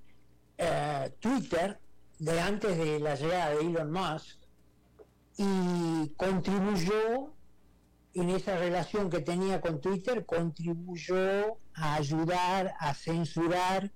eh, 0.58 1.12
Twitter 1.18 1.80
de 2.20 2.40
antes 2.40 2.78
de 2.78 3.00
la 3.00 3.16
llegada 3.16 3.50
de 3.50 3.60
Elon 3.62 3.90
Musk 3.90 4.38
y 5.36 6.08
contribuyó 6.16 7.32
en 8.14 8.30
esa 8.30 8.56
relación 8.56 9.08
que 9.08 9.20
tenía 9.20 9.60
con 9.60 9.80
Twitter 9.80 10.26
contribuyó 10.26 11.58
a 11.74 11.94
ayudar 11.94 12.74
a 12.78 12.94
censurar 12.94 13.90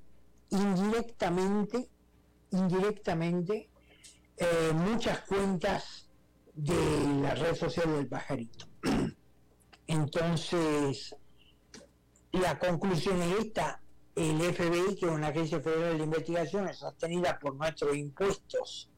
indirectamente, 0.50 1.88
indirectamente 2.50 3.68
eh, 4.36 4.72
muchas 4.74 5.20
cuentas 5.20 6.08
de 6.54 7.20
la 7.20 7.34
red 7.34 7.54
social 7.54 7.92
del 7.92 8.06
pajarito. 8.06 8.66
Entonces, 9.86 11.14
la 12.32 12.58
conclusión 12.58 13.20
es 13.22 13.44
esta, 13.44 13.80
el 14.14 14.40
FBI, 14.40 14.96
que 14.96 15.06
es 15.06 15.12
una 15.12 15.28
agencia 15.28 15.60
federal 15.60 15.98
de 15.98 16.04
investigación, 16.04 16.72
sostenida 16.74 17.38
por 17.38 17.54
nuestros 17.54 17.94
impuestos, 17.96 18.90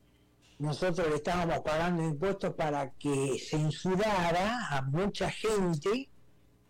nosotros 0.59 1.09
le 1.09 1.17
estábamos 1.17 1.61
pagando 1.61 2.03
impuestos 2.03 2.55
para 2.55 2.91
que 2.93 3.39
censurara 3.39 4.67
a 4.71 4.83
mucha 4.83 5.31
gente 5.31 6.09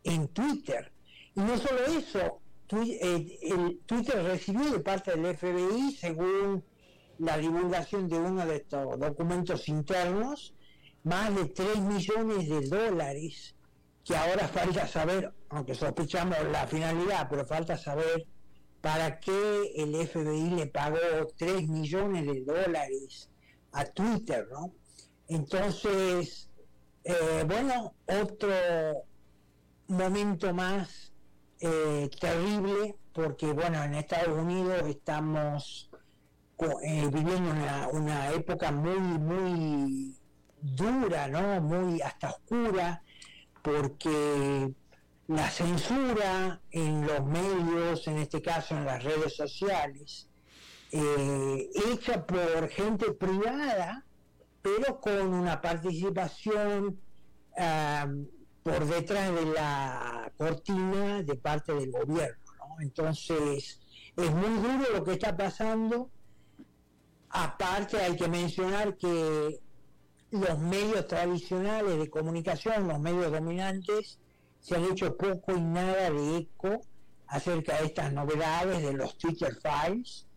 en 0.04 0.28
Twitter. 0.28 0.92
Y 1.34 1.40
no 1.40 1.56
solo 1.56 1.86
eso, 1.86 2.40
el 2.70 3.80
Twitter 3.86 4.22
recibió 4.24 4.70
de 4.70 4.80
parte 4.80 5.16
del 5.16 5.36
FBI, 5.36 5.92
según 5.92 6.62
la 7.18 7.38
divulgación 7.38 8.08
de 8.08 8.18
uno 8.18 8.46
de 8.46 8.56
estos 8.56 8.98
documentos 8.98 9.68
internos, 9.68 10.54
más 11.04 11.34
de 11.34 11.46
3 11.46 11.80
millones 11.80 12.48
de 12.48 12.60
dólares, 12.68 13.54
que 14.04 14.14
ahora 14.14 14.48
falta 14.54 14.86
saber, 14.86 15.32
aunque 15.48 15.74
sospechamos 15.74 16.36
la 16.52 16.66
finalidad, 16.66 17.26
pero 17.30 17.46
falta 17.46 17.76
saber 17.78 18.26
para 18.82 19.18
qué 19.18 19.72
el 19.76 19.94
FBI 20.06 20.50
le 20.50 20.66
pagó 20.66 20.98
3 21.36 21.68
millones 21.68 22.26
de 22.26 22.44
dólares 22.44 23.30
a 23.72 23.84
Twitter, 23.84 24.46
¿no? 24.50 24.72
Entonces, 25.28 26.48
eh, 27.04 27.44
bueno, 27.46 27.94
otro 28.06 28.54
momento 29.88 30.52
más 30.54 31.12
eh, 31.60 32.08
terrible, 32.20 32.96
porque 33.12 33.52
bueno, 33.52 33.82
en 33.82 33.94
Estados 33.94 34.38
Unidos 34.38 34.82
estamos 34.86 35.90
eh, 36.82 37.08
viviendo 37.12 37.50
una, 37.50 37.88
una 37.88 38.30
época 38.32 38.70
muy, 38.72 38.98
muy 38.98 40.16
dura, 40.60 41.28
¿no? 41.28 41.60
Muy 41.60 42.00
hasta 42.00 42.30
oscura, 42.30 43.02
porque 43.62 44.72
la 45.28 45.50
censura 45.50 46.60
en 46.70 47.06
los 47.06 47.24
medios, 47.26 48.06
en 48.08 48.18
este 48.18 48.40
caso 48.40 48.76
en 48.76 48.86
las 48.86 49.04
redes 49.04 49.36
sociales, 49.36 50.28
eh, 50.90 51.70
hecha 51.92 52.24
por 52.26 52.68
gente 52.68 53.12
privada, 53.12 54.04
pero 54.62 55.00
con 55.00 55.34
una 55.34 55.60
participación 55.60 57.00
por 58.62 58.86
detrás 58.86 59.34
de 59.34 59.46
la 59.46 60.32
cortina 60.36 61.22
de 61.22 61.34
parte 61.34 61.74
del 61.74 61.90
gobierno. 61.90 62.38
Entonces, 62.80 63.80
es 64.16 64.30
muy 64.30 64.62
duro 64.62 64.92
lo 64.94 65.04
que 65.04 65.12
está 65.12 65.36
pasando. 65.36 66.10
Aparte, 67.30 67.96
hay 67.98 68.14
que 68.16 68.28
mencionar 68.28 68.96
que 68.96 69.60
los 70.30 70.58
medios 70.58 71.06
tradicionales 71.08 71.98
de 71.98 72.08
comunicación, 72.08 72.86
los 72.86 73.00
medios 73.00 73.32
dominantes, 73.32 74.18
se 74.60 74.76
han 74.76 74.84
hecho 74.84 75.16
poco 75.16 75.52
y 75.52 75.60
nada 75.60 76.10
de 76.10 76.36
eco 76.38 76.80
acerca 77.26 77.78
de 77.78 77.86
estas 77.86 78.12
novedades 78.12 78.82
de 78.82 78.92
los 78.92 79.16
Twitter 79.18 79.56
Files 79.60 80.27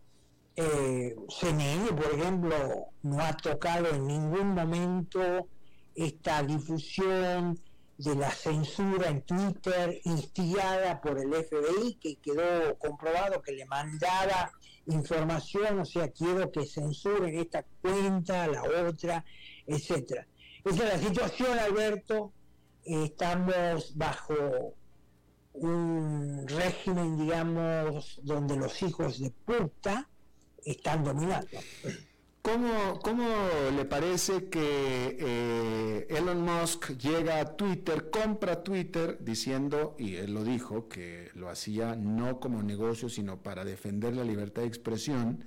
eh, 0.62 1.16
CNN, 1.28 1.92
por 1.92 2.12
ejemplo, 2.12 2.86
no 3.02 3.20
ha 3.20 3.36
tocado 3.36 3.88
en 3.88 4.06
ningún 4.06 4.54
momento 4.54 5.48
esta 5.94 6.42
difusión 6.42 7.58
de 7.98 8.14
la 8.14 8.30
censura 8.30 9.08
en 9.08 9.22
Twitter 9.22 10.00
instigada 10.04 11.00
por 11.00 11.18
el 11.18 11.32
FBI, 11.32 11.94
que 12.00 12.16
quedó 12.16 12.76
comprobado 12.78 13.42
que 13.42 13.52
le 13.52 13.66
mandaba 13.66 14.52
información, 14.86 15.80
o 15.80 15.84
sea, 15.84 16.08
quiero 16.10 16.50
que 16.50 16.64
censuren 16.64 17.38
esta 17.38 17.64
cuenta, 17.80 18.46
la 18.46 18.62
otra, 18.62 19.24
etcétera. 19.66 20.26
Esa 20.64 20.84
es 20.84 21.02
la 21.02 21.08
situación, 21.08 21.58
Alberto. 21.58 22.32
Estamos 22.84 23.96
bajo 23.96 24.74
un 25.54 26.46
régimen, 26.48 27.18
digamos, 27.18 28.20
donde 28.22 28.56
los 28.56 28.82
hijos 28.82 29.20
de 29.20 29.30
puta 29.30 30.08
están 30.64 31.04
dominando. 31.04 31.58
¿Cómo, 32.42 32.98
¿Cómo, 33.00 33.24
le 33.76 33.84
parece 33.84 34.48
que 34.48 35.16
eh, 35.20 36.06
Elon 36.10 36.42
Musk 36.42 36.98
llega 36.98 37.38
a 37.38 37.56
Twitter, 37.56 38.10
compra 38.10 38.64
Twitter 38.64 39.18
diciendo, 39.20 39.94
y 39.96 40.16
él 40.16 40.34
lo 40.34 40.42
dijo, 40.42 40.88
que 40.88 41.30
lo 41.34 41.48
hacía 41.48 41.94
no 41.94 42.40
como 42.40 42.60
negocio, 42.64 43.08
sino 43.08 43.40
para 43.40 43.64
defender 43.64 44.16
la 44.16 44.24
libertad 44.24 44.62
de 44.62 44.68
expresión, 44.68 45.44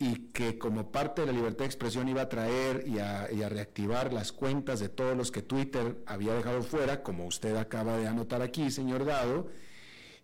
y 0.00 0.30
que 0.32 0.58
como 0.58 0.90
parte 0.90 1.20
de 1.20 1.28
la 1.28 1.32
libertad 1.32 1.60
de 1.60 1.66
expresión 1.66 2.08
iba 2.08 2.22
a 2.22 2.28
traer 2.28 2.84
y 2.88 2.98
a, 2.98 3.28
y 3.32 3.42
a 3.44 3.48
reactivar 3.48 4.12
las 4.12 4.32
cuentas 4.32 4.80
de 4.80 4.88
todos 4.88 5.16
los 5.16 5.30
que 5.30 5.42
Twitter 5.42 6.02
había 6.04 6.34
dejado 6.34 6.62
fuera, 6.62 7.04
como 7.04 7.26
usted 7.26 7.54
acaba 7.54 7.96
de 7.96 8.08
anotar 8.08 8.42
aquí, 8.42 8.72
señor 8.72 9.04
Dado, 9.04 9.50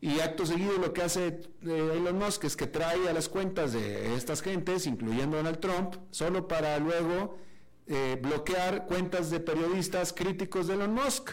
y 0.04 0.20
acto 0.20 0.44
seguido 0.44 0.76
lo 0.76 0.92
que 0.92 1.00
hace 1.00 1.28
eh, 1.28 1.92
Elon 1.96 2.18
Musk 2.18 2.44
es 2.44 2.56
que 2.56 2.66
trae 2.66 3.08
a 3.08 3.14
las 3.14 3.26
cuentas 3.26 3.72
de 3.72 4.14
estas 4.14 4.42
gentes, 4.42 4.86
incluyendo 4.86 5.38
Donald 5.38 5.60
Trump, 5.60 5.94
solo 6.10 6.46
para 6.46 6.78
luego 6.78 7.38
eh, 7.86 8.18
bloquear 8.20 8.84
cuentas 8.84 9.30
de 9.30 9.40
periodistas 9.40 10.12
críticos 10.12 10.66
de 10.66 10.74
Elon 10.74 10.92
Musk. 10.92 11.30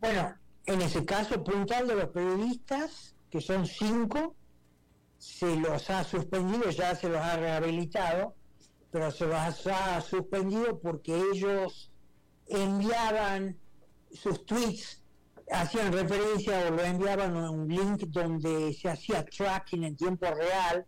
Bueno, 0.00 0.36
en 0.64 0.80
ese 0.80 1.04
caso 1.04 1.44
puntual 1.44 1.86
de 1.86 1.96
los 1.96 2.08
periodistas, 2.08 3.14
que 3.28 3.42
son 3.42 3.66
cinco, 3.66 4.34
se 5.18 5.54
los 5.54 5.90
ha 5.90 6.02
suspendido, 6.02 6.70
ya 6.70 6.94
se 6.94 7.10
los 7.10 7.20
ha 7.20 7.36
rehabilitado, 7.36 8.34
pero 8.90 9.10
se 9.10 9.26
los 9.26 9.66
ha 9.66 10.00
suspendido 10.00 10.78
porque 10.80 11.14
ellos 11.30 11.90
enviaban 12.46 13.58
sus 14.10 14.46
tweets 14.46 15.04
hacían 15.50 15.92
referencia 15.92 16.68
o 16.68 16.70
lo 16.70 16.82
enviaban 16.82 17.36
a 17.36 17.50
un 17.50 17.68
link 17.68 18.04
donde 18.08 18.72
se 18.74 18.88
hacía 18.88 19.24
tracking 19.24 19.84
en 19.84 19.96
tiempo 19.96 20.26
real 20.26 20.84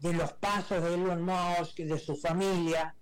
de 0.00 0.12
los 0.12 0.32
pasos 0.34 0.82
de 0.82 0.94
Elon 0.94 1.22
Musk, 1.22 1.78
de 1.78 1.98
su 1.98 2.16
familia. 2.16 2.94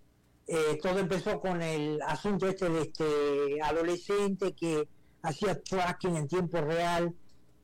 Eh, 0.47 0.79
todo 0.83 0.99
empezó 0.99 1.41
con 1.41 1.61
el 1.63 2.01
asunto 2.03 2.49
este 2.49 2.69
de 2.69 2.83
este 2.83 3.63
adolescente 3.63 4.55
que 4.55 4.89
hacía 5.23 5.61
tracking 5.63 6.17
en 6.17 6.29
tiempo 6.29 6.61
real 6.61 7.15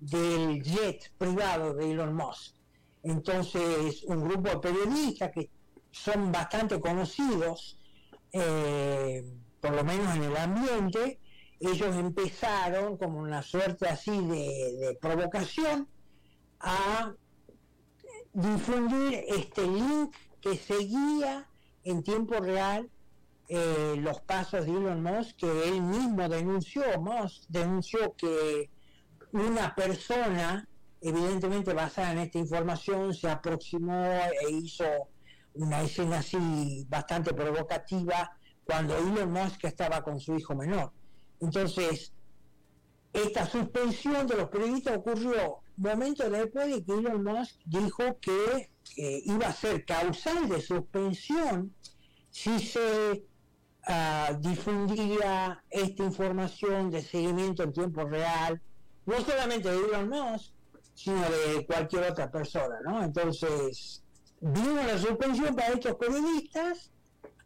del 0.01 0.63
jet 0.63 1.13
privado 1.17 1.75
de 1.75 1.93
Elon 1.93 2.15
Musk. 2.15 2.57
Entonces, 3.05 4.03
un 4.05 4.25
grupo 4.25 4.49
de 4.51 4.59
periodistas 4.59 5.31
que 5.33 5.51
son 5.91 6.33
bastante 6.33 6.81
conocidos, 6.81 7.79
eh, 8.33 9.25
por 9.61 9.73
lo 9.73 9.85
menos 9.85 10.17
en 10.17 10.23
el 10.25 10.37
ambiente, 10.37 11.21
ellos 11.63 11.95
empezaron 11.97 12.97
como 12.97 13.21
una 13.21 13.43
suerte 13.43 13.89
así 13.89 14.11
de, 14.11 14.99
provocación 15.01 15.89
a 16.61 17.15
difundir 18.33 19.25
este 19.29 19.67
link 19.67 20.15
que 20.41 20.57
seguía 20.57 21.49
en 21.85 22.03
tiempo 22.03 22.35
real 22.41 22.91
eh, 23.49 23.95
los 23.99 24.21
pasos 24.21 24.67
de 24.67 24.73
Elon 24.73 25.03
Musk 25.03 25.37
que 25.37 25.69
él 25.69 25.83
mismo 25.83 26.29
denunció. 26.29 26.83
Musk 27.01 27.45
denunció 27.49 28.15
que 28.17 28.71
una 29.33 29.75
persona, 29.75 30.69
evidentemente 31.01 31.73
basada 31.73 32.13
en 32.13 32.19
esta 32.19 32.39
información, 32.39 33.15
se 33.15 33.31
aproximó 33.31 34.05
e 34.47 34.51
hizo 34.51 34.85
una 35.55 35.83
escena 35.83 36.19
así 36.19 36.87
bastante 36.89 37.35
provocativa 37.35 38.37
cuando 38.65 38.97
Elon 38.97 39.31
Musk 39.31 39.65
estaba 39.65 40.03
con 40.03 40.19
su 40.19 40.35
hijo 40.37 40.55
menor. 40.55 40.93
Entonces, 41.43 42.13
esta 43.13 43.47
suspensión 43.47 44.27
de 44.27 44.37
los 44.37 44.49
periodistas 44.49 44.97
ocurrió 44.97 45.59
momentos 45.77 46.31
después 46.31 46.73
de 46.73 46.85
que 46.85 46.93
Elon 46.93 47.25
Musk 47.25 47.57
dijo 47.67 48.19
que 48.21 48.71
iba 48.97 49.49
a 49.49 49.53
ser 49.53 49.85
causal 49.85 50.49
de 50.49 50.61
suspensión 50.61 51.75
si 52.31 52.59
se 52.61 53.25
ah, 53.87 54.37
difundía 54.41 55.63
esta 55.69 56.05
información 56.05 56.91
de 56.91 57.03
seguimiento 57.03 57.65
en 57.65 57.73
tiempo 57.73 58.05
real, 58.05 58.61
no 59.05 59.21
solamente 59.21 59.69
de 59.69 59.79
Elon 59.79 60.09
Musk, 60.09 60.53
sino 60.95 61.23
de 61.23 61.67
cualquier 61.67 62.05
otra 62.05 62.31
persona, 62.31 62.77
¿no? 62.85 63.03
Entonces, 63.03 64.03
vino 64.41 64.83
la 64.83 64.97
suspensión 64.97 65.57
para 65.57 65.75
estos 65.75 65.97
periodistas, 65.97 66.93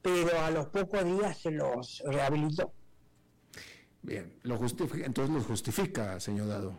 pero 0.03 0.39
a 0.41 0.51
los 0.51 0.67
pocos 0.67 1.03
días 1.05 1.39
se 1.39 1.51
los 1.51 2.03
rehabilitó. 2.07 2.73
Bien, 4.07 4.39
lo 4.45 4.57
justifica, 4.57 5.05
entonces 5.05 5.35
lo 5.35 5.43
justifica, 5.43 6.21
señor 6.21 6.47
Dado. 6.47 6.79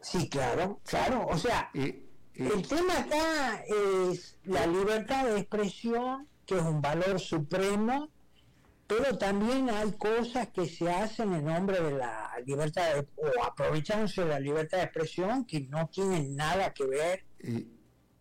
Sí, 0.00 0.26
claro, 0.30 0.80
claro. 0.82 1.26
O 1.26 1.36
sea, 1.36 1.70
el 1.74 2.66
tema 2.66 3.00
acá 3.00 3.62
es 3.66 4.38
la 4.44 4.66
libertad 4.66 5.26
de 5.26 5.40
expresión, 5.40 6.26
que 6.46 6.56
es 6.56 6.62
un 6.62 6.80
valor 6.80 7.20
supremo, 7.20 8.08
pero 8.86 9.18
también 9.18 9.68
hay 9.68 9.92
cosas 9.92 10.48
que 10.48 10.66
se 10.66 10.90
hacen 10.90 11.34
en 11.34 11.44
nombre 11.44 11.78
de 11.78 11.90
la 11.90 12.30
libertad 12.46 12.94
de, 12.94 13.06
o 13.16 13.44
aprovechándose 13.44 14.22
de 14.22 14.28
la 14.28 14.40
libertad 14.40 14.78
de 14.78 14.84
expresión 14.84 15.44
que 15.44 15.60
no 15.60 15.88
tienen 15.88 16.34
nada 16.34 16.72
que 16.72 16.86
ver 16.86 17.26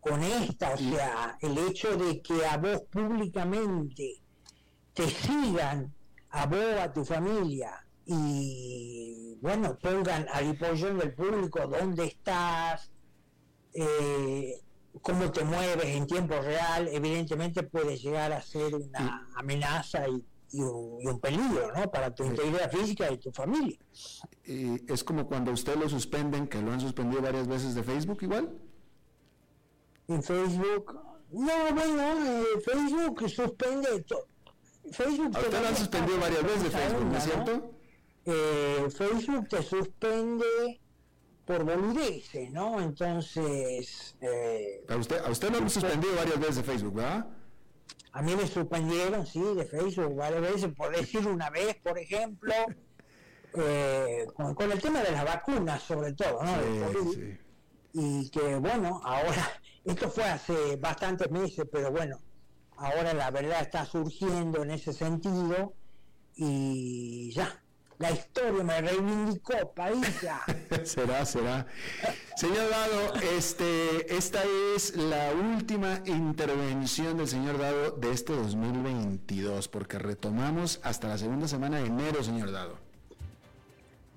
con 0.02 0.22
esta. 0.24 0.74
O 0.74 0.78
sea, 0.78 1.38
el 1.40 1.58
hecho 1.58 1.96
de 1.96 2.22
que 2.22 2.46
a 2.46 2.58
vos 2.58 2.82
públicamente 2.92 4.22
te 4.94 5.08
sigan, 5.10 5.94
a 6.32 6.46
vos, 6.48 6.76
a 6.82 6.92
tu 6.92 7.06
familia, 7.06 7.83
y 8.06 9.38
bueno, 9.42 9.78
pongan 9.82 10.26
a 10.32 10.42
disposición 10.42 10.98
del 10.98 11.14
público 11.14 11.68
dónde 11.68 12.06
estás, 12.06 12.92
eh, 13.74 14.62
cómo 15.02 15.32
te 15.32 15.44
mueves 15.44 15.86
en 15.86 16.08
tiempo 16.08 16.40
real, 16.40 16.88
evidentemente 16.92 17.64
puede 17.64 17.98
llegar 17.98 18.32
a 18.34 18.42
ser 18.42 18.76
una 18.76 19.30
amenaza 19.36 20.08
y, 20.08 20.26
un, 20.56 21.20
peligro 21.20 21.72
¿no? 21.76 21.90
para 21.90 22.14
tu 22.14 22.24
integridad 22.24 22.72
física 22.72 23.12
y 23.12 23.18
tu 23.18 23.32
familia. 23.32 23.80
Y 24.46 24.92
es 24.92 25.04
como 25.04 25.26
cuando 25.26 25.52
usted 25.52 25.76
lo 25.76 25.90
suspenden, 25.90 26.48
que 26.48 26.62
lo 26.62 26.72
han 26.72 26.80
suspendido 26.80 27.24
varias 27.24 27.48
veces 27.48 27.74
de 27.74 27.82
Facebook 27.82 28.20
igual. 28.22 28.56
En 30.08 30.22
Facebook, 30.22 31.00
no, 31.32 31.74
bueno, 31.74 32.04
eh, 32.04 32.62
Facebook 32.64 33.30
suspende 33.30 34.04
todo. 34.04 34.28
Facebook 34.92 35.36
usted 35.36 35.62
lo 35.62 35.68
han 35.68 35.76
suspendido 35.76 36.20
varias 36.20 36.44
veces 36.44 36.64
de 36.64 36.70
Facebook, 36.70 37.06
¿no 37.06 37.18
es 37.18 37.24
cierto? 37.24 37.73
Eh, 38.26 38.88
Facebook 38.96 39.50
te 39.50 39.62
suspende 39.64 40.80
por 41.46 41.64
boludeces, 41.64 42.52
¿no? 42.52 42.80
Entonces... 42.80 44.16
Eh, 44.22 44.86
a 44.88 44.96
usted, 44.96 45.20
a 45.24 45.30
usted 45.30 45.50
lo 45.52 45.58
han 45.58 45.70
suspendido 45.70 46.16
varias 46.16 46.40
veces 46.40 46.56
de 46.58 46.64
Facebook, 46.64 46.96
¿verdad? 46.96 47.28
A 48.14 48.22
mí 48.22 48.36
me 48.36 48.48
suspendieron, 48.48 49.26
sí, 49.26 49.42
de 49.42 49.66
Facebook 49.66 50.16
varias 50.16 50.42
veces, 50.42 50.74
por 50.76 50.96
decir 50.96 51.28
una 51.28 51.50
vez, 51.50 51.76
por 51.84 51.98
ejemplo, 51.98 52.54
eh, 53.56 54.26
con, 54.36 54.72
el 54.72 54.82
tema 54.82 55.02
de 55.02 55.12
las 55.12 55.26
vacunas, 55.26 55.82
sobre 55.82 56.14
todo, 56.14 56.44
¿no? 56.44 57.12
Sí, 57.12 57.38
Y 57.94 58.30
que, 58.30 58.56
bueno, 58.56 59.02
ahora, 59.04 59.52
esto 59.84 60.10
fue 60.10 60.24
hace 60.24 60.78
bastantes 60.78 61.30
meses, 61.30 61.66
pero 61.72 61.92
bueno, 61.92 62.20
ahora 62.78 63.14
la 63.14 63.32
verdad 63.32 63.62
está 63.62 63.86
surgiendo 63.86 64.64
en 64.64 64.72
ese 64.72 64.94
sentido 64.94 65.74
y 66.36 67.32
ya, 67.32 67.63
la 68.04 68.12
historia 68.12 68.64
me 68.66 68.82
reivindicó, 68.82 69.72
Padilla. 69.74 70.42
será, 70.84 71.26
será. 71.26 71.66
Señor 72.36 72.70
Dado, 72.70 73.14
este, 73.38 74.14
esta 74.14 74.42
es 74.76 74.98
la 74.98 75.32
última 75.32 76.02
intervención 76.06 77.16
del 77.16 77.30
señor 77.30 77.58
Dado 77.58 77.92
de 77.92 78.12
este 78.12 78.34
2022, 78.34 79.70
porque 79.70 80.00
retomamos 80.00 80.82
hasta 80.84 81.08
la 81.08 81.18
segunda 81.18 81.48
semana 81.48 81.78
de 81.78 81.86
enero, 81.86 82.22
señor 82.22 82.52
Dado. 82.52 82.78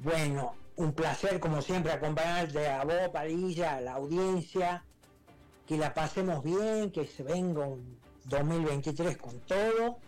Bueno, 0.00 0.56
un 0.74 0.92
placer, 0.92 1.38
como 1.38 1.62
siempre, 1.62 1.92
acompañarte 1.92 2.66
a 2.66 2.82
vos, 2.82 3.08
Padilla, 3.12 3.76
a 3.76 3.80
la 3.80 3.92
audiencia, 3.92 4.82
que 5.64 5.76
la 5.78 5.94
pasemos 5.94 6.42
bien, 6.42 6.90
que 6.90 7.06
se 7.06 7.22
venga 7.22 7.64
un 7.64 8.00
2023 8.24 9.16
con 9.16 9.38
todo 9.42 9.98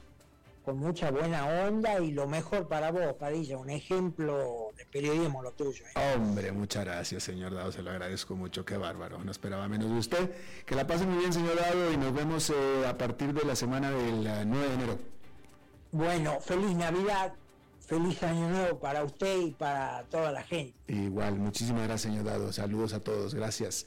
con 0.69 0.81
mucha 0.81 1.11
buena 1.11 1.47
onda 1.67 1.99
y 1.99 2.11
lo 2.11 2.29
mejor 2.29 2.69
para 2.69 2.91
vos, 2.91 3.15
Padilla, 3.19 3.57
un 3.57 3.71
ejemplo 3.71 4.69
de 4.77 4.85
periodismo 4.85 5.43
lo 5.43 5.51
tuyo. 5.53 5.83
¿eh? 5.87 6.15
Hombre, 6.15 6.53
muchas 6.53 6.85
gracias, 6.85 7.23
señor 7.23 7.55
Dado, 7.55 7.73
se 7.73 7.83
lo 7.83 7.91
agradezco 7.91 8.37
mucho, 8.37 8.67
qué 8.67 8.77
bárbaro, 8.77 9.25
no 9.25 9.31
esperaba 9.31 9.67
menos 9.67 9.89
de 9.89 9.97
usted. 9.97 10.31
Que 10.67 10.75
la 10.75 10.87
pase 10.87 11.07
muy 11.07 11.21
bien, 11.21 11.33
señor 11.33 11.57
Dado, 11.57 11.91
y 11.91 11.97
nos 11.97 12.13
vemos 12.13 12.51
eh, 12.51 12.87
a 12.87 12.99
partir 12.99 13.33
de 13.33 13.47
la 13.47 13.57
semana 13.57 13.91
del 13.91 14.25
9 14.47 14.69
de 14.69 14.75
enero. 14.75 14.99
Bueno, 15.91 16.39
feliz 16.43 16.77
Navidad, 16.77 17.33
feliz 17.81 18.23
Año 18.23 18.51
Nuevo 18.51 18.79
para 18.79 19.05
usted 19.05 19.41
y 19.41 19.53
para 19.53 20.05
toda 20.11 20.33
la 20.33 20.43
gente. 20.43 20.75
Igual, 20.87 21.37
muchísimas 21.37 21.85
gracias, 21.85 22.13
señor 22.13 22.27
Dado, 22.27 22.53
saludos 22.53 22.93
a 22.93 23.01
todos, 23.01 23.35
gracias. 23.35 23.87